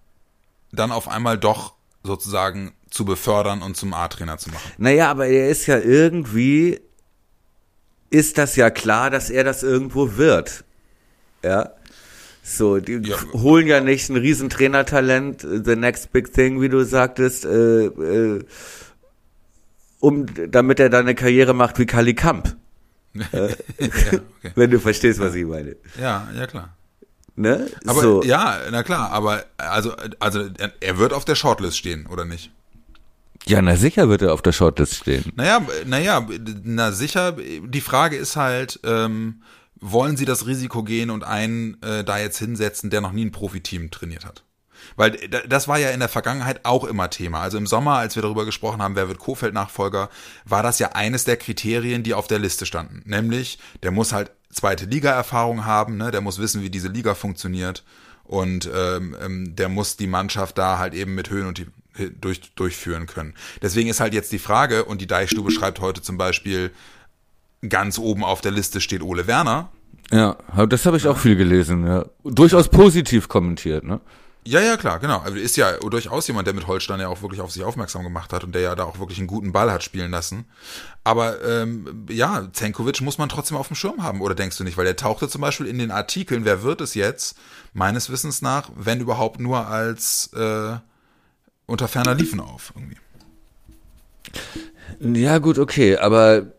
[0.72, 4.70] dann auf einmal doch sozusagen zu befördern und zum A-Trainer zu machen.
[4.78, 6.80] Naja, aber er ist ja irgendwie,
[8.10, 10.64] ist das ja klar, dass er das irgendwo wird.
[11.42, 11.70] Ja.
[12.48, 13.16] So, die ja.
[13.32, 18.44] holen ja nicht ein Riesentrainertalent, the next big thing, wie du sagtest, äh, äh,
[19.98, 22.56] um, damit er dann eine Karriere macht wie Kali Kamp.
[23.32, 24.20] äh, ja, okay.
[24.54, 25.74] Wenn du verstehst, was ich meine.
[26.00, 26.76] Ja, ja klar.
[27.34, 27.66] Ne?
[27.84, 28.22] Aber so.
[28.22, 30.48] ja, na klar, aber also, also
[30.78, 32.52] er wird auf der Shortlist stehen, oder nicht?
[33.44, 35.32] Ja, na sicher wird er auf der Shortlist stehen.
[35.34, 36.24] Naja, naja,
[36.62, 39.42] na sicher, die Frage ist halt, ähm,
[39.80, 43.32] wollen sie das Risiko gehen und einen äh, da jetzt hinsetzen, der noch nie ein
[43.32, 44.44] Profiteam trainiert hat?
[44.94, 45.12] Weil
[45.48, 47.40] das war ja in der Vergangenheit auch immer Thema.
[47.40, 50.10] Also im Sommer, als wir darüber gesprochen haben, wer wird Kofeld-Nachfolger,
[50.44, 53.02] war das ja eines der Kriterien, die auf der Liste standen.
[53.04, 56.10] Nämlich, der muss halt zweite Liga-Erfahrung haben, ne?
[56.10, 57.84] der muss wissen, wie diese Liga funktioniert
[58.24, 61.66] und ähm, ähm, der muss die Mannschaft da halt eben mit Höhen und die,
[62.20, 63.34] durch, durchführen können.
[63.62, 66.70] Deswegen ist halt jetzt die Frage, und die Deichstube schreibt heute zum Beispiel,
[67.68, 69.70] ganz oben auf der Liste steht Ole Werner.
[70.10, 70.36] Ja,
[70.68, 72.06] das habe ich auch viel gelesen, ja.
[72.22, 74.00] Durchaus positiv kommentiert, ne?
[74.46, 75.18] Ja, ja, klar, genau.
[75.18, 78.32] Also ist ja durchaus jemand, der mit Holstein ja auch wirklich auf sich aufmerksam gemacht
[78.32, 80.44] hat und der ja da auch wirklich einen guten Ball hat spielen lassen.
[81.02, 84.76] Aber ähm, ja, Zenkovic muss man trotzdem auf dem Schirm haben, oder denkst du nicht?
[84.76, 87.36] Weil der tauchte zum Beispiel in den Artikeln, wer wird es jetzt,
[87.72, 90.76] meines Wissens nach, wenn überhaupt nur als äh,
[91.66, 92.98] unter ferner Liefen auf irgendwie.
[95.20, 96.52] Ja, gut, okay, aber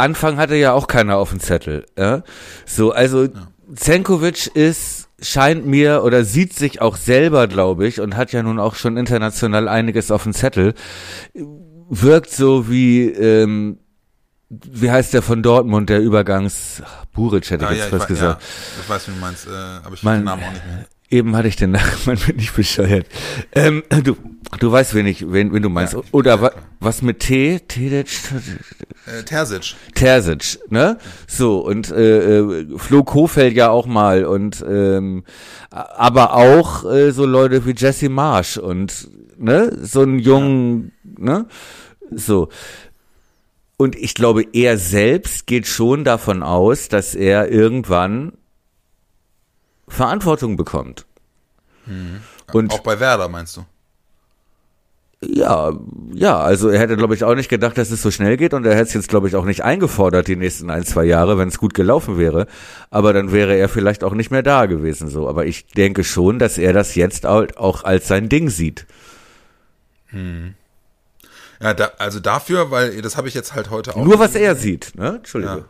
[0.00, 1.86] Anfang hatte ja auch keiner auf dem Zettel.
[1.96, 2.22] Ja?
[2.66, 3.30] So, also ja.
[3.74, 8.58] Zenkovic ist, scheint mir oder sieht sich auch selber, glaube ich, und hat ja nun
[8.58, 10.74] auch schon international einiges auf dem Zettel,
[11.88, 13.78] wirkt so wie, ähm,
[14.48, 16.82] wie heißt der von Dortmund, der Übergangs,
[17.12, 18.42] Buric hätte ich ah, jetzt ja, fast ich, gesagt.
[18.42, 20.86] Ja, ich weiß, wie du meinst, äh, aber ich mein, den Namen auch nicht mehr.
[21.10, 23.06] Eben hatte ich den man wird nicht bescheuert.
[23.52, 24.16] Ähm, du,
[24.60, 25.94] du weißt, wen ich, wen, wen du meinst.
[25.94, 27.60] Ja, Oder wa, was mit T?
[27.66, 28.08] Tedic?
[29.06, 29.74] Äh, Terzic.
[29.94, 30.98] Terzic, ne?
[31.26, 35.24] So, und äh, äh, Flo Kofeld ja auch mal und ähm,
[35.70, 41.24] aber auch äh, so Leute wie Jesse Marsch und ne, so einen jungen, ja.
[41.24, 41.46] ne?
[42.12, 42.48] So.
[43.76, 48.32] Und ich glaube, er selbst geht schon davon aus, dass er irgendwann
[49.90, 51.06] Verantwortung bekommt.
[51.86, 52.20] Mhm.
[52.52, 53.64] Und auch bei Werder meinst du?
[55.22, 55.72] Ja,
[56.14, 58.64] ja, also er hätte, glaube ich, auch nicht gedacht, dass es so schnell geht und
[58.64, 61.48] er hätte es jetzt, glaube ich, auch nicht eingefordert die nächsten ein, zwei Jahre, wenn
[61.48, 62.46] es gut gelaufen wäre.
[62.88, 65.28] Aber dann wäre er vielleicht auch nicht mehr da gewesen so.
[65.28, 68.86] Aber ich denke schon, dass er das jetzt auch als sein Ding sieht.
[70.06, 70.54] Hm.
[71.60, 74.02] Ja, da, also dafür, weil das habe ich jetzt halt heute auch.
[74.02, 75.16] Nur was er sieht, ne?
[75.16, 75.52] Entschuldige.
[75.52, 75.64] Ja.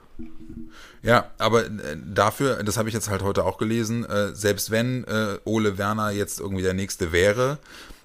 [1.03, 5.05] Ja, aber äh, dafür, das habe ich jetzt halt heute auch gelesen, äh, selbst wenn
[5.05, 7.59] äh, Ole Werner jetzt irgendwie der Nächste wäre,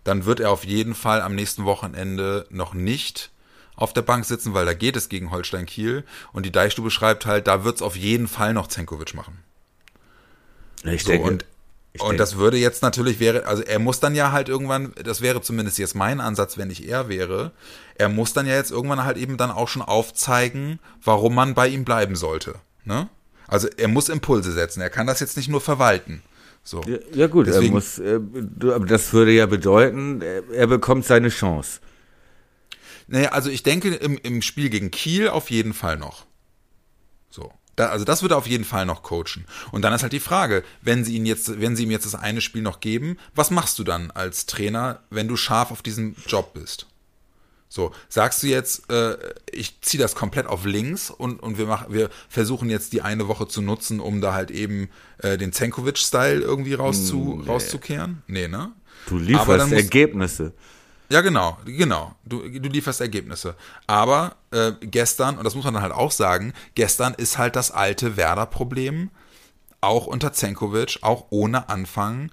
[0.04, 3.32] dann wird er auf jeden Fall am nächsten Wochenende noch nicht
[3.76, 6.06] auf der Bank sitzen, weil da geht es gegen Holstein Kiel.
[6.32, 9.40] Und die Deichstube schreibt halt, da wird es auf jeden Fall noch Zenkovic machen.
[10.84, 11.46] Ich so, denke, und,
[12.00, 15.42] und das würde jetzt natürlich wäre, also er muss dann ja halt irgendwann, das wäre
[15.42, 17.52] zumindest jetzt mein Ansatz, wenn ich er wäre,
[17.96, 21.68] er muss dann ja jetzt irgendwann halt eben dann auch schon aufzeigen, warum man bei
[21.68, 22.56] ihm bleiben sollte.
[22.86, 23.10] Ne?
[23.48, 24.82] Also er muss Impulse setzen.
[24.82, 26.22] Er kann das jetzt nicht nur verwalten.
[26.64, 26.82] So.
[26.88, 28.20] Ja, ja gut, Deswegen, er muss, äh,
[28.74, 31.80] aber das würde ja bedeuten, er, er bekommt seine Chance.
[33.08, 36.26] Naja, also ich denke im, im Spiel gegen Kiel auf jeden Fall noch.
[37.30, 37.52] So.
[37.76, 39.46] Da, also das würde er auf jeden Fall noch coachen.
[39.72, 42.16] Und dann ist halt die Frage, wenn sie ihn jetzt, wenn sie ihm jetzt das
[42.16, 46.16] eine Spiel noch geben, was machst du dann als Trainer, wenn du scharf auf diesem
[46.26, 46.88] Job bist?
[47.68, 49.18] So, sagst du jetzt, äh,
[49.52, 53.28] ich ziehe das komplett auf links und, und wir, machen, wir versuchen jetzt die eine
[53.28, 57.48] Woche zu nutzen, um da halt eben äh, den Zenkovic-Style irgendwie rauszu, nee.
[57.50, 58.24] rauszukehren?
[58.28, 58.72] Nee, ne?
[59.08, 60.54] Du lieferst Ergebnisse.
[61.10, 62.16] Ja, genau, genau.
[62.24, 63.56] Du, du lieferst Ergebnisse.
[63.86, 67.72] Aber äh, gestern, und das muss man dann halt auch sagen, gestern ist halt das
[67.72, 69.12] alte Werder-Problem,
[69.82, 72.32] auch unter Zenkovic, auch ohne Anfang,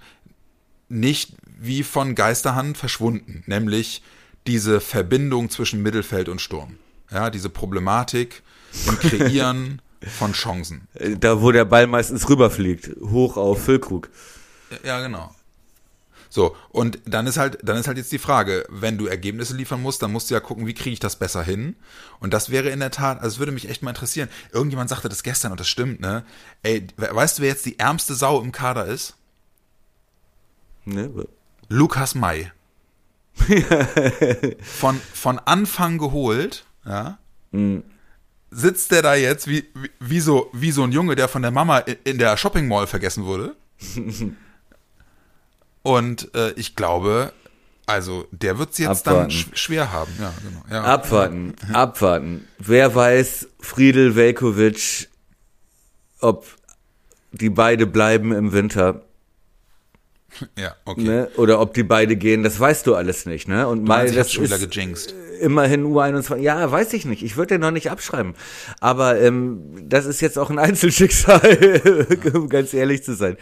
[0.88, 3.44] nicht wie von Geisterhand verschwunden.
[3.46, 4.02] Nämlich
[4.46, 6.78] diese Verbindung zwischen Mittelfeld und Sturm.
[7.10, 8.42] Ja, diese Problematik
[8.86, 9.82] im Kreieren
[10.18, 10.88] von Chancen.
[11.20, 14.08] Da, wo der Ball meistens rüberfliegt, hoch auf Füllkrug.
[14.84, 15.34] Ja, genau.
[16.30, 19.82] So, und dann ist halt, dann ist halt jetzt die Frage, wenn du Ergebnisse liefern
[19.82, 21.76] musst, dann musst du ja gucken, wie kriege ich das besser hin?
[22.20, 24.30] Und das wäre in der Tat, also es würde mich echt mal interessieren.
[24.50, 26.24] Irgendjemand sagte das gestern und das stimmt, ne?
[26.62, 29.14] Ey, weißt du, wer jetzt die ärmste Sau im Kader ist?
[30.86, 31.10] Ne?
[31.68, 32.50] Lukas May.
[34.62, 37.18] von, von Anfang geholt, ja.
[37.50, 37.84] Mhm.
[38.50, 41.50] Sitzt der da jetzt wie, wie, wie, so, wie so ein Junge, der von der
[41.50, 43.56] Mama in der Shopping Mall vergessen wurde?
[45.82, 47.32] Und äh, ich glaube,
[47.86, 49.20] also der wird es jetzt Abwarten.
[49.20, 50.12] dann sch schwer haben.
[50.20, 50.62] Ja, genau.
[50.70, 50.84] Ja.
[50.84, 52.46] Abwarten, abwarten.
[52.58, 55.08] Wer weiß, Friedel, Velkovic,
[56.20, 56.46] ob
[57.32, 59.02] die beide bleiben im Winter,
[60.58, 61.02] Ja, okay.
[61.02, 61.30] ne?
[61.36, 63.68] Oder ob die beide gehen, das weißt du alles nicht, ne?
[63.68, 65.14] Und mal, das schon wieder ist gejinxt.
[65.40, 66.36] immerhin U21.
[66.38, 67.22] Ja, weiß ich nicht.
[67.22, 68.34] Ich würde den noch nicht abschreiben.
[68.80, 71.40] Aber ähm, das ist jetzt auch ein Einzelschicksal,
[72.34, 73.36] um ganz ehrlich zu sein.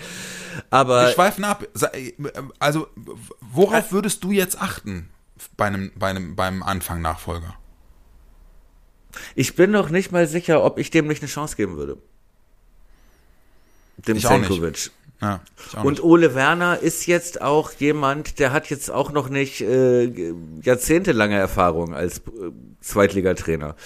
[0.71, 1.65] Aber Wir schweifen ab.
[1.93, 2.13] Äh,
[2.59, 2.89] Also,
[3.41, 5.09] worauf würdest du jetzt achten
[5.57, 7.55] bei einem, bei einem, beim Anfang Nachfolger?
[9.35, 11.99] ich bin noch nicht mal sicher, ob ich dem nicht eine Chance geben würde.
[14.07, 14.27] Dem Ich.
[14.27, 14.91] Zenkovic.
[15.21, 15.41] Ja,
[15.83, 16.03] Und.
[16.03, 20.33] Ole Werner ist jetzt auch jemand, der hat jetzt auch noch nicht äh,
[20.63, 23.77] jahrzehntelange Erfahrung als äh, Zweitligatrainer.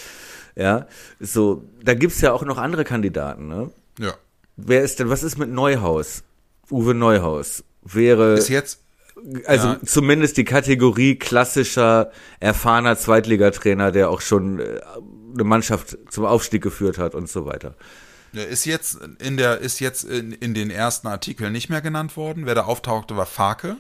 [0.57, 0.87] Ja,
[1.19, 3.71] so, da gibt's ja auch noch andere Kandidaten, ne?
[3.99, 4.15] ja.
[4.57, 6.23] Wer ist denn, was ist mit Neuhaus?
[6.71, 8.81] Uwe Neuhaus wäre, Ist jetzt,
[9.47, 9.81] also ja.
[9.85, 14.81] zumindest die Kategorie klassischer, erfahrener Zweitligatrainer, der auch schon äh,
[15.35, 17.75] eine Mannschaft zum Aufstieg geführt hat und so weiter.
[18.43, 22.47] Ist jetzt in der, ist jetzt in, in den ersten Artikeln nicht mehr genannt worden.
[22.47, 23.77] Wer da auftauchte, war Farke.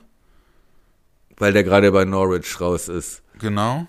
[1.36, 3.22] Weil der gerade bei Norwich raus ist.
[3.40, 3.86] Genau.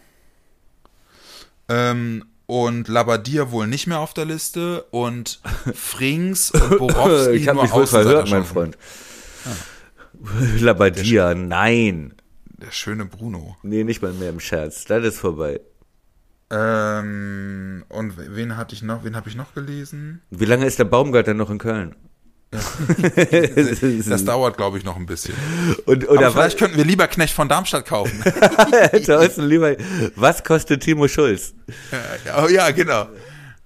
[1.70, 5.42] Ähm, und Labadier wohl nicht mehr auf der Liste und
[5.74, 8.46] Frings und Borowski ich habe nur mich wohl verhört, mein.
[8.46, 8.78] Freund.
[10.60, 12.14] Labadia, nein.
[12.46, 13.58] Der schöne Bruno.
[13.64, 14.86] Nee, nicht mal mehr im Scherz.
[14.86, 15.60] Das ist vorbei.
[16.52, 19.04] Ähm, und wen hatte ich noch?
[19.04, 20.22] Wen habe ich noch gelesen?
[20.30, 21.96] Wie lange ist der Baumgart denn noch in Köln?
[24.08, 25.34] Das dauert, glaube ich, noch ein bisschen.
[25.86, 28.24] Und, oder vielleicht könnten wir lieber Knecht von Darmstadt kaufen.
[29.06, 29.76] Thorsten, lieber,
[30.16, 31.54] was kostet Timo Schulz?
[32.38, 33.10] oh ja, genau.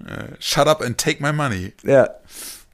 [0.05, 1.73] Äh, Shut up and take my money.
[1.83, 2.09] Ja,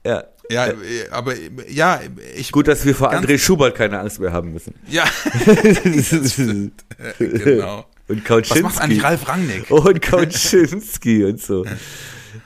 [0.06, 0.24] ja.
[0.50, 2.00] Ja, äh, aber äh, ja,
[2.36, 4.76] ich Gut, dass wir vor André Schubert keine Angst mehr haben müssen.
[4.88, 5.06] ja,
[7.18, 7.86] genau.
[8.08, 9.04] Und Was macht eigentlich.
[9.04, 9.72] Ralf Rangnick?
[9.72, 11.66] Und Kauczynski und so.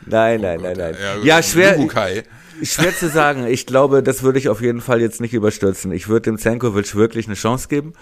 [0.06, 0.96] Nein, nein, nein, nein.
[1.00, 2.24] Ja, Ja, schwer, Lubukai.
[2.64, 3.46] schwer zu sagen.
[3.46, 5.92] Ich glaube, das würde ich auf jeden Fall jetzt nicht überstürzen.
[5.92, 7.94] Ich würde dem Zenkovic wirklich eine Chance geben.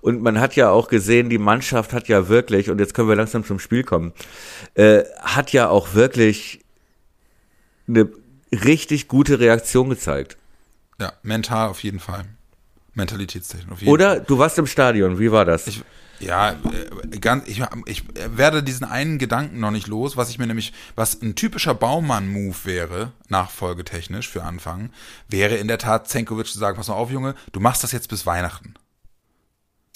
[0.00, 3.16] Und man hat ja auch gesehen, die Mannschaft hat ja wirklich, und jetzt können wir
[3.16, 4.12] langsam zum Spiel kommen,
[4.74, 6.60] äh, hat ja auch wirklich
[7.88, 8.08] eine
[8.52, 10.36] richtig gute Reaktion gezeigt.
[11.00, 12.24] Ja, mental auf jeden Fall.
[12.94, 15.66] Mentalitätstechnik auf jeden Oder du warst im Stadion, wie war das?
[15.66, 15.82] Ich,
[16.20, 20.46] ja, äh, ganz, ich, ich werde diesen einen Gedanken noch nicht los, was ich mir
[20.46, 24.90] nämlich, was ein typischer Baumann-Move wäre, nachfolgetechnisch für Anfang,
[25.28, 28.08] wäre in der Tat Zenkovic zu sagen, pass mal auf, Junge, du machst das jetzt
[28.08, 28.74] bis Weihnachten.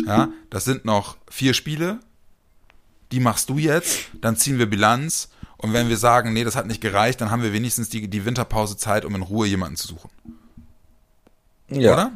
[0.07, 1.99] Ja, das sind noch vier Spiele,
[3.11, 6.66] die machst du jetzt, dann ziehen wir Bilanz und wenn wir sagen, nee, das hat
[6.66, 9.89] nicht gereicht, dann haben wir wenigstens die, die Winterpause Zeit, um in Ruhe jemanden zu
[9.89, 10.11] suchen.
[11.69, 12.12] ja, Oder?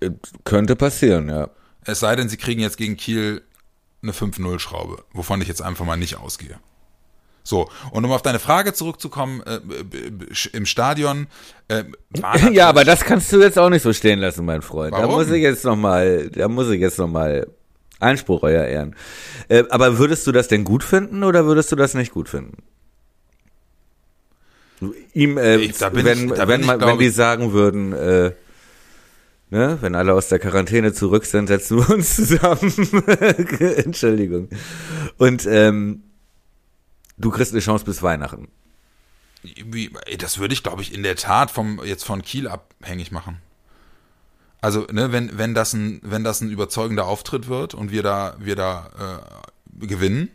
[0.00, 0.10] äh,
[0.44, 1.48] könnte passieren, ja.
[1.88, 3.42] Es sei denn, sie kriegen jetzt gegen Kiel
[4.02, 6.58] eine 5-0-Schraube, wovon ich jetzt einfach mal nicht ausgehe.
[7.42, 9.60] So, und um auf deine Frage zurückzukommen, äh,
[10.52, 11.28] im Stadion
[11.68, 11.84] äh,
[12.52, 14.92] Ja, aber das kannst du jetzt auch nicht so stehen lassen, mein Freund.
[14.92, 15.14] Da Warum?
[15.14, 17.46] muss ich jetzt noch mal, da muss ich jetzt noch mal
[18.00, 18.94] Einspruch euer Ehren.
[19.48, 22.58] Äh, aber würdest du das denn gut finden oder würdest du das nicht gut finden?
[25.14, 28.32] Ihm, äh, Ich- da bin wenn, ich- da wenn, man, wenn die sagen würden, äh,
[29.50, 32.72] ne, wenn alle aus der Quarantäne zurück sind, setzen wir uns zusammen.
[33.58, 34.48] Entschuldigung.
[35.16, 36.02] Und ähm,
[37.16, 38.48] du kriegst eine Chance bis Weihnachten.
[40.18, 43.38] das würde ich, glaube ich, in der Tat vom jetzt von Kiel abhängig machen.
[44.60, 48.36] Also, ne, wenn wenn das ein wenn das ein überzeugender Auftritt wird und wir da
[48.40, 49.22] wir da
[49.80, 50.30] äh, gewinnen,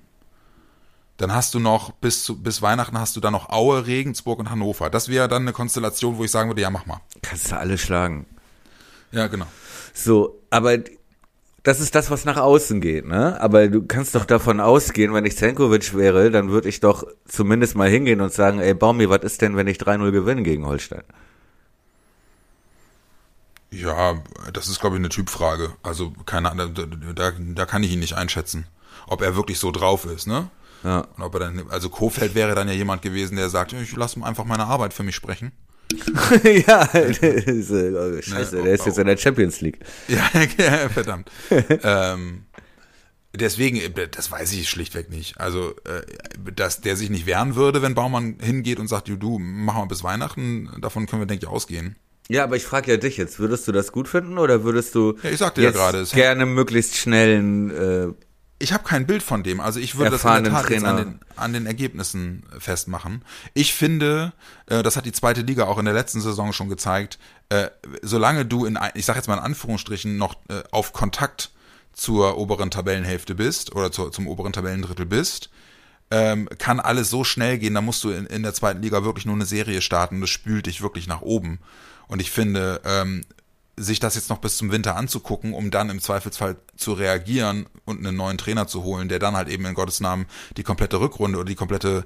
[1.17, 4.49] dann hast du noch bis zu, bis Weihnachten hast du dann noch Aue, Regensburg und
[4.49, 4.89] Hannover.
[4.89, 7.01] Das wäre dann eine Konstellation, wo ich sagen würde, ja mach mal.
[7.21, 8.25] Kannst du alle schlagen.
[9.13, 9.45] Ja, genau.
[9.93, 10.79] So, aber
[11.63, 13.39] das ist das, was nach außen geht, ne?
[13.39, 17.75] Aber du kannst doch davon ausgehen, wenn ich Zenkovic wäre, dann würde ich doch zumindest
[17.75, 21.03] mal hingehen und sagen, ey Baumi, was ist denn, wenn ich 3-0 gewinne gegen Holstein?
[23.71, 24.21] Ja,
[24.51, 25.73] das ist, glaube ich, eine Typfrage.
[25.81, 28.67] Also, keine Ahnung, da, da, da kann ich ihn nicht einschätzen,
[29.07, 30.49] ob er wirklich so drauf ist, ne?
[30.83, 31.07] Ja.
[31.15, 34.21] Und ob er dann, also Kofeld wäre dann ja jemand gewesen, der sagt, ich lasse
[34.23, 35.53] einfach meine Arbeit für mich sprechen.
[36.67, 39.79] ja, der ist, äh, scheiße, Ne, der ist jetzt in der Champions League.
[40.07, 41.29] Ja, ja verdammt.
[41.49, 42.45] ähm,
[43.33, 45.39] deswegen, äh, das weiß ich schlichtweg nicht.
[45.39, 46.01] Also, äh,
[46.53, 49.85] dass der sich nicht wehren würde, wenn Baumann hingeht und sagt, du, du, mach mal
[49.85, 51.95] bis Weihnachten, davon können wir, denke ich, ausgehen.
[52.29, 55.17] Ja, aber ich frage ja dich jetzt, würdest du das gut finden oder würdest du
[55.23, 58.07] Ja, ich sagte ja jetzt gerade, gerne möglichst schnellen äh,
[58.63, 59.59] Ich habe kein Bild von dem.
[59.59, 63.25] Also ich würde das in der Tat jetzt an den, an den Ergebnissen festmachen.
[63.53, 64.31] Ich finde,
[64.67, 67.19] äh, das hat die zweite Liga auch in der letzten Saison schon gezeigt,
[67.49, 67.67] äh,
[68.01, 71.51] solange du in, ich sage jetzt mal in Anführungsstrichen, noch äh, auf Kontakt
[71.91, 75.49] zur oberen Tabellenhälfte bist oder zur, zum oberen Tabellendrittel bist,
[76.09, 79.25] ähm, kann alles so schnell gehen, da musst du in, in der zweiten Liga wirklich
[79.25, 81.59] nur eine Serie starten, das spült dich wirklich nach oben.
[82.07, 83.25] Und ich finde, ähm,
[83.75, 88.05] sich das jetzt noch bis zum Winter anzugucken, um dann im Zweifelsfall zu reagieren und
[88.05, 90.27] einen neuen Trainer zu holen, der dann halt eben in Gottes Namen
[90.57, 92.05] die komplette Rückrunde oder die komplette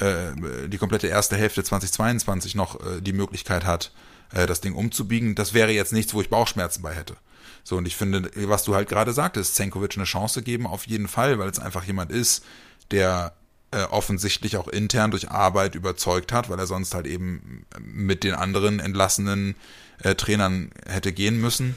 [0.00, 3.92] äh, die komplette erste Hälfte 2022 noch äh, die Möglichkeit hat,
[4.32, 7.16] äh, das Ding umzubiegen, das wäre jetzt nichts, wo ich Bauchschmerzen bei hätte.
[7.62, 11.08] So, und ich finde, was du halt gerade sagtest, Zenkovic eine Chance geben, auf jeden
[11.08, 12.44] Fall, weil es einfach jemand ist,
[12.90, 13.34] der
[13.70, 18.34] äh, offensichtlich auch intern durch Arbeit überzeugt hat, weil er sonst halt eben mit den
[18.34, 19.54] anderen entlassenen
[20.02, 21.74] äh, Trainern hätte gehen müssen.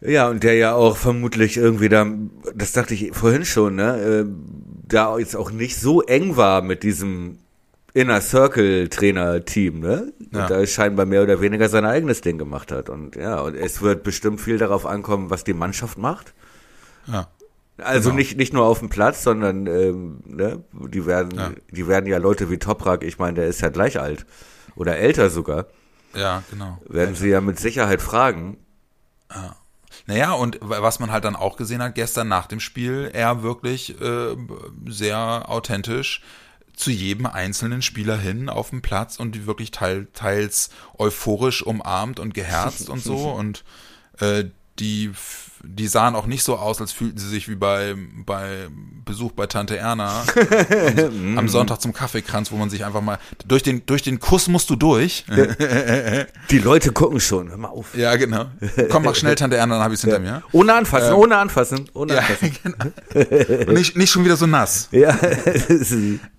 [0.00, 2.06] Ja, und der ja auch vermutlich irgendwie da,
[2.54, 4.24] das dachte ich vorhin schon, ne, äh,
[4.88, 7.38] da jetzt auch nicht so eng war mit diesem
[7.92, 10.12] Inner Circle Trainer Team, ne?
[10.32, 10.42] Ja.
[10.42, 12.88] Und da scheinbar mehr oder weniger sein eigenes Ding gemacht hat.
[12.88, 16.32] Und ja, und es wird bestimmt viel darauf ankommen, was die Mannschaft macht.
[17.06, 17.28] Ja.
[17.78, 18.18] Also Genau.
[18.18, 21.50] nicht, nicht nur auf dem Platz, sondern ähm, ne, die werden, Ja.
[21.70, 24.24] die werden ja Leute wie Toprak, ich meine, der ist ja gleich alt
[24.76, 25.66] oder älter sogar,
[26.14, 26.78] Ja, genau.
[26.88, 28.58] werden sie ja mit Sicherheit fragen.
[30.06, 34.00] Naja, und was man halt dann auch gesehen hat gestern nach dem Spiel, er wirklich
[34.00, 34.36] äh,
[34.86, 36.22] sehr authentisch
[36.74, 42.18] zu jedem einzelnen Spieler hin auf dem Platz und die wirklich teil, teils euphorisch umarmt
[42.18, 43.64] und geherzt und so und
[44.18, 44.44] äh,
[44.78, 45.12] die
[45.62, 47.94] die sahen auch nicht so aus, als fühlten sie sich wie bei,
[48.26, 48.68] bei
[49.04, 50.24] Besuch bei Tante Erna
[51.36, 54.70] am Sonntag zum Kaffeekranz, wo man sich einfach mal durch den durch den Kuss musst
[54.70, 55.24] du durch.
[56.50, 57.94] Die Leute gucken schon, hör mal auf.
[57.94, 58.46] Ja, genau.
[58.90, 60.42] Komm, mach schnell Tante Erna, dann habe ich es hinter mir.
[60.52, 62.56] Ohne anfassen, ohne anfassen, ohne Ja, anfassen.
[62.62, 63.72] genau.
[63.72, 64.88] Nicht, nicht schon wieder so nass.
[64.92, 65.18] Ja,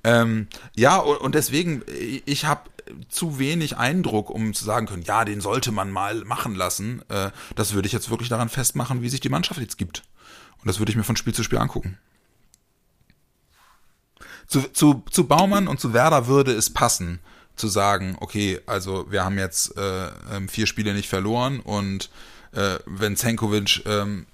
[0.04, 1.84] Ähm, ja, und, und deswegen,
[2.26, 2.62] ich habe
[3.10, 7.02] zu wenig Eindruck, um zu sagen können, ja, den sollte man mal machen lassen.
[7.10, 10.04] Äh, das würde ich jetzt wirklich daran festmachen, wie sich die Mannschaft jetzt gibt.
[10.60, 11.98] Und das würde ich mir von Spiel zu Spiel angucken.
[14.48, 17.20] Zu, zu, zu Baumann und zu Werder würde es passen,
[17.56, 22.10] zu sagen, okay, also wir haben jetzt äh, ähm, vier Spiele nicht verloren und
[22.52, 24.26] äh, wenn Zenkovic ähm,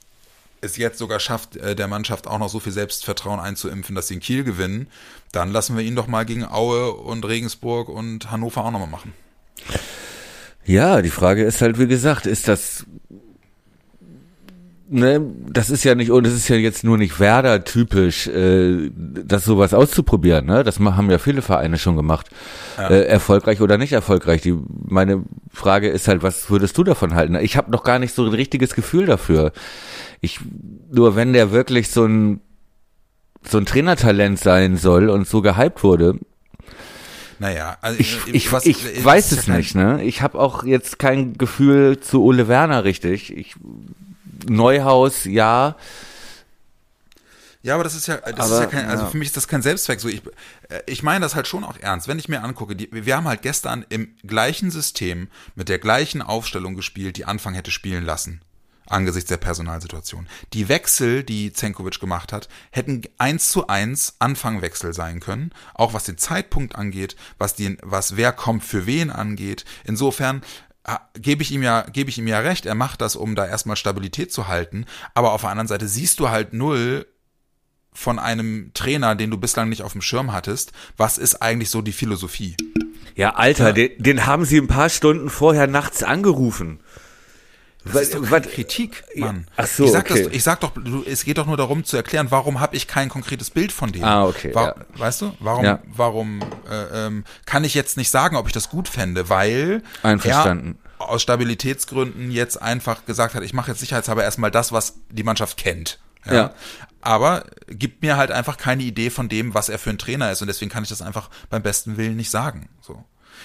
[0.62, 4.16] es jetzt sogar schafft, äh, der Mannschaft auch noch so viel Selbstvertrauen einzuimpfen, dass sie
[4.16, 4.88] in Kiel gewinnen,
[5.32, 9.14] dann lassen wir ihn doch mal gegen Aue und Regensburg und Hannover auch nochmal machen.
[10.66, 12.86] ja, die Frage ist halt, wie gesagt, ist das,
[14.90, 19.46] ne, das ist ja nicht, und es ist ja jetzt nur nicht Werder-typisch, äh, das
[19.46, 22.30] sowas auszuprobieren, ne, das haben ja viele Vereine schon gemacht,
[22.78, 24.42] äh, erfolgreich oder nicht erfolgreich.
[24.42, 27.36] Die, meine Frage ist halt, was würdest du davon halten?
[27.36, 29.52] Ich habe noch gar nicht so ein richtiges Gefühl dafür.
[30.22, 30.40] Ich,
[30.92, 32.42] nur wenn der wirklich so ein,
[33.50, 36.20] so ein Trainertalent sein soll und so gehypt wurde,
[37.40, 40.04] Naja, also Ich, ich, was- ich weiß es ja nicht, ne?
[40.04, 43.36] Ich habe auch jetzt kein Gefühl zu Ole Werner richtig.
[43.36, 43.56] Ich,
[44.48, 45.76] Neuhaus, ja.
[47.64, 49.10] Ja, aber das ist ja, das Aber, ist ja kein, also ja.
[49.10, 50.00] für mich ist das kein Selbstzweck.
[50.00, 50.22] So, ich,
[50.70, 52.08] äh, ich meine das halt schon auch ernst.
[52.08, 56.22] Wenn ich mir angucke, die, wir haben halt gestern im gleichen System mit der gleichen
[56.22, 58.42] Aufstellung gespielt, die Anfang hätte spielen lassen.
[58.88, 60.28] Angesichts der Personalsituation.
[60.54, 65.52] Die Wechsel, die Zenkovic gemacht hat, hätten eins zu eins Anfangwechsel sein können.
[65.74, 69.66] Auch was den Zeitpunkt angeht, was den, was wer kommt für wen angeht.
[69.84, 70.42] Insofern
[70.84, 72.66] ah, gebe ich ihm ja, gebe ich ihm ja recht.
[72.66, 74.86] Er macht das, um da erstmal Stabilität zu halten.
[75.14, 77.06] Aber auf der anderen Seite siehst du halt null,
[77.98, 81.82] von einem Trainer, den du bislang nicht auf dem Schirm hattest, was ist eigentlich so
[81.82, 82.56] die Philosophie?
[83.16, 86.80] Ja, Alter, Den, den haben sie ein paar Stunden vorher nachts angerufen.
[87.94, 89.48] Das ist doch keine Was- Kritik, Mann.
[89.56, 90.24] Ach so, ich sag, okay.
[90.26, 92.88] das, ich sag doch, du, es geht doch nur darum zu erklären, warum habe ich
[92.88, 94.04] kein konkretes Bild von dem?
[94.04, 94.76] Ah, okay, Wa ja.
[94.96, 95.80] Weißt du, warum, Ja.
[95.88, 100.78] warum äh, ähm, kann ich jetzt nicht sagen, ob ich das gut fände, weil Einverstanden.
[101.00, 105.24] er aus Stabilitätsgründen jetzt einfach gesagt hat, ich mache jetzt sicherheitshalber erstmal das, was die
[105.24, 106.00] Mannschaft kennt.
[106.26, 106.34] Ja.
[106.34, 106.54] Ja.
[107.02, 110.42] Aber gibt mir halt einfach keine Idee von dem, was er für ein Trainer ist.
[110.42, 112.68] Und deswegen kann ich das einfach beim besten Willen nicht sagen.
[112.82, 113.04] So.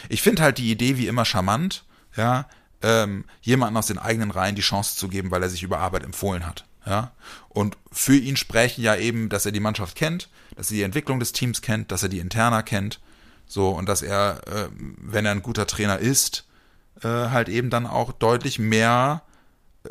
[0.09, 1.85] Ich finde halt die Idee wie immer charmant,
[2.17, 2.47] ja,
[2.83, 6.05] ähm, jemanden aus den eigenen Reihen die Chance zu geben, weil er sich über Arbeit
[6.05, 6.65] empfohlen hat.
[6.87, 7.13] Ja.
[7.49, 11.21] Und für ihn sprechen ja eben, dass er die Mannschaft kennt, dass er die Entwicklung
[11.21, 13.01] des Teams kennt, dass er die Interna kennt.
[13.47, 14.69] So, und dass er, äh,
[14.99, 16.47] wenn er ein guter Trainer ist,
[17.03, 19.23] äh, halt eben dann auch deutlich mehr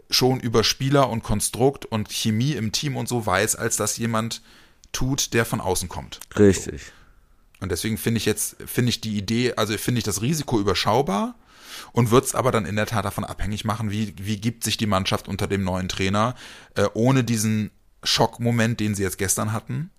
[0.10, 4.42] schon über Spieler und Konstrukt und Chemie im Team und so weiß, als das jemand
[4.92, 6.20] tut, der von außen kommt.
[6.38, 6.82] Richtig.
[7.60, 11.36] Und deswegen finde ich jetzt, finde ich die Idee, also finde ich das Risiko überschaubar
[11.92, 14.78] und wird es aber dann in der Tat davon abhängig machen, wie, wie gibt sich
[14.78, 16.36] die Mannschaft unter dem neuen Trainer,
[16.76, 17.72] äh, ohne diesen
[18.04, 19.92] Schockmoment, den sie jetzt gestern hatten,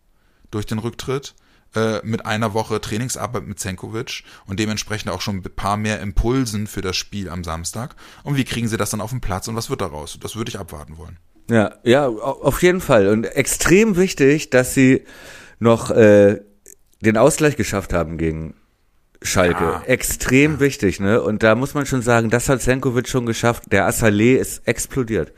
[0.50, 1.34] durch den Rücktritt,
[1.74, 6.66] äh, mit einer Woche Trainingsarbeit mit Zenkovic und dementsprechend auch schon ein paar mehr Impulsen
[6.66, 7.96] für das Spiel am Samstag.
[8.24, 10.18] Und wie kriegen sie das dann auf den Platz und was wird daraus?
[10.20, 11.18] Das würde ich abwarten wollen.
[11.48, 13.08] Ja, ja, au- auf jeden Fall.
[13.08, 15.04] Und extrem wichtig, dass sie
[15.58, 16.40] noch äh,
[17.00, 18.54] den Ausgleich geschafft haben gegen
[19.24, 19.64] Schalke.
[19.64, 19.82] Ja.
[19.86, 21.22] Extrem wichtig, ne?
[21.22, 23.64] Und da muss man schon sagen, das hat Senkovic schon geschafft.
[23.70, 25.32] Der Assalé ist explodiert.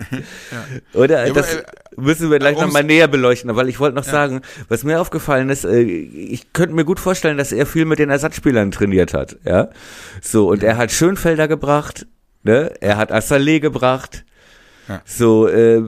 [0.94, 1.26] Oder?
[1.26, 3.54] Ja, das aber, äh, müssen wir gleich ums- nochmal näher beleuchten.
[3.56, 7.36] Weil ich wollte noch sagen, was mir aufgefallen ist, äh, ich könnte mir gut vorstellen,
[7.38, 9.36] dass er viel mit den Ersatzspielern trainiert hat.
[9.44, 9.70] Ja,
[10.22, 12.06] so und er hat Schönfelder gebracht,
[12.44, 12.72] ne?
[12.80, 14.24] Er hat Assalé gebracht.
[14.88, 15.02] Ja.
[15.04, 15.82] So, äh,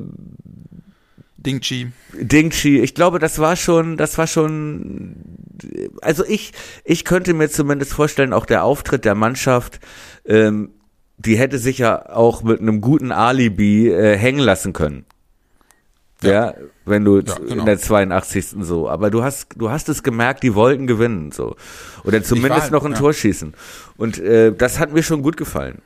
[1.45, 1.91] Ding Chi.
[2.13, 5.17] Dingchi, ich glaube, das war schon, das war schon,
[6.03, 6.53] also ich,
[6.85, 9.81] ich könnte mir zumindest vorstellen, auch der Auftritt der Mannschaft,
[10.27, 10.71] ähm,
[11.17, 15.07] die hätte sich ja auch mit einem guten Alibi äh, hängen lassen können.
[16.23, 16.53] Ja,
[16.85, 17.61] wenn du Ja, genau.
[17.61, 18.49] in der 82.
[18.61, 21.57] so, aber du hast, du hast es gemerkt, die wollten gewinnen, so.
[22.05, 22.99] Oder zumindest halt- noch ein ja.
[22.99, 23.55] Tor schießen.
[23.97, 25.81] Und äh, das hat mir schon gut gefallen.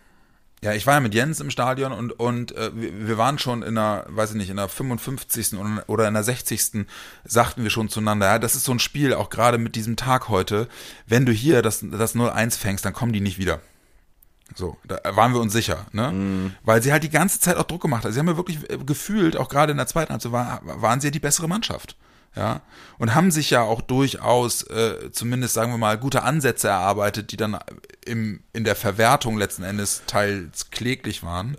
[0.65, 3.75] Ja, ich war ja mit Jens im Stadion und, und äh, wir, waren schon in
[3.75, 5.59] der, weiß ich nicht, in der 55.
[5.59, 6.87] und- oder in der 60.
[7.23, 10.31] sagten wir schon zueinander, ja, das ist so ein Spiel, auch gerade mit diesem Tag
[10.31, 10.67] heute,
[11.07, 13.61] wenn du hier das, das 0-1 fängst, dann kommen die nicht wieder.
[14.55, 16.51] So, da waren wir uns sicher, ne?
[16.63, 18.15] Weil sie halt die ganze Zeit auch Druck gemacht hat.
[18.15, 21.09] Sie haben ja wirklich äh, gefühlt, auch gerade in der zweiten Halbzeit, war, waren sie
[21.09, 21.95] ja die bessere Mannschaft.
[22.37, 22.63] Ja,
[22.99, 27.37] und haben sich ja auch durchaus, äh, zumindest sagen wir mal, gute Ansätze erarbeitet, die
[27.37, 27.57] dann
[28.05, 31.57] im, in der Verwertung letzten Endes teils kläglich waren.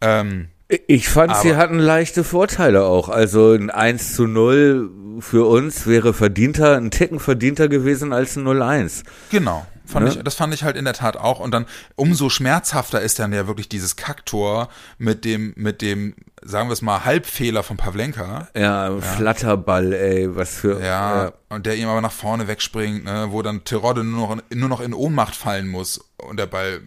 [0.00, 0.48] Ähm,
[0.88, 3.08] Ich fand, sie Aber- hatten leichte Vorteile auch.
[3.08, 4.90] Also ein 1 zu 0
[5.20, 9.04] für uns wäre verdienter, ein Ticken verdienter gewesen als ein 0-1.
[9.30, 9.64] Genau.
[9.86, 10.10] Fand Ne?
[10.12, 11.38] ich, das fand ich halt in der Tat auch.
[11.38, 14.68] Und dann umso schmerzhafter ist dann ja wirklich dieses Kacktor
[14.98, 18.48] mit dem, mit dem, sagen wir es mal, Halbfehler von Pavlenka.
[18.54, 20.82] Ja, Flatterball, ey, was für.
[20.82, 24.68] Ja, und der ihm aber nach vorne wegspringt, ne, wo dann Terodde nur noch, nur
[24.68, 26.80] noch in Ohnmacht fallen muss und der Ball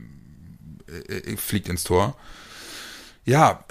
[0.87, 2.15] äh, äh, fliegt ins Tor.
[3.25, 3.63] Ja,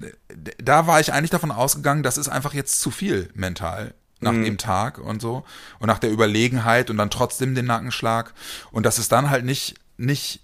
[0.00, 0.10] äh,
[0.58, 4.56] da war ich eigentlich davon ausgegangen, das ist einfach jetzt zu viel mental nach dem
[4.56, 5.44] Tag und so
[5.80, 8.32] und nach der Überlegenheit und dann trotzdem den Nackenschlag
[8.70, 10.40] und das ist dann halt nicht nicht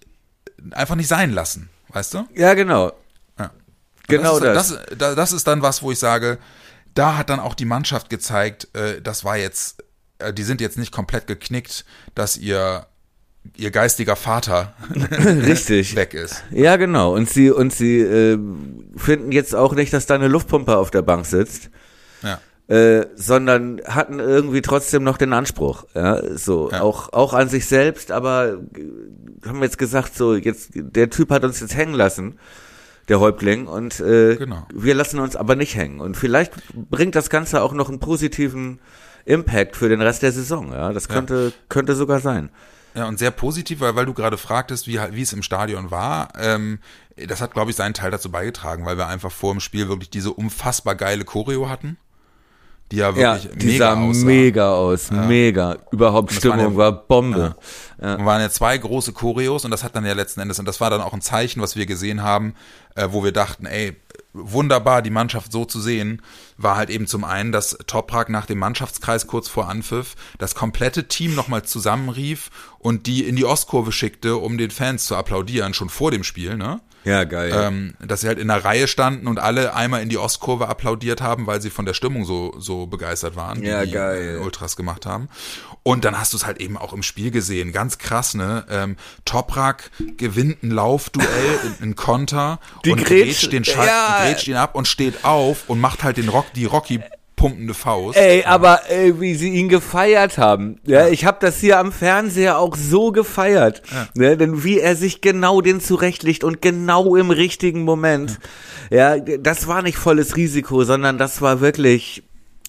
[0.72, 2.26] einfach nicht sein lassen, weißt du?
[2.34, 2.92] ja genau.
[4.10, 4.70] Genau das.
[4.70, 6.38] Ist, das, das, das ist dann was, wo ich sage,
[6.94, 9.82] da hat dann auch die Mannschaft gezeigt, äh, das war jetzt,
[10.18, 11.84] äh, die sind jetzt nicht komplett geknickt,
[12.14, 12.86] dass ihr,
[13.56, 14.74] ihr geistiger Vater
[15.24, 15.94] Richtig.
[15.96, 16.42] weg ist.
[16.50, 17.14] Ja, genau.
[17.14, 18.38] Und sie, und sie äh,
[18.96, 21.70] finden jetzt auch nicht, dass da eine Luftpumpe auf der Bank sitzt.
[22.22, 22.38] Ja.
[22.68, 26.82] äh, sondern hatten irgendwie trotzdem noch den Anspruch, ja, so Ja.
[26.82, 31.44] auch auch an sich selbst, aber äh, haben jetzt gesagt, so jetzt der Typ hat
[31.44, 32.38] uns jetzt hängen lassen,
[33.10, 34.66] der Häuptling und äh, Genau.
[34.72, 38.80] wir lassen uns aber nicht hängen und vielleicht bringt das Ganze auch noch einen positiven
[39.26, 42.50] Impact für den Rest der Saison, ja, das könnte könnte sogar sein.
[42.94, 46.30] Ja, und sehr positiv, weil, weil du gerade fragtest, wie, wie es im Stadion war.
[46.36, 46.80] Ähm,
[47.28, 50.10] das hat, glaube ich, seinen Teil dazu beigetragen, weil wir einfach vor dem Spiel wirklich
[50.10, 51.98] diese unfassbar geile Choreo hatten,
[52.90, 54.24] die ja Ja, wirklich die mega sah aussah.
[54.26, 55.76] mega aus, mega.
[55.92, 57.56] Überhaupt Stimmung ja- war Bombe.
[57.98, 60.80] Und waren ja zwei große Choreos und das hat dann ja letzten Endes, und das
[60.80, 62.54] war dann auch ein Zeichen, was wir gesehen haben,
[62.96, 63.94] äh, wo wir dachten, ey,
[64.32, 66.22] wunderbar, die Mannschaft so zu sehen,
[66.56, 71.08] war halt eben zum einen, dass Toprak nach dem Mannschaftskreis kurz vor Anpfiff das komplette
[71.08, 75.88] Team nochmal zusammenrief und die in die Ostkurve schickte, um den Fans zu applaudieren, schon
[75.90, 76.80] vor dem Spiel, ne?
[77.04, 77.50] Ja, geil.
[77.54, 81.20] ähm, dass sie halt in der Reihe standen und alle einmal in die Ostkurve applaudiert
[81.22, 84.34] haben, weil sie von der Stimmung so, so begeistert waren, Ja, die geil.
[84.38, 85.28] die Ultras gemacht haben.
[85.82, 88.66] Und dann hast du es halt eben auch im Spiel gesehen, ganz krass, ne?
[88.68, 91.26] Ähm, Toprak gewinnt ein Laufduell,
[91.80, 94.18] in, in Konter Die und grätscht- den, Schal ja.
[94.26, 97.00] grätscht ihn ab und steht auf und macht halt den Rock, die Rocky
[97.40, 98.18] pumpende Faust.
[98.18, 100.78] Ey, aber ey, wie sie ihn gefeiert haben.
[100.84, 103.80] Ja, ich habe das hier am Fernseher auch so gefeiert.
[104.14, 108.38] Ne, denn wie er sich genau den zurechtlegt und genau im richtigen Moment.
[108.90, 112.22] Ja, das war nicht volles Risiko, sondern das war wirklich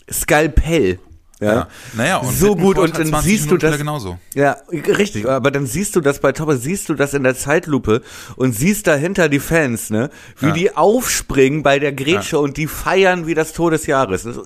[0.09, 0.99] Skalpell.
[1.41, 1.53] Ja.
[1.53, 1.67] Ja.
[1.93, 4.19] Naja, und so gut und dann 20 siehst du das wieder genauso.
[4.35, 8.03] Ja, richtig, aber dann siehst du das bei Topper, siehst du das in der Zeitlupe
[8.35, 10.51] und siehst dahinter die Fans, ne, wie Ja.
[10.53, 14.23] die aufspringen bei der Grätsche und die feiern wie das Tor des Jahres.
[14.23, 14.33] Ne?
[14.33, 14.45] So,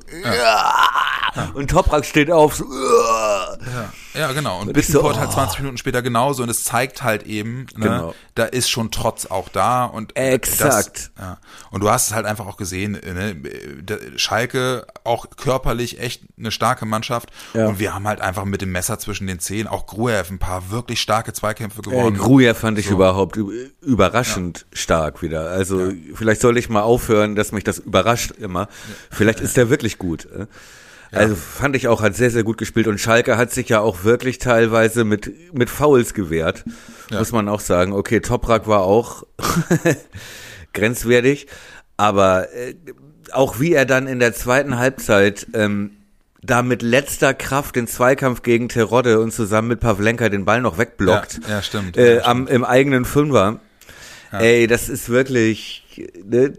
[1.53, 2.63] Und Toprak steht auf, so,
[4.15, 4.61] Ja, ja genau.
[4.61, 5.33] Und du, Bittencourt halt oh.
[5.33, 8.15] 20 Minuten später genauso und es zeigt halt eben, ne, Genau.
[8.35, 11.11] da ist schon Trotz auch da und Exakt.
[11.15, 11.37] Das, ja.
[11.71, 16.51] Und du hast es halt einfach auch gesehen, ne, der Schalke auch körperlich echt eine
[16.51, 17.67] starke Mannschaft Ja.
[17.67, 20.71] und wir haben halt einfach mit dem Messer zwischen den Zehen auch Gruev ein paar
[20.71, 22.17] wirklich starke Zweikämpfe Äh, gewonnen.
[22.17, 25.49] Gruja fand ich überhaupt ü- überraschend stark wieder.
[25.49, 28.67] Also vielleicht soll ich mal aufhören, dass mich das überrascht immer.
[29.11, 30.27] Vielleicht ist der wirklich gut.
[31.15, 31.19] Äh.
[31.19, 32.87] Also fand ich auch, hat sehr, sehr gut gespielt.
[32.87, 36.63] Und Schalke hat sich ja auch wirklich teilweise mit, mit Fouls gewehrt.
[37.09, 37.19] Ja.
[37.19, 37.93] Muss man auch sagen.
[37.93, 39.23] Okay, Toprak war auch
[40.73, 41.47] grenzwertig.
[41.97, 42.75] Aber äh,
[43.31, 45.91] auch wie er dann in der zweiten Halbzeit ähm,
[46.41, 50.77] da mit letzter Kraft den Zweikampf gegen Terodde und zusammen mit Pavlenka den Ball noch
[50.77, 51.39] wegblockt.
[51.43, 51.97] Ja, ja, stimmt.
[51.97, 53.59] Äh, Ja, am, Im eigenen Fünfer.
[54.31, 56.51] Ey, das ist wirklich ne,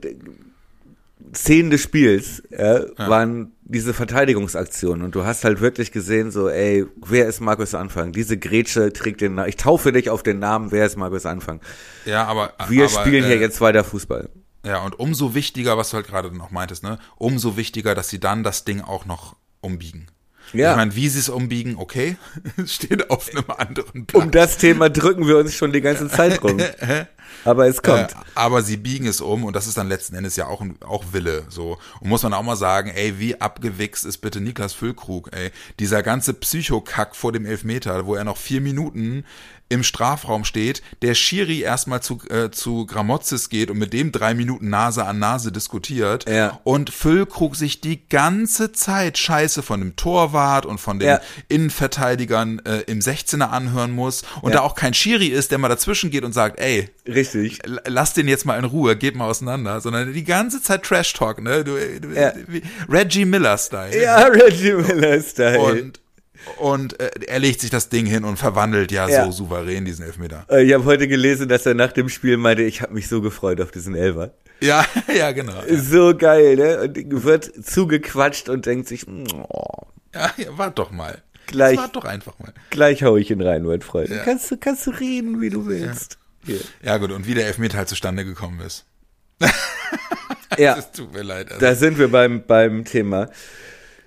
[1.35, 6.86] Szenen des Spiels ja, waren diese Verteidigungsaktionen und du hast halt wirklich gesehen so, ey,
[7.05, 8.12] wer ist Markus Anfang?
[8.12, 9.48] Diese Grätsche trägt den Namen.
[9.48, 11.61] Ich taufe dich auf den Namen, wer ist Markus Anfang?
[12.05, 14.28] ja, aber Wir aber, spielen hier äh, jetzt weiter Fußball.
[14.65, 16.98] Ja, und umso wichtiger, was du halt gerade noch meintest, ne?
[17.16, 20.09] Umso wichtiger, dass sie dann das Ding auch noch umbiegen.
[20.53, 20.73] Ja.
[20.73, 22.16] Ich meine, wie sie es umbiegen, okay,
[22.57, 24.23] es steht auf einem anderen Blatt.
[24.23, 26.59] Um das Thema drücken wir uns schon die ganze Zeit rum.
[27.44, 28.12] Aber es kommt.
[28.12, 31.05] Äh, aber sie biegen es um und das ist dann letzten Endes ja auch, auch
[31.12, 31.44] Wille.
[31.48, 31.78] So.
[32.01, 35.51] Und muss man auch mal sagen, ey, wie abgewichst ist bitte Niklas Füllkrug, ey.
[35.78, 39.24] Dieser ganze Psychokack vor dem Elfmeter, wo er noch vier Minuten
[39.69, 44.32] im Strafraum steht, der Schiri erstmal zu, äh, zu Gramozis geht und mit dem drei
[44.32, 46.61] Minuten Nase an Nase diskutiert Ja.
[46.62, 51.20] und Füllkrug sich die ganze Zeit Scheiße von dem Torwart und von den Ja.
[51.48, 54.59] Innenverteidigern äh, im 16er anhören muss und Ja.
[54.59, 57.61] da auch kein Schiri ist, der mal dazwischen geht und sagt, ey, Richtig.
[57.87, 61.41] Lass den jetzt mal in Ruhe, geht mal auseinander, sondern die ganze Zeit Trash Talk,
[61.43, 61.65] ne?
[61.65, 62.33] Du, du, Ja.
[62.49, 64.01] wie Reggie Miller Style.
[64.03, 65.59] Ja, Reggie Miller Style.
[65.61, 66.01] Und
[66.59, 69.24] und äh, er legt sich das Ding hin und verwandelt ja, Ja.
[69.24, 70.45] so souverän diesen Elfmeter.
[70.49, 73.20] Äh, ich habe heute gelesen, dass er nach dem Spiel meinte, ich habe mich so
[73.20, 74.31] gefreut auf diesen Elfer.
[74.61, 74.85] Ja,
[75.16, 75.55] ja, genau.
[75.69, 76.81] So geil, ne?
[76.83, 81.20] Und wird zugequatscht und denkt sich, oh, Ja, ja, wart doch mal.
[81.49, 81.78] Gleich.
[81.78, 82.53] Wart doch einfach mal.
[82.70, 84.09] gleich hau ich ihn rein, mein Freund.
[84.11, 84.19] Ja.
[84.24, 86.19] Kannst du kannst du reden, wie du willst.
[86.82, 88.85] Ja gut, und wie der Elfmeter halt zustande gekommen ist.
[90.59, 91.48] Ja, Es tut mir leid.
[91.52, 93.28] Also, da sind wir beim beim Thema.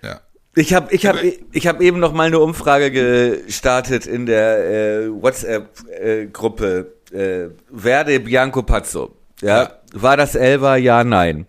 [0.02, 0.20] ja.
[0.56, 1.18] Ich habe ich hab,
[1.52, 8.64] ich hab eben noch mal eine Umfrage gestartet in der äh, WhatsApp-Gruppe äh, Verde Bianco
[8.64, 9.16] Pazzo.
[9.42, 9.80] Ja, Ja.
[9.94, 10.76] war das Elva?
[10.78, 11.46] Ja, nein.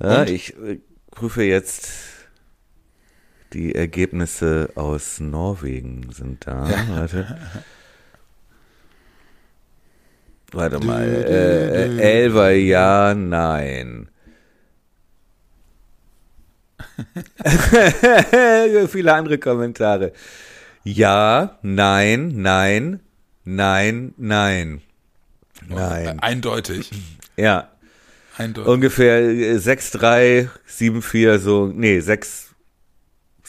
[0.00, 0.78] Ja, ich äh,
[1.10, 1.88] prüfe jetzt
[3.52, 6.68] die Ergebnisse aus Norwegen sind da.
[6.88, 7.36] Warte.
[10.52, 11.02] Warte mal.
[11.02, 14.08] Äh, äh, Elva, ja, nein.
[18.88, 20.12] Viele andere Kommentare.
[20.84, 23.00] Ja, nein, nein,
[23.44, 24.82] nein, nein.
[25.68, 26.20] Nein.
[26.20, 26.90] Eindeutig.
[27.36, 27.70] Ja,
[28.36, 28.72] Eindeutig.
[28.72, 32.49] ungefähr äh, 6, 3, 7, 4, so, nee, 6,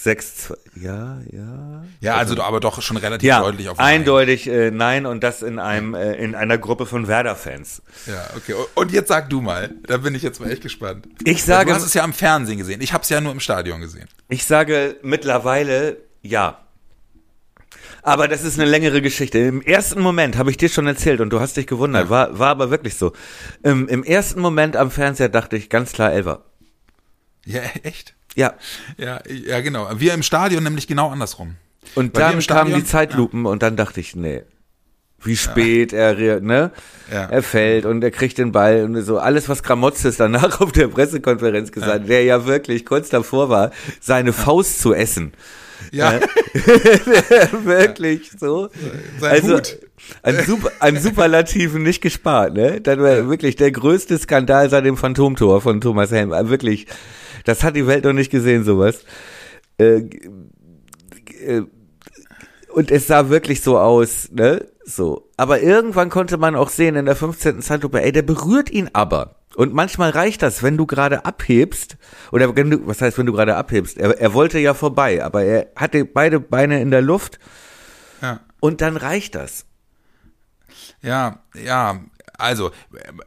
[0.04, 1.84] 6, 2, ja, ja.
[2.00, 4.00] ja, also aber doch schon relativ Ja, deutlich auf Nein.
[4.02, 7.84] eindeutig äh, nein und das in einem äh, in einer Gruppe von Werder-Fans.
[8.08, 8.56] Ja, okay.
[8.74, 9.70] Und jetzt sag du mal.
[9.86, 11.08] Da bin ich jetzt mal echt gespannt.
[11.24, 12.82] Ich sage- Du hast es ja am Fernsehen gesehen.
[12.82, 14.08] Ich habe es ja nur im Stadion gesehen.
[14.30, 16.58] Ich sage mittlerweile ja.
[18.04, 19.38] Aber das ist eine längere Geschichte.
[19.38, 22.10] Im ersten Moment habe ich dir schon erzählt und du hast dich gewundert.
[22.10, 23.14] War, war aber wirklich so.
[23.62, 26.44] Im, Im ersten Moment am Fernseher dachte ich ganz klar Elver.
[27.46, 28.16] Ja, echt?
[28.36, 28.54] Ja.
[28.98, 29.90] Ja, ja, genau.
[29.98, 31.56] Wir im Stadion nämlich genau andersrum.
[31.96, 34.44] Und Weil dann im kamen Stadion- die Zeitlupen und dann dachte ich, nee.
[35.24, 36.72] Wie spät er, re- ne?
[37.12, 37.26] Ja.
[37.26, 39.20] Er fällt und er kriegt den Ball und so.
[39.20, 43.70] Alles, was Gramotzes danach auf der Pressekonferenz gesagt, hat, der ja wirklich kurz davor war,
[44.00, 45.34] seine Faust zu essen.
[45.92, 46.20] Ja,
[47.64, 48.70] wirklich so.
[49.20, 49.80] sein also, Hut.
[50.24, 52.82] An, Super, an Superlativen nicht gespart, ne?
[52.82, 56.32] Das war wirklich der größte Skandal seit dem Phantomtor von Thomas Helm.
[56.32, 56.88] Wirklich,
[57.46, 59.04] das hat die Welt noch nicht gesehen, sowas.
[59.78, 60.04] Äh,
[61.46, 61.64] äh,
[62.74, 64.66] und es sah wirklich so aus, ne?
[64.86, 65.30] So.
[65.38, 67.62] Aber irgendwann konnte man auch sehen in der 15.
[67.62, 69.36] Zeitlupe, ey, der berührt ihn aber.
[69.56, 71.98] Und manchmal reicht das, wenn du gerade abhebst,
[72.32, 73.98] oder wenn du, was heißt, wenn du gerade abhebst?
[73.98, 77.40] Er, er wollte ja vorbei, aber er hatte beide Beine in der Luft
[78.22, 78.40] Ja.
[78.62, 79.66] und dann reicht das.
[81.02, 82.00] Ja, ja,
[82.38, 82.72] also,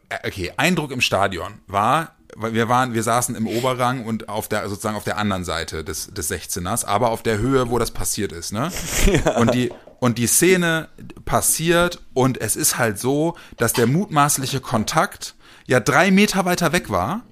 [0.09, 4.49] äh, okay, Eindruck im Stadion war, weil wir waren, wir saßen im Oberrang und auf
[4.49, 7.91] der, sozusagen auf der anderen Seite des, des 16ers, aber auf der Höhe, wo das
[7.91, 8.71] passiert ist, ne?
[9.39, 9.71] Und die,
[10.01, 10.89] und die Szene
[11.25, 15.35] passiert und es ist halt so, dass der mutmaßliche Kontakt
[15.67, 17.23] ja drei Meter weiter weg war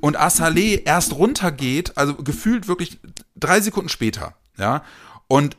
[0.00, 3.00] und Assalé erst runtergeht, also gefühlt wirklich
[3.36, 4.82] drei Sekunden später, ja.
[5.28, 5.58] Und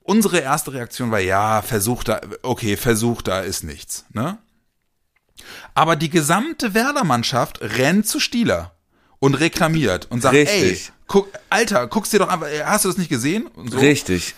[0.00, 4.38] unsere erste Reaktion war, ja, Versuch da, okay, Versuch da ist nichts, ne?
[5.74, 8.74] Aber die gesamte Werder-Mannschaft rennt zu Stieler
[9.18, 10.88] und reklamiert und sagt, Richtig.
[10.88, 13.46] ey, guck, Alter, guckst dir doch einfach, hast du das nicht gesehen?
[13.48, 13.78] Und so.
[13.78, 14.34] Richtig.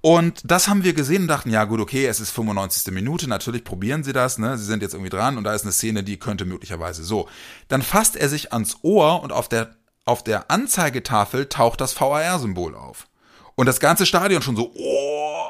[0.00, 2.92] Und das haben wir gesehen und dachten, ja gut, okay, es ist 95.
[2.94, 4.56] Minute, natürlich probieren sie das, ne?
[4.56, 7.28] Sie sind jetzt irgendwie dran und da ist eine Szene, die könnte möglicherweise so.
[7.66, 9.74] Dann fasst er sich ans Ohr und auf der,
[10.04, 13.08] auf der Anzeigetafel taucht das VAR-Symbol auf.
[13.56, 15.45] Und das ganze Stadion schon so, oh,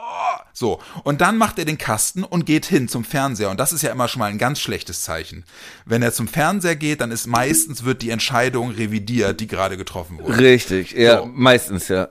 [0.52, 0.80] so.
[1.04, 3.50] Und dann macht er den Kasten und geht hin zum Fernseher.
[3.50, 5.44] Und das ist ja immer schon mal ein ganz schlechtes Zeichen.
[5.84, 10.18] Wenn er zum Fernseher geht, dann ist meistens wird die Entscheidung revidiert, die gerade getroffen
[10.18, 10.38] wurde.
[10.38, 11.26] Richtig, ja, So.
[11.26, 12.08] meistens, ja.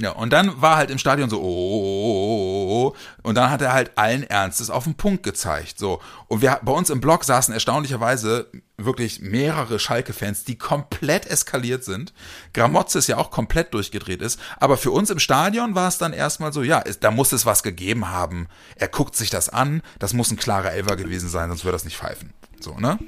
[0.00, 2.96] Ja, und dann war halt im Stadion so, oh, oh, oh, oh, oh.
[3.24, 6.00] und dann hat er halt allen Ernstes auf den Punkt gezeigt, so.
[6.28, 12.12] Und wir, bei uns im Blog saßen erstaunlicherweise wirklich mehrere Schalke-Fans, die komplett eskaliert sind.
[12.54, 16.12] Gramotze ist ja auch komplett durchgedreht ist, aber für uns im Stadion war es dann
[16.12, 18.46] erstmal so, ja, da muss es was gegeben haben.
[18.76, 21.84] Er guckt sich das an, das muss ein klarer Elfer gewesen sein, sonst würde das
[21.84, 22.32] nicht pfeifen.
[22.60, 23.00] So, ne?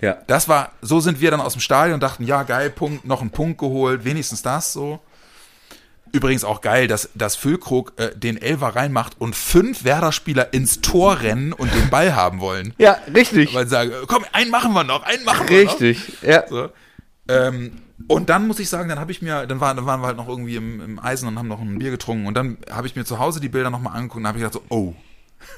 [0.00, 0.16] Ja.
[0.28, 3.20] Das war, so sind wir dann aus dem Stadion und dachten, ja, geil, Punkt, noch
[3.20, 5.00] einen Punkt geholt, wenigstens das so.
[6.12, 11.20] Übrigens auch geil, dass, dass Füllkrug äh, den Elfer reinmacht und fünf Werder-Spieler ins Tor
[11.20, 12.74] rennen und den Ball haben wollen.
[12.80, 13.54] Ja, richtig.
[13.54, 15.80] Weil sie sagen, äh, komm, einen machen wir noch, einen machen wir noch.
[15.80, 16.48] Richtig, ja.
[16.48, 16.70] So.
[17.28, 17.72] Ähm,
[18.08, 20.16] und dann muss ich sagen, dann habe ich mir, dann, war, dann waren wir halt
[20.16, 22.96] noch irgendwie im, im Eisen und haben noch ein Bier getrunken und dann habe ich
[22.96, 24.94] mir zu Hause die Bilder nochmal angeguckt und habe ich gedacht so, oh.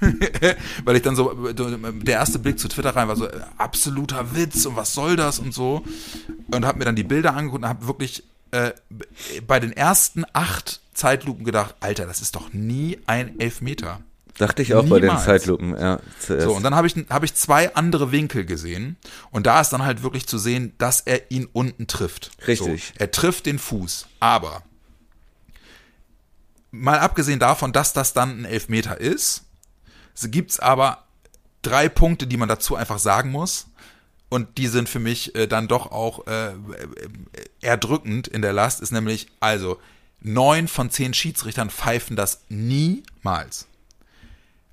[0.84, 4.66] Weil ich dann so, der erste Blick zu Twitter rein war so, äh, absoluter Witz
[4.66, 5.84] und was soll das und so.
[6.52, 8.72] Und habe mir dann die Bilder angeguckt und habe wirklich äh,
[9.46, 14.00] bei den ersten acht Zeitlupen gedacht, Alter, das ist doch nie ein Elfmeter.
[14.38, 15.24] Dachte ich auch bei den Niemals.
[15.24, 16.00] Zeitlupen, ja.
[16.18, 16.44] Zuerst.
[16.44, 18.96] So, und dann habe ich, hab ich zwei andere Winkel gesehen.
[19.30, 22.30] Und da ist dann halt wirklich zu sehen, dass er ihn unten trifft.
[22.46, 22.86] Richtig.
[22.86, 24.06] So, er trifft den Fuß.
[24.20, 24.62] Aber,
[26.70, 29.44] mal abgesehen davon, dass das dann ein Elfmeter ist,
[30.14, 31.04] so gibt's aber
[31.60, 33.66] drei Punkte, die man dazu einfach sagen muss.
[34.32, 36.54] Und die sind für mich äh, dann doch auch äh, äh,
[37.60, 39.78] erdrückend in der Last, ist nämlich, also,
[40.20, 43.66] neun von zehn Schiedsrichtern pfeifen das niemals.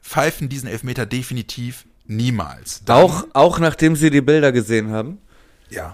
[0.02, 2.86] Pfeifen diesen Elfmeter definitiv niemals.
[2.86, 5.18] Dann- auch, auch nachdem sie die Bilder gesehen haben?
[5.69, 5.94] ja.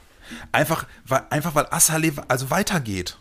[0.52, 3.18] Einfach, weil, einfach weil Assalé also weitergeht.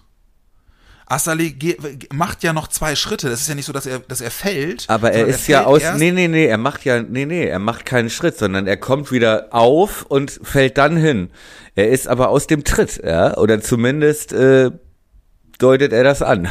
[1.07, 1.77] Assalé ge-
[2.13, 3.29] macht ja noch zwei Schritte.
[3.29, 4.85] Das ist ja nicht so, dass er, dass er fällt.
[4.89, 7.45] Aber er ist ja fällt aus, erst- nee, nee, nee, er macht ja, nee, nee,
[7.45, 11.31] er macht keinen Schritt, sondern er kommt wieder auf und fällt dann hin.
[11.75, 14.71] Er ist aber aus dem Tritt, ja, oder zumindest äh,
[15.59, 16.49] deutet er das an.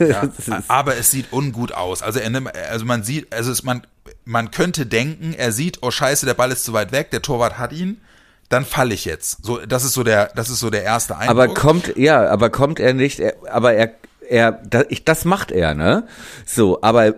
[0.00, 0.28] Ja,
[0.68, 2.02] aber es sieht ungut aus.
[2.02, 3.86] Also er nimmt, also man sieht, also es, man,
[4.24, 7.58] man könnte denken, er sieht, oh Scheiße, der Ball ist zu weit weg, der Torwart
[7.58, 8.00] hat ihn,
[8.54, 9.44] dann falle ich jetzt.
[9.44, 11.30] So, das ist so der, das ist so der erste Eindruck.
[11.30, 13.94] aber kommt, ja, aber kommt er nicht, er, aber er,
[14.28, 16.06] er, da, ich, das macht er, ne?
[16.46, 17.14] So, aber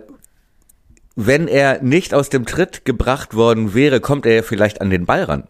[1.15, 5.05] wenn er nicht aus dem Tritt gebracht worden wäre, kommt er ja vielleicht an den
[5.05, 5.43] Ball ran.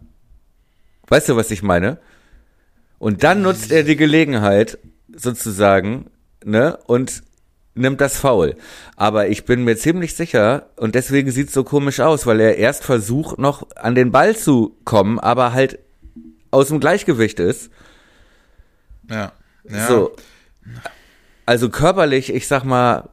[1.07, 1.99] Weißt du, was ich meine?
[2.99, 4.77] Und dann nutzt er die Gelegenheit,
[5.15, 6.07] sozusagen,
[6.43, 7.23] ne, und
[7.77, 8.55] nimmt das Foul.
[8.95, 12.83] Aber ich bin mir ziemlich sicher, und deswegen sieht's so komisch aus, weil er erst
[12.83, 15.79] versucht, noch an den Ball zu kommen, aber halt
[16.51, 17.69] aus dem Gleichgewicht ist.
[19.09, 19.31] ja,
[19.69, 19.87] ja.
[19.87, 20.15] So.
[21.45, 23.09] Also körperlich, ich sag mal,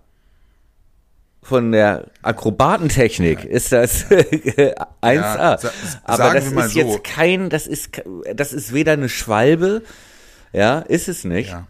[1.44, 4.72] von der Akrobatentechnik ist das 1A.
[5.02, 5.58] Ja,
[6.04, 6.78] Aber das ist so.
[6.78, 8.02] jetzt kein, das ist,
[8.34, 9.82] das ist weder eine Schwalbe,
[10.52, 11.50] ja, ist es nicht.
[11.50, 11.66] Ja.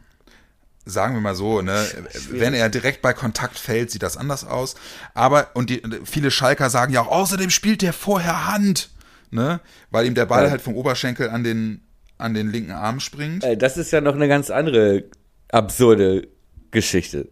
[0.86, 1.82] Sagen wir mal so, ne,
[2.30, 4.74] wenn er direkt bei Kontakt fällt, sieht das anders aus.
[5.14, 8.90] Aber, und die, viele Schalker sagen ja auch, außerdem spielt der vorher Hand,
[9.30, 10.50] ne, weil ihm der Ball Ja.
[10.50, 11.80] halt vom Oberschenkel an den,
[12.18, 13.44] an den linken Arm springt.
[13.44, 15.04] Äh, Das ist ja noch eine ganz andere
[15.50, 16.28] absurde
[16.70, 17.28] Geschichte.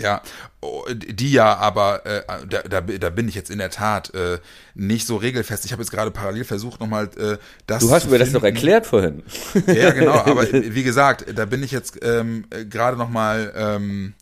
[0.00, 0.22] Ja,
[0.60, 4.40] oh, die ja aber, äh, da, da, da bin ich jetzt in der Tat äh,
[4.74, 5.64] nicht so regelfest.
[5.64, 8.56] Ich habe jetzt gerade parallel versucht, nochmal äh, das Du hast mir das doch finden.
[8.56, 9.22] erklärt vorhin.
[9.66, 14.14] Ja, genau, aber wie gesagt, da bin ich jetzt ähm, äh, gerade nochmal ähm,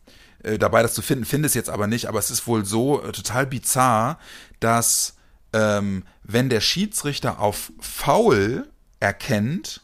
[0.43, 3.03] äh, dabei, das zu finden, finde es jetzt aber nicht, aber es ist wohl so
[3.03, 4.19] äh, total bizarr,
[4.61, 5.15] dass
[5.55, 8.69] ähm, wenn der Schiedsrichter auf Foul
[9.01, 9.81] erkennt,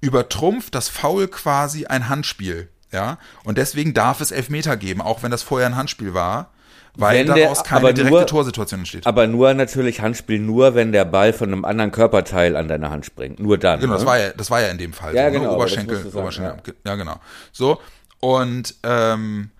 [0.00, 2.68] übertrumpft das Foul quasi ein Handspiel.
[2.92, 6.50] Ja, und deswegen darf es Elfmeter geben, auch wenn das vorher ein Handspiel war,
[6.96, 9.06] weil Wenn der- daraus keine aber direkte nur- Torsituation entsteht.
[9.06, 13.06] Aber nur natürlich Handspiel, nur wenn der Ball von einem anderen Körperteil an deine Hand
[13.06, 13.38] springt.
[13.38, 13.78] Nur dann.
[13.78, 14.08] Genau, das ne?
[14.08, 15.14] war ja, das war ja in dem Fall.
[15.14, 15.50] Ja, so, genau, Ne?
[15.50, 16.74] aber das Oberschenkel, sagen, Oberschenkel.
[16.84, 16.96] Ja.
[16.96, 17.20] genau.
[17.52, 17.80] So.
[18.18, 19.50] Und ähm,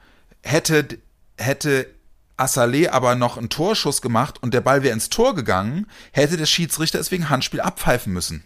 [0.42, 0.88] hätte,
[1.38, 1.86] hätte
[2.36, 6.46] Assalé aber noch einen Torschuss gemacht und der Ball wäre ins Tor gegangen, hätte der
[6.46, 8.42] Schiedsrichter es wegen Handspiel abpfeifen müssen.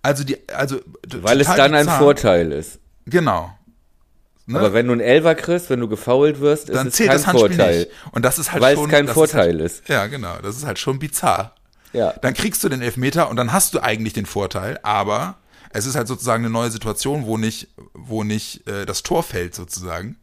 [0.00, 0.78] Also die, also
[1.20, 1.98] Weil es dann ein bizarr.
[1.98, 2.78] Vorteil ist.
[3.04, 3.52] Genau.
[4.48, 4.58] Ne?
[4.58, 7.18] Aber wenn du einen Elfer kriegst, wenn du gefoult wirst, ist dann es zählt kein
[7.18, 7.78] das Handspiel Vorteil.
[7.80, 7.90] nicht.
[8.12, 9.82] Und das ist halt Weil es schon, kein das Vorteil ist.
[9.82, 9.88] ist.
[9.90, 10.36] Halt, ja, genau.
[10.42, 11.54] Das ist halt schon bizarr.
[11.92, 12.14] Ja.
[12.22, 15.36] Dann kriegst du den Elfmeter und dann hast du eigentlich den Vorteil, aber
[15.70, 19.54] es ist halt sozusagen eine neue Situation, wo nicht, wo nicht äh, das Tor fällt
[19.54, 20.16] sozusagen.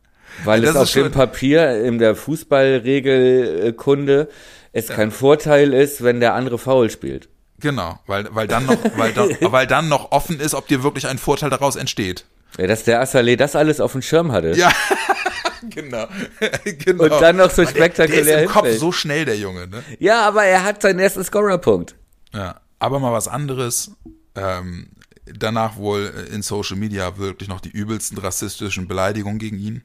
[0.43, 4.27] Weil Das es auf ist dem Papier in der Fußballregelkunde
[4.71, 7.29] es kein Vorteil ist, wenn der andere faul spielt.
[7.59, 11.07] Genau, weil, weil dann noch, weil, dann, weil dann noch offen ist, ob dir wirklich
[11.07, 12.25] ein Vorteil daraus entsteht.
[12.57, 14.51] Ja, dass der Assalé das alles auf dem Schirm hatte.
[14.55, 14.71] Ja,
[15.69, 16.07] genau.
[16.85, 17.03] genau.
[17.03, 19.67] Und dann noch so Weil der- spektakulär Der ist im Kopf so schnell, der Junge,
[19.67, 19.83] ne?
[19.99, 21.95] Ja, aber er hat seinen ersten Scorerpunkt.
[22.33, 23.91] Ja, aber mal was anderes.
[24.35, 24.87] Ähm,
[25.25, 29.83] danach wohl in Social Media wirklich noch die übelsten rassistischen Beleidigungen gegen ihn.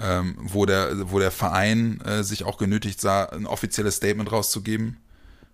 [0.00, 4.98] Ähm, wo, der, wo der Verein äh, sich auch genötigt sah, ein offizielles Statement rauszugeben.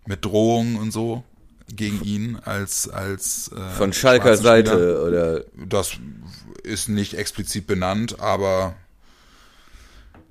[0.07, 1.25] Mit Drohungen und so
[1.75, 4.37] gegen ihn als, als äh, Von Schalker.
[4.37, 5.93] Seite oder Das
[6.63, 8.75] ist nicht explizit benannt, aber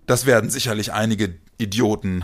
[0.06, 2.24] das werden sicherlich einige Idioten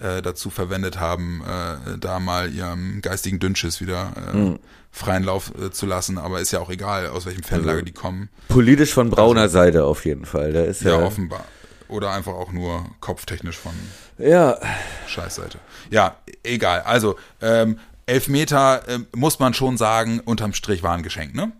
[0.00, 4.58] äh, dazu verwendet haben, äh, da mal ihrem geistigen Dünnschiss wieder äh, Hm.
[4.90, 6.18] freien Lauf äh, zu lassen.
[6.18, 8.28] Aber ist ja auch egal, aus welchem Fanlager die kommen.
[8.48, 10.52] politisch von brauner Seite auf jeden Fall.
[10.52, 11.44] Da ist Ja, ja, offenbar.
[11.88, 13.72] Oder einfach auch nur kopftechnisch von
[14.18, 14.58] ja,
[15.06, 15.58] Scheißseite.
[15.90, 16.82] Ja, egal.
[16.82, 17.78] Also, ähm,
[18.08, 21.52] Elfmeter ähm, muss man schon sagen, unterm Strich war ein Geschenk, ne?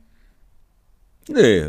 [1.28, 1.64] nee.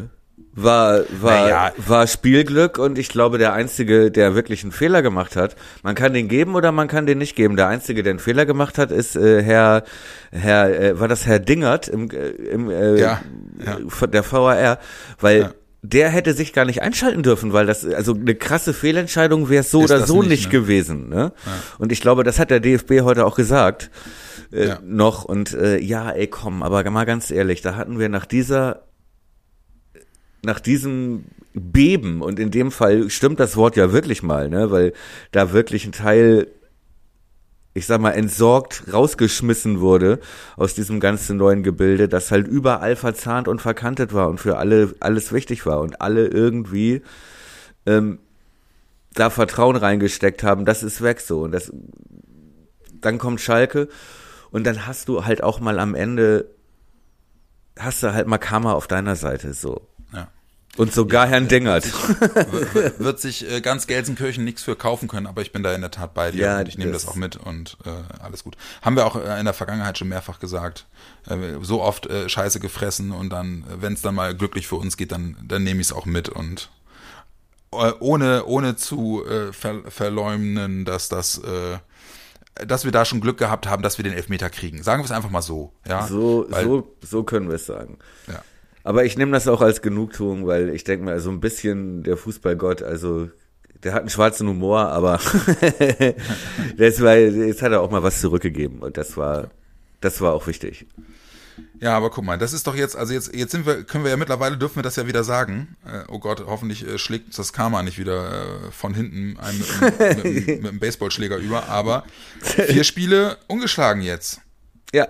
[0.52, 1.72] War, war, Naja.
[1.78, 6.14] war Spielglück und ich glaube, der Einzige, der wirklich einen Fehler gemacht hat, man kann
[6.14, 7.56] den geben oder man kann den nicht geben.
[7.56, 9.84] Der Einzige, der einen Fehler gemacht hat, ist äh, Herr,
[10.32, 13.22] Herr, äh, war das Herr Dingert im, äh, im äh, Ja,
[13.64, 14.08] ja.
[14.08, 14.80] der VAR,
[15.20, 15.54] weil Ja.
[15.82, 19.72] Der hätte sich gar nicht einschalten dürfen, weil das, also eine krasse Fehlentscheidung wäre es
[19.72, 20.50] so Ist oder so nicht, nicht, ne?
[20.52, 21.10] gewesen.
[21.10, 21.32] Ne?
[21.78, 23.90] Und ich glaube, das hat der DFB heute auch gesagt.
[24.52, 24.80] Äh, Ja.
[24.84, 28.84] noch und äh, ja, ey, komm, aber mal ganz ehrlich, da hatten wir nach dieser
[30.42, 34.94] nach diesem Beben, und in dem Fall stimmt das Wort ja wirklich mal, ne, weil
[35.32, 36.48] da wirklich ein Teil,
[37.80, 40.20] ich sag mal, entsorgt rausgeschmissen wurde
[40.58, 44.94] aus diesem ganzen neuen Gebilde, das halt überall verzahnt und verkantet war und für alle
[45.00, 47.02] alles wichtig war und alle irgendwie
[47.86, 48.20] ähm,
[49.14, 51.40] da Vertrauen reingesteckt haben, das ist weg so.
[51.44, 51.72] Und das
[53.00, 53.88] dann kommt Schalke
[54.52, 56.50] und dann hast du halt auch mal am Ende
[57.78, 59.88] hast du halt mal Karma auf deiner Seite so.
[60.76, 60.84] Ja.
[60.84, 61.86] Und sogar Herrn Dingert.
[61.86, 65.82] W- wird sich äh, ganz Gelsenkirchen nichts für kaufen können, aber ich bin da in
[65.82, 67.90] der Tat bei dir Ja, und ich nehme das, das- auch mit und äh,
[68.24, 68.56] alles gut.
[68.82, 70.86] Haben wir auch äh, in der Vergangenheit schon mehrfach gesagt.
[71.28, 74.96] Äh, so oft äh, Scheiße gefressen und dann, wenn es dann mal glücklich für uns
[74.96, 76.70] geht, dann, dann nehme ich es auch mit und
[77.74, 81.78] äh, ohne, ohne zu äh, ver verleumden, dass das äh,
[82.66, 84.84] dass wir da schon Glück gehabt haben, dass wir den Elfmeter kriegen.
[84.84, 85.72] Sagen wir es einfach mal so.
[85.88, 86.08] Ja?
[86.08, 88.00] So, Weil- so, so können wir es sagen.
[88.28, 88.42] Ja.
[88.90, 92.18] Aber ich nehme das auch als Genugtuung, weil ich denke mal, so ein bisschen der
[92.18, 93.30] Fußballgott, also
[93.84, 95.20] der hat einen schwarzen Humor, aber
[96.78, 99.52] das war, jetzt hat er auch mal was zurückgegeben und das war,
[100.02, 100.88] das war auch wichtig.
[101.80, 104.10] Ja, aber guck mal, das ist doch jetzt, also jetzt, jetzt sind wir, können wir
[104.10, 105.78] ja mittlerweile, dürfen wir das ja wieder sagen.
[105.86, 109.60] Äh, oh Gott, hoffentlich äh, schlägt uns das Karma nicht wieder äh, von hinten einem
[109.60, 112.06] mit, mit, mit, mit einem Baseballschläger über, aber
[112.42, 114.42] vier Spiele ungeschlagen jetzt.
[114.92, 115.08] Ja,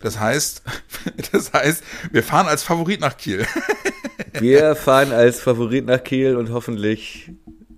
[0.00, 0.62] Das heißt,
[1.32, 1.82] das heißt,
[2.12, 3.44] wir fahren als Favorit nach Kiel.
[4.40, 7.32] wir fahren als Favorit nach Kiel und hoffentlich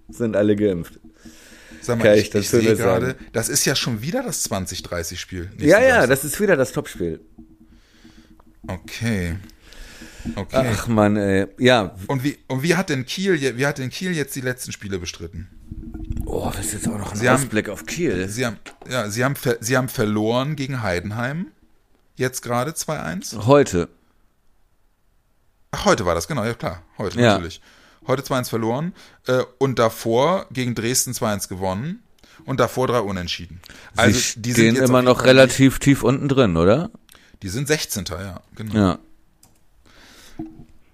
[0.09, 0.98] sind alle geimpft.
[1.81, 4.51] Sag Kann mal, ich ich, das ich sehe gerade, das ist ja schon wieder das
[4.51, 5.51] 2030-Spiel.
[5.59, 7.20] Ja, ja, das ist wieder das Topspiel.
[8.66, 9.36] Okay.
[10.35, 10.66] Okay.
[10.73, 11.47] Ach man, ey.
[11.59, 14.73] Ja, Und wie, und wie hat denn Kiel, wie hat denn Kiel jetzt die letzten
[14.73, 15.48] Spiele bestritten?
[16.24, 18.28] oh, das ist jetzt auch noch ein Sie haben- Ausblick auf Kiel.
[18.28, 18.56] Sie haben,
[18.90, 21.47] ja, sie haben, sie haben verloren gegen Heidenheim.
[22.16, 23.47] Jetzt gerade 2-1.
[23.47, 23.88] Heute.
[25.70, 26.82] Ach, heute war das, genau, ja klar.
[26.98, 27.32] Heute Ja.
[27.34, 27.60] natürlich.
[28.06, 28.94] Heute 2-1 verloren.
[29.26, 32.02] Äh, und davor gegen Dresden 2-1 gewonnen.
[32.44, 33.60] Und davor drei Unentschieden.
[33.97, 36.90] Also, die stehen immer noch relativ tief unten drin, oder?
[37.43, 38.05] Die sind 16.
[38.09, 38.74] Ja, genau.
[38.74, 38.98] Ja.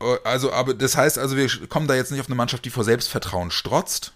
[0.00, 2.70] Äh, Also, aber das heißt also, wir kommen da jetzt nicht auf eine Mannschaft, die
[2.70, 4.12] vor Selbstvertrauen strotzt.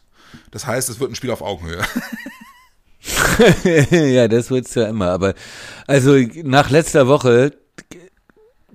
[0.51, 1.83] Das heißt, es wird ein Spiel auf Augenhöhe.
[3.91, 5.11] ja, das wird's ja immer.
[5.11, 5.35] Aber
[5.87, 7.53] also nach letzter Woche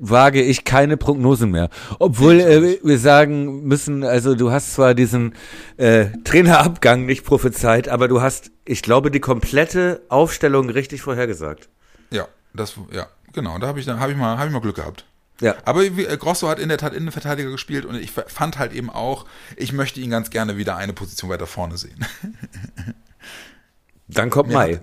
[0.02, 1.70] wage ich keine Prognosen mehr.
[2.00, 5.36] Obwohl äh, wir sagen müssen, also du hast zwar diesen
[5.78, 11.70] äh, Trainerabgang nicht prophezeit, aber du hast, ich glaube, die komplette Aufstellung richtig vorhergesagt.
[12.10, 13.60] Ja, das, ja, genau.
[13.60, 15.06] Da habe ich, hab ich, mal, hab ich mal Glück gehabt.
[15.40, 15.56] Ja.
[15.66, 19.26] Aber äh, Grosso hat in der Tat Innenverteidiger gespielt und ich fand halt eben auch,
[19.56, 22.06] ich möchte ihn ganz gerne wieder eine Position weiter vorne sehen.
[24.14, 24.80] Dann kommt Mir Mai.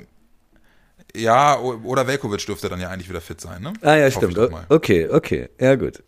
[1.17, 3.73] Ja, oder Velkovic dürfte dann ja eigentlich wieder fit sein, ne?
[3.83, 4.37] Ah ja, Hoffe stimmt.
[4.69, 5.49] Okay, okay.
[5.59, 6.03] Ja, gut.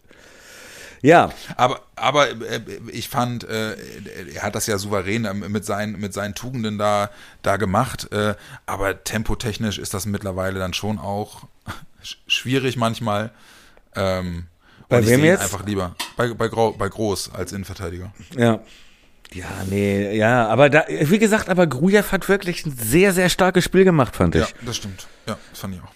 [1.02, 2.60] Ja, Aber, aber äh,
[2.92, 3.74] ich fand, äh,
[4.34, 7.10] er hat das ja souverän äh, mit seinen, mit seinen Tugenden da,
[7.40, 8.12] da gemacht.
[8.12, 8.34] Äh,
[8.66, 11.44] aber tempotechnisch ist das mittlerweile dann schon auch
[12.04, 13.30] sch- schwierig manchmal.
[13.96, 14.46] Ähm,
[14.90, 15.40] Bei wem jetzt?
[15.42, 18.12] einfach lieber bei, bei, bei Groß als Innenverteidiger.
[18.36, 18.60] ja.
[19.32, 23.62] Ja, nee, ja, aber da, wie gesagt, aber Grujew hat wirklich ein sehr, sehr starkes
[23.62, 24.42] Spiel gemacht, fand ich.
[24.42, 25.06] Ja, das stimmt.
[25.28, 25.92] Ja, das fand ich auch.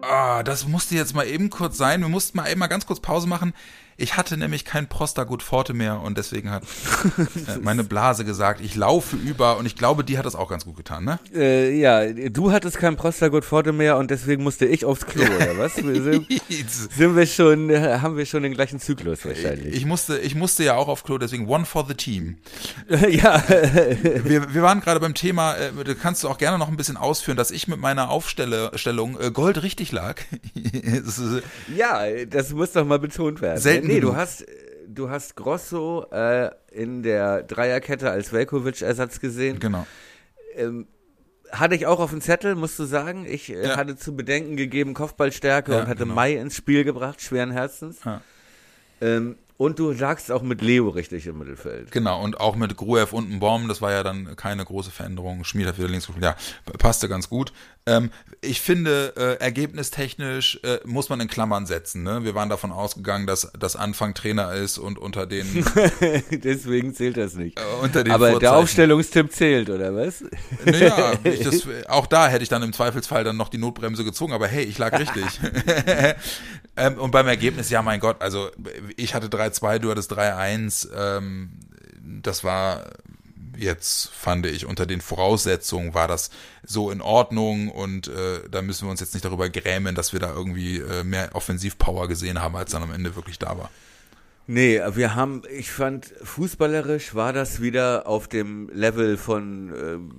[0.00, 2.00] Ah, das musste jetzt mal eben kurz sein.
[2.00, 3.52] Wir mussten mal eben mal ganz kurz Pause machen.
[3.96, 6.64] Ich hatte nämlich kein Prostagut Forte mehr und deswegen hat
[7.18, 10.64] äh, meine Blase gesagt, ich laufe über und ich glaube, die hat das auch ganz
[10.64, 11.18] gut getan, ne?
[11.34, 15.58] Äh, ja, du hattest kein Prostagut Forte mehr und deswegen musste ich aufs Klo, oder
[15.58, 15.74] was?
[15.74, 19.74] Sind, sind wir schon, äh, haben wir schon den gleichen Zyklus wahrscheinlich.
[19.74, 22.38] Ich musste, ich musste ja auch auf Klo, deswegen one for the team.
[22.88, 23.42] ja,
[24.24, 27.36] Wir, wir waren gerade beim Thema, äh, kannst du auch gerne noch ein bisschen ausführen,
[27.36, 30.20] dass ich mit meiner Aufstellung äh, Gold richtig lag.
[31.74, 33.60] Ja, das muss doch mal betont werden.
[33.60, 34.44] Selten nee, du hast,
[34.88, 39.58] du hast Grosso äh, in der Dreierkette als Velkovic-Ersatz gesehen.
[39.60, 39.86] genau.
[40.56, 40.86] Ähm,
[41.50, 43.26] hatte ich auch auf dem Zettel, musst du sagen.
[43.28, 43.76] Ich äh, Ja.
[43.76, 46.14] hatte zu bedenken gegeben Kopfballstärke Ja, und hatte genau.
[46.14, 48.02] Mai ins Spiel gebracht, schweren Herzens.
[48.04, 48.20] Ja.
[49.00, 51.92] Ähm, und du lagst auch mit Leo richtig im Mittelfeld.
[51.92, 55.44] Genau, und auch mit Gruev und einem Baum, das war ja dann keine große Veränderung.
[55.44, 56.24] Schmied hat wieder links gespielt.
[56.24, 56.34] Ja,
[56.78, 57.52] passte ganz gut.
[57.86, 62.02] Ähm, ich finde, äh, ergebnistechnisch äh, muss man in Klammern setzen.
[62.02, 62.24] Ne?
[62.24, 65.46] Wir waren davon ausgegangen, dass das Anfang Trainer ist und unter den,
[66.30, 67.58] Deswegen zählt das nicht.
[67.58, 70.24] äh, unter den Aber der Aufstellungstipp zählt, oder was?
[70.64, 74.46] Naja, das, auch da hätte ich dann im Zweifelsfall dann noch die Notbremse gezogen, aber
[74.46, 75.24] hey, ich lag richtig.
[76.76, 78.50] ähm, und beim Ergebnis, ja mein Gott, also
[78.96, 80.88] ich hatte 3-2, du hattest 3-1.
[80.94, 81.50] Ähm,
[82.22, 82.84] das war
[83.56, 86.30] jetzt, fand ich, unter den Voraussetzungen war das
[86.64, 90.20] so in Ordnung und äh, da müssen wir uns jetzt nicht darüber grämen, dass wir
[90.20, 93.70] da irgendwie äh, mehr Offensivpower gesehen haben, als dann am Ende wirklich da war.
[94.46, 100.10] Nee, wir haben, ich fand, fußballerisch war das wieder auf dem Level von ähm,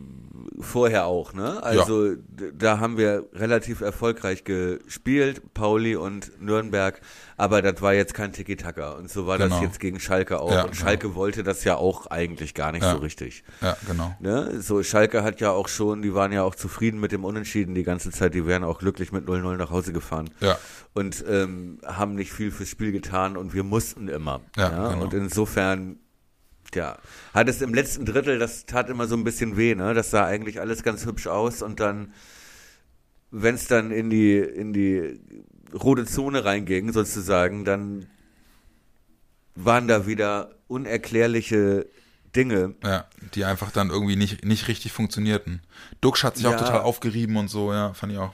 [0.59, 1.61] vorher auch, ne?
[1.61, 6.99] Also d- da haben wir relativ erfolgreich gespielt, Pauli und Nürnberg,
[7.37, 9.55] aber das war jetzt kein Tiki-Taka und so war Genau.
[9.55, 10.81] das jetzt gegen Schalke auch Ja, und genau.
[10.83, 12.91] Schalke wollte das ja auch eigentlich gar nicht Ja.
[12.93, 13.43] so richtig.
[13.61, 14.15] Ja, genau.
[14.19, 14.61] Ne?
[14.61, 17.83] So, Schalke hat ja auch schon, die waren ja auch zufrieden mit dem Unentschieden die
[17.83, 20.57] ganze Zeit, die wären auch glücklich mit 0-0 nach Hause gefahren Ja,
[20.93, 24.41] und ähm, haben nicht viel fürs Spiel getan und wir mussten immer.
[24.55, 25.03] Ja, genau.
[25.03, 25.97] Und insofern,
[26.73, 26.97] ja,
[27.33, 29.93] hat es im letzten Drittel, das tat immer so ein bisschen weh, ne?
[29.93, 32.13] Das sah eigentlich alles ganz hübsch aus und dann,
[33.31, 35.19] wenn es dann in die, in die
[35.73, 38.05] rote Zone reinging, sozusagen, dann
[39.55, 41.87] waren da wieder unerklärliche
[42.35, 42.75] Dinge.
[42.83, 45.61] ja, die einfach dann irgendwie nicht, nicht richtig funktionierten.
[46.01, 46.57] Duxch hat sich auch Ja.
[46.57, 48.33] total aufgerieben und so, ja, fand ich auch.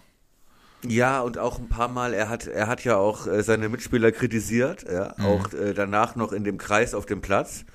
[0.83, 4.11] Ja, und auch ein paar Mal, er hat, er hat ja auch äh, seine Mitspieler
[4.11, 5.25] kritisiert, ja, Mhm.
[5.25, 7.65] auch äh, danach noch in dem Kreis auf dem Platz.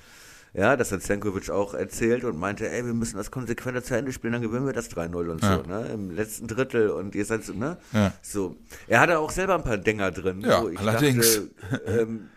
[0.57, 4.11] Ja, das hat Senkovic auch erzählt und meinte, ey, wir müssen das konsequenter zu Ende
[4.11, 5.57] spielen, dann gewinnen wir das 3-0 und Ja.
[5.57, 8.11] so, ne, im letzten Drittel und ihr seid so, ne, Ja.
[8.23, 8.57] so.
[8.87, 11.41] Er hatte auch selber ein paar Dinger drin, Ja, wo ich allerdings.
[11.69, 12.29] dachte, ähm,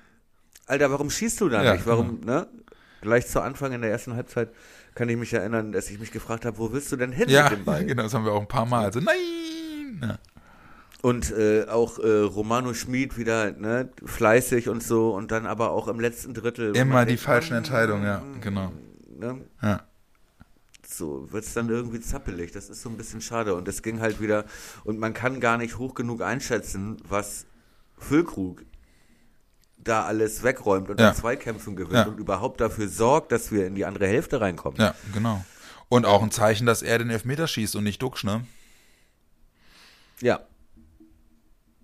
[0.67, 1.87] Alter, warum schießt du da Ja, nicht?
[1.87, 2.47] Warum, ne?
[3.01, 4.51] Gleich zu Anfang in der ersten Halbzeit
[4.95, 7.45] kann ich mich erinnern, dass ich mich gefragt habe, wo willst du denn hin Ja,
[7.49, 7.85] mit dem Ball?
[7.87, 8.85] genau, das haben wir auch ein paar Mal.
[8.85, 10.19] Also, nein!
[11.03, 15.89] Und äh, auch äh, Romano Schmid wieder ne, fleißig und so und dann aber auch
[15.89, 16.77] im letzten Drittel.
[16.77, 18.73] Immer die denkt, falschen mm, Entscheidungen, ja, genau.
[19.19, 19.83] Ne, Ja.
[20.87, 22.53] so wird's dann irgendwie zappelig.
[22.53, 23.55] Das ist so ein bisschen schade.
[23.55, 24.45] Und es ging halt wieder,
[24.85, 27.47] und man kann gar nicht hoch genug einschätzen, was
[27.97, 28.65] Füllkrug
[29.79, 31.09] da alles wegräumt und Ja.
[31.11, 32.03] in Zweikämpfen gewinnt Ja.
[32.09, 34.79] und überhaupt dafür sorgt, dass wir in die andere Hälfte reinkommen.
[34.79, 35.43] ja, genau.
[35.89, 38.45] Und auch ein Zeichen, dass er den Elfmeter schießt und nicht Duxch, ne?
[40.21, 40.41] Ja.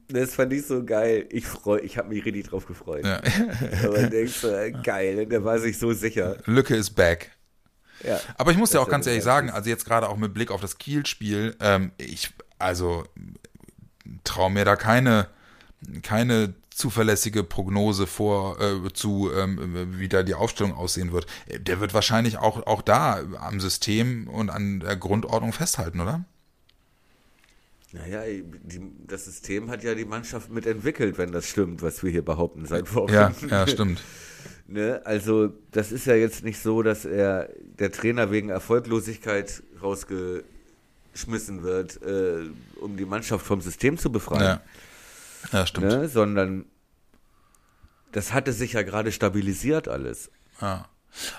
[0.09, 1.27] Das fand ich so geil.
[1.31, 3.05] Ich freu, ich habe mich richtig drauf gefreut.
[3.05, 3.21] Ja.
[3.85, 6.37] Aber denkst du, äh, geil, der war sich so sicher.
[6.47, 7.33] Lücke ist back.
[8.05, 8.21] Ja.
[8.37, 10.61] Aber ich muss ja auch ganz ehrlich sagen, also jetzt gerade auch mit Blick auf
[10.61, 13.05] das Kiel-Spiel, ähm, ich, also
[14.23, 15.29] traue mir da keine,
[16.03, 21.27] keine zuverlässige Prognose vor äh, zu, ähm, wie da die Aufstellung aussehen wird.
[21.49, 26.25] Der wird wahrscheinlich auch, auch da am System und an der Grundordnung festhalten, oder?
[27.97, 32.25] Naja, die, das System hat ja die Mannschaft mitentwickelt, wenn das stimmt, was wir hier
[32.25, 33.13] behaupten seit Wochen.
[33.13, 34.03] Ja, ja, stimmt.
[34.67, 35.01] ne?
[35.05, 37.49] Also, das ist ja jetzt nicht so, dass er
[37.79, 42.51] der Trainer wegen Erfolglosigkeit rausgeschmissen wird, äh,
[42.81, 44.61] um die Mannschaft vom System zu befreien.
[45.53, 45.87] Ja, ja stimmt.
[45.87, 46.09] ne?
[46.09, 46.67] Sondern
[48.13, 50.31] das hatte sich ja gerade stabilisiert alles.
[50.61, 50.89] Ja.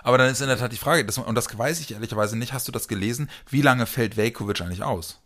[0.03, 2.53] Aber dann ist in der Tat die Frage, das, und das weiß ich ehrlicherweise nicht,
[2.53, 5.21] hast du das gelesen, wie lange fällt Velkovic eigentlich aus?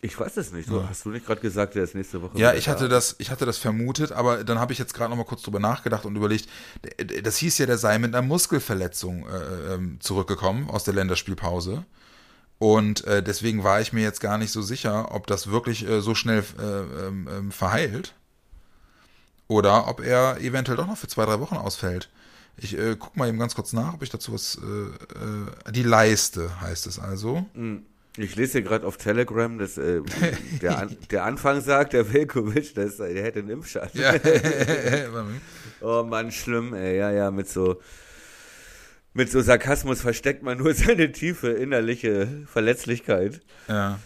[0.00, 0.68] Ich weiß es nicht.
[0.70, 2.70] Du, Hast du nicht gerade gesagt, der ist nächste Woche Ja, ich da?
[2.72, 5.42] hatte das, ich hatte das vermutet, aber dann habe ich jetzt gerade noch mal kurz
[5.42, 6.48] drüber nachgedacht und überlegt,
[7.24, 11.84] das hieß ja, der sei mit einer Muskelverletzung äh, ähm, zurückgekommen aus der Länderspielpause.
[12.58, 16.00] Und äh, deswegen war ich mir jetzt gar nicht so sicher, ob das wirklich äh,
[16.00, 18.14] so schnell äh, ähm, ähm, verheilt
[19.48, 22.08] oder ob er eventuell doch noch für zwei, drei Wochen ausfällt.
[22.56, 24.56] Ich äh, guck mal eben ganz kurz nach, ob ich dazu was.
[24.56, 27.46] Äh, äh, die Leiste heißt es also.
[28.20, 30.02] Ich lese hier gerade auf Telegram, dass äh,
[30.60, 34.00] der, An der Anfang sagt, der Velkovic, das, der hätte einen Impfschaden.
[34.00, 34.14] Ja.
[35.80, 36.98] Oh Mann, schlimm, ey.
[36.98, 37.80] Ja, ja, mit so,
[39.12, 43.40] mit so Sarkasmus versteckt man nur seine tiefe innerliche Verletzlichkeit.
[43.68, 44.00] Ja.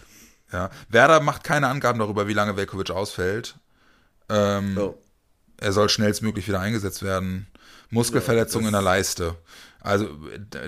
[0.51, 0.69] ja.
[0.89, 3.57] Werder macht keine Angaben darüber, wie lange Velkovic ausfällt.
[4.29, 4.95] Ähm, Oh.
[5.57, 7.47] Er soll schnellstmöglich wieder eingesetzt werden.
[7.89, 9.35] Muskelverletzung Ja, in der Leiste.
[9.83, 10.07] Also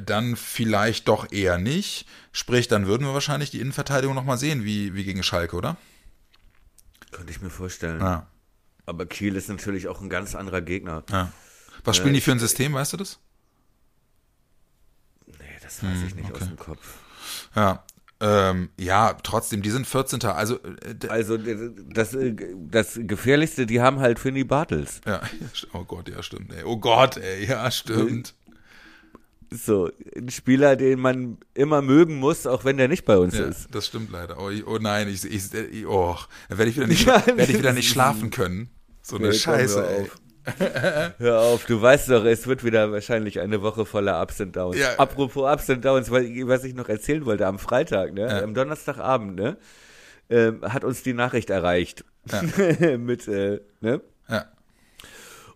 [0.06, 2.06] dann vielleicht doch eher nicht.
[2.34, 5.78] Sprich, dann würden wir wahrscheinlich die Innenverteidigung nochmal sehen, wie, wie gegen Schalke, oder?
[7.12, 8.02] Könnte ich mir vorstellen.
[8.02, 8.28] Ja.
[8.86, 11.04] Aber Kiel ist natürlich auch ein ganz anderer Gegner.
[11.10, 11.32] ja.
[11.84, 13.20] Was spielen die für ein System, weißt du das?
[15.28, 16.98] Nee, das weiß ich nicht aus dem Kopf.
[17.56, 17.84] Ja.
[18.20, 20.24] Ähm, ja, trotzdem, die sind 14.
[20.24, 22.34] Also, äh, Also das, äh,
[22.70, 25.02] das Gefährlichste, die haben halt Finny Bartels.
[25.06, 25.22] ja,
[25.74, 26.54] oh Gott, ja, stimmt.
[26.54, 26.64] Ey.
[26.64, 28.34] Oh Gott, ey, ja, stimmt.
[29.56, 33.46] So, ein Spieler, den man immer mögen muss, auch wenn der nicht bei uns Ja,
[33.46, 33.68] ist.
[33.72, 34.38] das stimmt leider.
[34.40, 36.16] Oh, oh nein, ich, ich, oh,
[36.50, 38.70] dann werde ich wieder nicht, Ja, werde ich wieder nicht schlafen können.
[39.02, 40.02] So eine Nee, Scheiße, hör ey.
[40.02, 40.20] auf.
[41.18, 44.78] Hör auf, du weißt doch, es wird wieder wahrscheinlich eine Woche voller Ups and Downs.
[44.78, 44.96] Ja.
[44.98, 48.44] Apropos Ups and Downs, was ich noch erzählen wollte, am Freitag, ne, Ja.
[48.44, 49.58] am Donnerstagabend, ne,
[50.30, 52.04] ähm, hat uns die Nachricht erreicht.
[52.98, 54.02] Mit, äh, ne?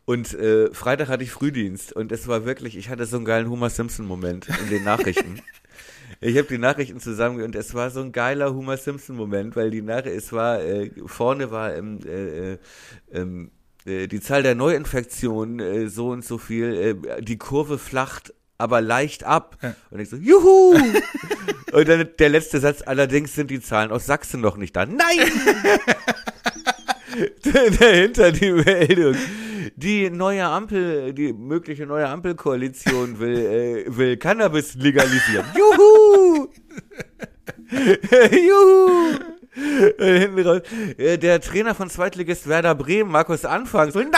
[0.10, 0.14] Ja.
[0.14, 3.48] Und äh, Freitag hatte ich Frühdienst und es war wirklich, ich hatte so einen geilen
[3.48, 5.40] Homer Simpson-Moment in den Nachrichten.
[6.20, 9.84] ich habe die Nachrichten zusammen und es war so ein geiler Homer Simpson-Moment, weil die
[9.84, 12.58] Nachricht, es war, äh, vorne war ähm, äh, äh,
[13.14, 13.52] ähm,
[13.86, 18.82] äh, die Zahl der Neuinfektionen äh, so und so viel, äh, die Kurve flacht aber
[18.82, 19.58] leicht ab.
[19.90, 20.76] Und ich so, juhu!
[21.72, 24.86] und dann der letzte Satz, allerdings sind die Zahlen aus Sachsen noch nicht da.
[24.86, 25.32] Nein!
[27.80, 29.16] dahinter die Meldung.
[29.82, 35.46] Die neue Ampel, die mögliche neue Ampelkoalition will, äh, will Cannabis legalisieren.
[35.58, 36.50] Juhu!
[38.30, 39.20] Juhu!
[39.98, 40.62] Hinten raus,
[40.98, 44.12] äh, Der Trainer von Zweitligist Werder Bremen, Markus Anfang, so, nein!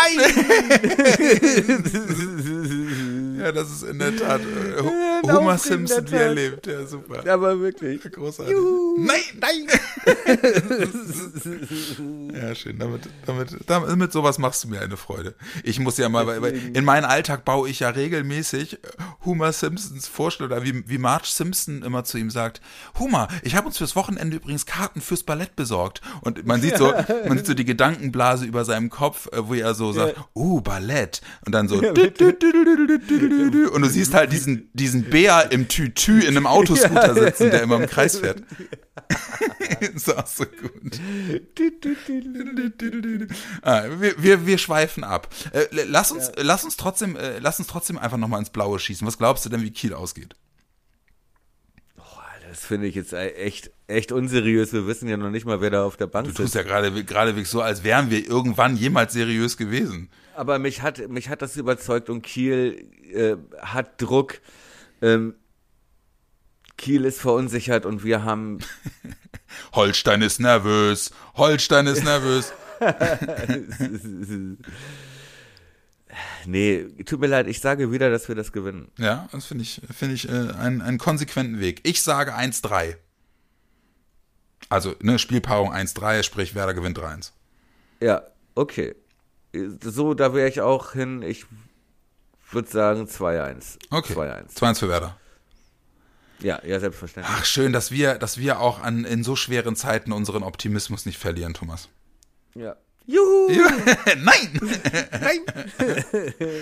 [3.37, 4.81] ja, das ist in der Tat äh,
[5.23, 6.67] Homer aufregender Simpson, wie er lebt.
[6.67, 7.31] Ja, super.
[7.31, 8.01] Aber wirklich.
[8.01, 8.53] Großartig.
[8.53, 8.97] Juhu.
[8.99, 9.67] Nein, nein!
[12.33, 12.79] ja, schön.
[12.79, 15.35] Damit, damit, damit, mit sowas machst du mir eine Freude.
[15.63, 18.79] Ich muss ja mal, weil in meinen Alltag baue ich ja regelmäßig
[19.25, 22.61] Homer Simpsons Vorstellung, oder wie, wie Marge Simpson immer zu ihm sagt,
[22.99, 26.01] Homer, ich habe uns fürs Wochenende übrigens Karten fürs Ballett besorgt.
[26.21, 26.93] Und man sieht so,
[27.27, 31.21] man sieht so die Gedankenblase über seinem Kopf, äh, wo er so sagt, oh, Ballett.
[31.45, 31.97] Und dann so, und
[33.81, 37.87] du siehst halt diesen, diesen Bär im Tütü in einem Autoscooter sitzen, der immer im
[37.87, 38.43] Kreis fährt.
[39.79, 40.99] ist auch so gut.
[43.61, 45.29] Ah, wir, wir, wir schweifen ab.
[45.53, 49.05] Äh, lass uns, lass uns trotzdem, äh, lass uns trotzdem einfach nochmal ins Blaue schießen.
[49.05, 50.35] Was glaubst du denn, wie Kiel ausgeht?
[52.51, 54.73] Das finde ich jetzt echt, echt unseriös.
[54.73, 56.41] Wir wissen ja noch nicht mal, wer da auf der Bank Du sitzt.
[56.41, 60.09] tust ja gerade geradewegs so, als wären wir irgendwann jemals seriös gewesen.
[60.35, 64.41] Aber mich hat, mich hat das überzeugt und Kiel äh, hat Druck.
[65.01, 65.35] Ähm,
[66.77, 68.59] Kiel ist verunsichert und wir haben
[69.73, 71.11] Holstein ist nervös.
[71.35, 72.53] Holstein ist nervös.
[76.45, 78.91] Nee, tut mir leid, ich sage wieder, dass wir das gewinnen.
[78.97, 81.81] Ja, das finde ich, finde ich äh, einen, einen konsequenten Weg.
[81.83, 82.95] Ich sage 1-3.
[84.69, 87.31] Also, ne, Spielpaarung 1-3, sprich Werder gewinnt 3-1.
[88.01, 88.23] Ja,
[88.55, 88.95] okay.
[89.81, 91.21] So, da wäre ich auch hin.
[91.21, 91.45] Ich
[92.53, 93.77] würde sagen 2-1.
[93.89, 94.13] Okay.
[94.13, 94.55] 2-1.
[94.55, 95.17] 2-1 für Werder.
[96.39, 97.35] Ja, ja, selbstverständlich.
[97.37, 101.19] Ach, schön, dass wir, dass wir auch an, in so schweren Zeiten unseren Optimismus nicht
[101.19, 101.89] verlieren, Thomas.
[102.55, 102.75] Ja.
[103.05, 103.49] Juhu!
[104.17, 104.59] Nein!
[105.11, 105.39] Nein!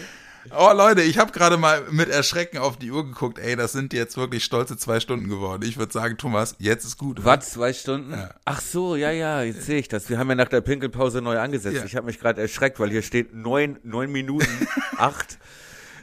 [0.51, 3.37] Oh Leute, ich habe gerade mal mit Erschrecken auf die Uhr geguckt.
[3.39, 5.63] Ey, das sind jetzt wirklich stolze zwei Stunden geworden.
[5.63, 7.23] Ich würde sagen, Thomas, jetzt ist gut.
[7.23, 8.15] Was, zwei Stunden?
[8.45, 10.09] Ach so, ja, ja, jetzt sehe ich das.
[10.09, 11.77] Wir haben ja nach der Pinkelpause neu angesetzt.
[11.77, 11.85] Ja.
[11.85, 14.67] Ich habe mich gerade erschreckt, weil hier steht neun, neun Minuten,
[14.97, 15.37] acht.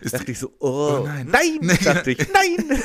[0.06, 1.28] Ist dachte ich so, oh, Oh nein.
[1.30, 1.76] nein, Nee.
[1.84, 2.80] dachte ich, nein.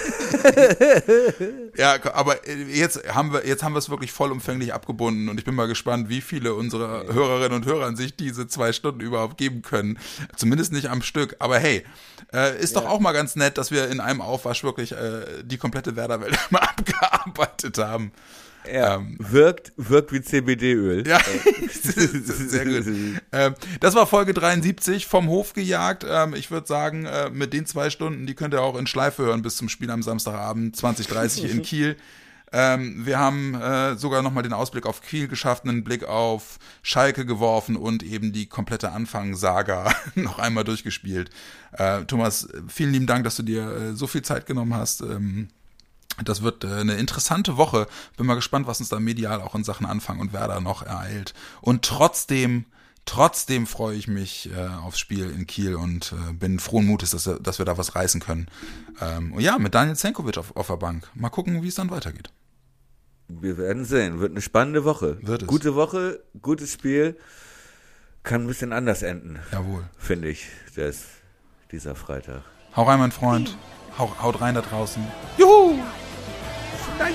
[1.77, 5.45] Ja, aber äh, jetzt haben wir jetzt haben wir es wirklich vollumfänglich abgebunden und ich
[5.45, 9.61] bin mal gespannt, wie viele unserer Hörerinnen und Hörer sich diese zwei Stunden überhaupt geben
[9.61, 9.97] können.
[10.35, 11.35] Zumindest nicht am Stück.
[11.39, 11.83] Aber hey,
[12.33, 15.57] äh, ist doch auch mal ganz nett, dass wir in einem Aufwasch wirklich äh, die
[15.57, 18.11] komplette Werderwelt mal abgearbeitet haben.
[18.71, 21.07] Ja, Ähm, wirkt, wirkt wie CBD-Öl.
[21.07, 21.19] Ja,
[21.71, 22.85] sehr gut.
[23.33, 26.05] Ähm, das war Folge 73 vom Hof gejagt.
[26.07, 29.23] Ähm, ich würde sagen, äh, mit den zwei Stunden, die könnt ihr auch in Schleife
[29.23, 31.95] hören bis zum Spiel am Samstagabend 2030 in Kiel.
[32.51, 37.25] Ähm, wir haben äh, sogar nochmal den Ausblick auf Kiel geschafft, einen Blick auf Schalke
[37.25, 41.29] geworfen und eben die komplette Anfangssaga noch einmal durchgespielt.
[41.71, 45.01] Äh, Thomas, vielen lieben Dank, dass du dir äh, so viel Zeit genommen hast.
[46.23, 47.87] Das wird äh, eine interessante Woche.
[48.17, 51.33] Bin mal gespannt, was uns da medial auch in Sachen Anfang und Werder noch ereilt.
[51.61, 52.65] Und trotzdem,
[53.05, 57.25] trotzdem freue ich mich äh, aufs Spiel in Kiel und äh, bin frohen Mutes, dass,
[57.27, 58.47] wir- dass wir da was reißen können.
[58.99, 61.09] Ähm, und ja, mit Daniel Zenkovic auf, auf der Bank.
[61.15, 62.29] Mal gucken, wie es dann weitergeht.
[63.27, 64.19] Wir werden sehen.
[64.19, 65.17] Wird eine spannende Woche.
[65.21, 65.47] Wird es.
[65.47, 67.17] Gute Woche, gutes Spiel.
[68.23, 69.83] Kann ein bisschen anders enden, Jawohl.
[69.97, 71.05] finde ich, das,
[71.71, 72.43] dieser Freitag.
[72.75, 73.57] Hau rein, mein Freund.
[73.97, 75.05] Haut rein da draußen.
[75.37, 75.79] Juhu!
[76.97, 77.13] Nein!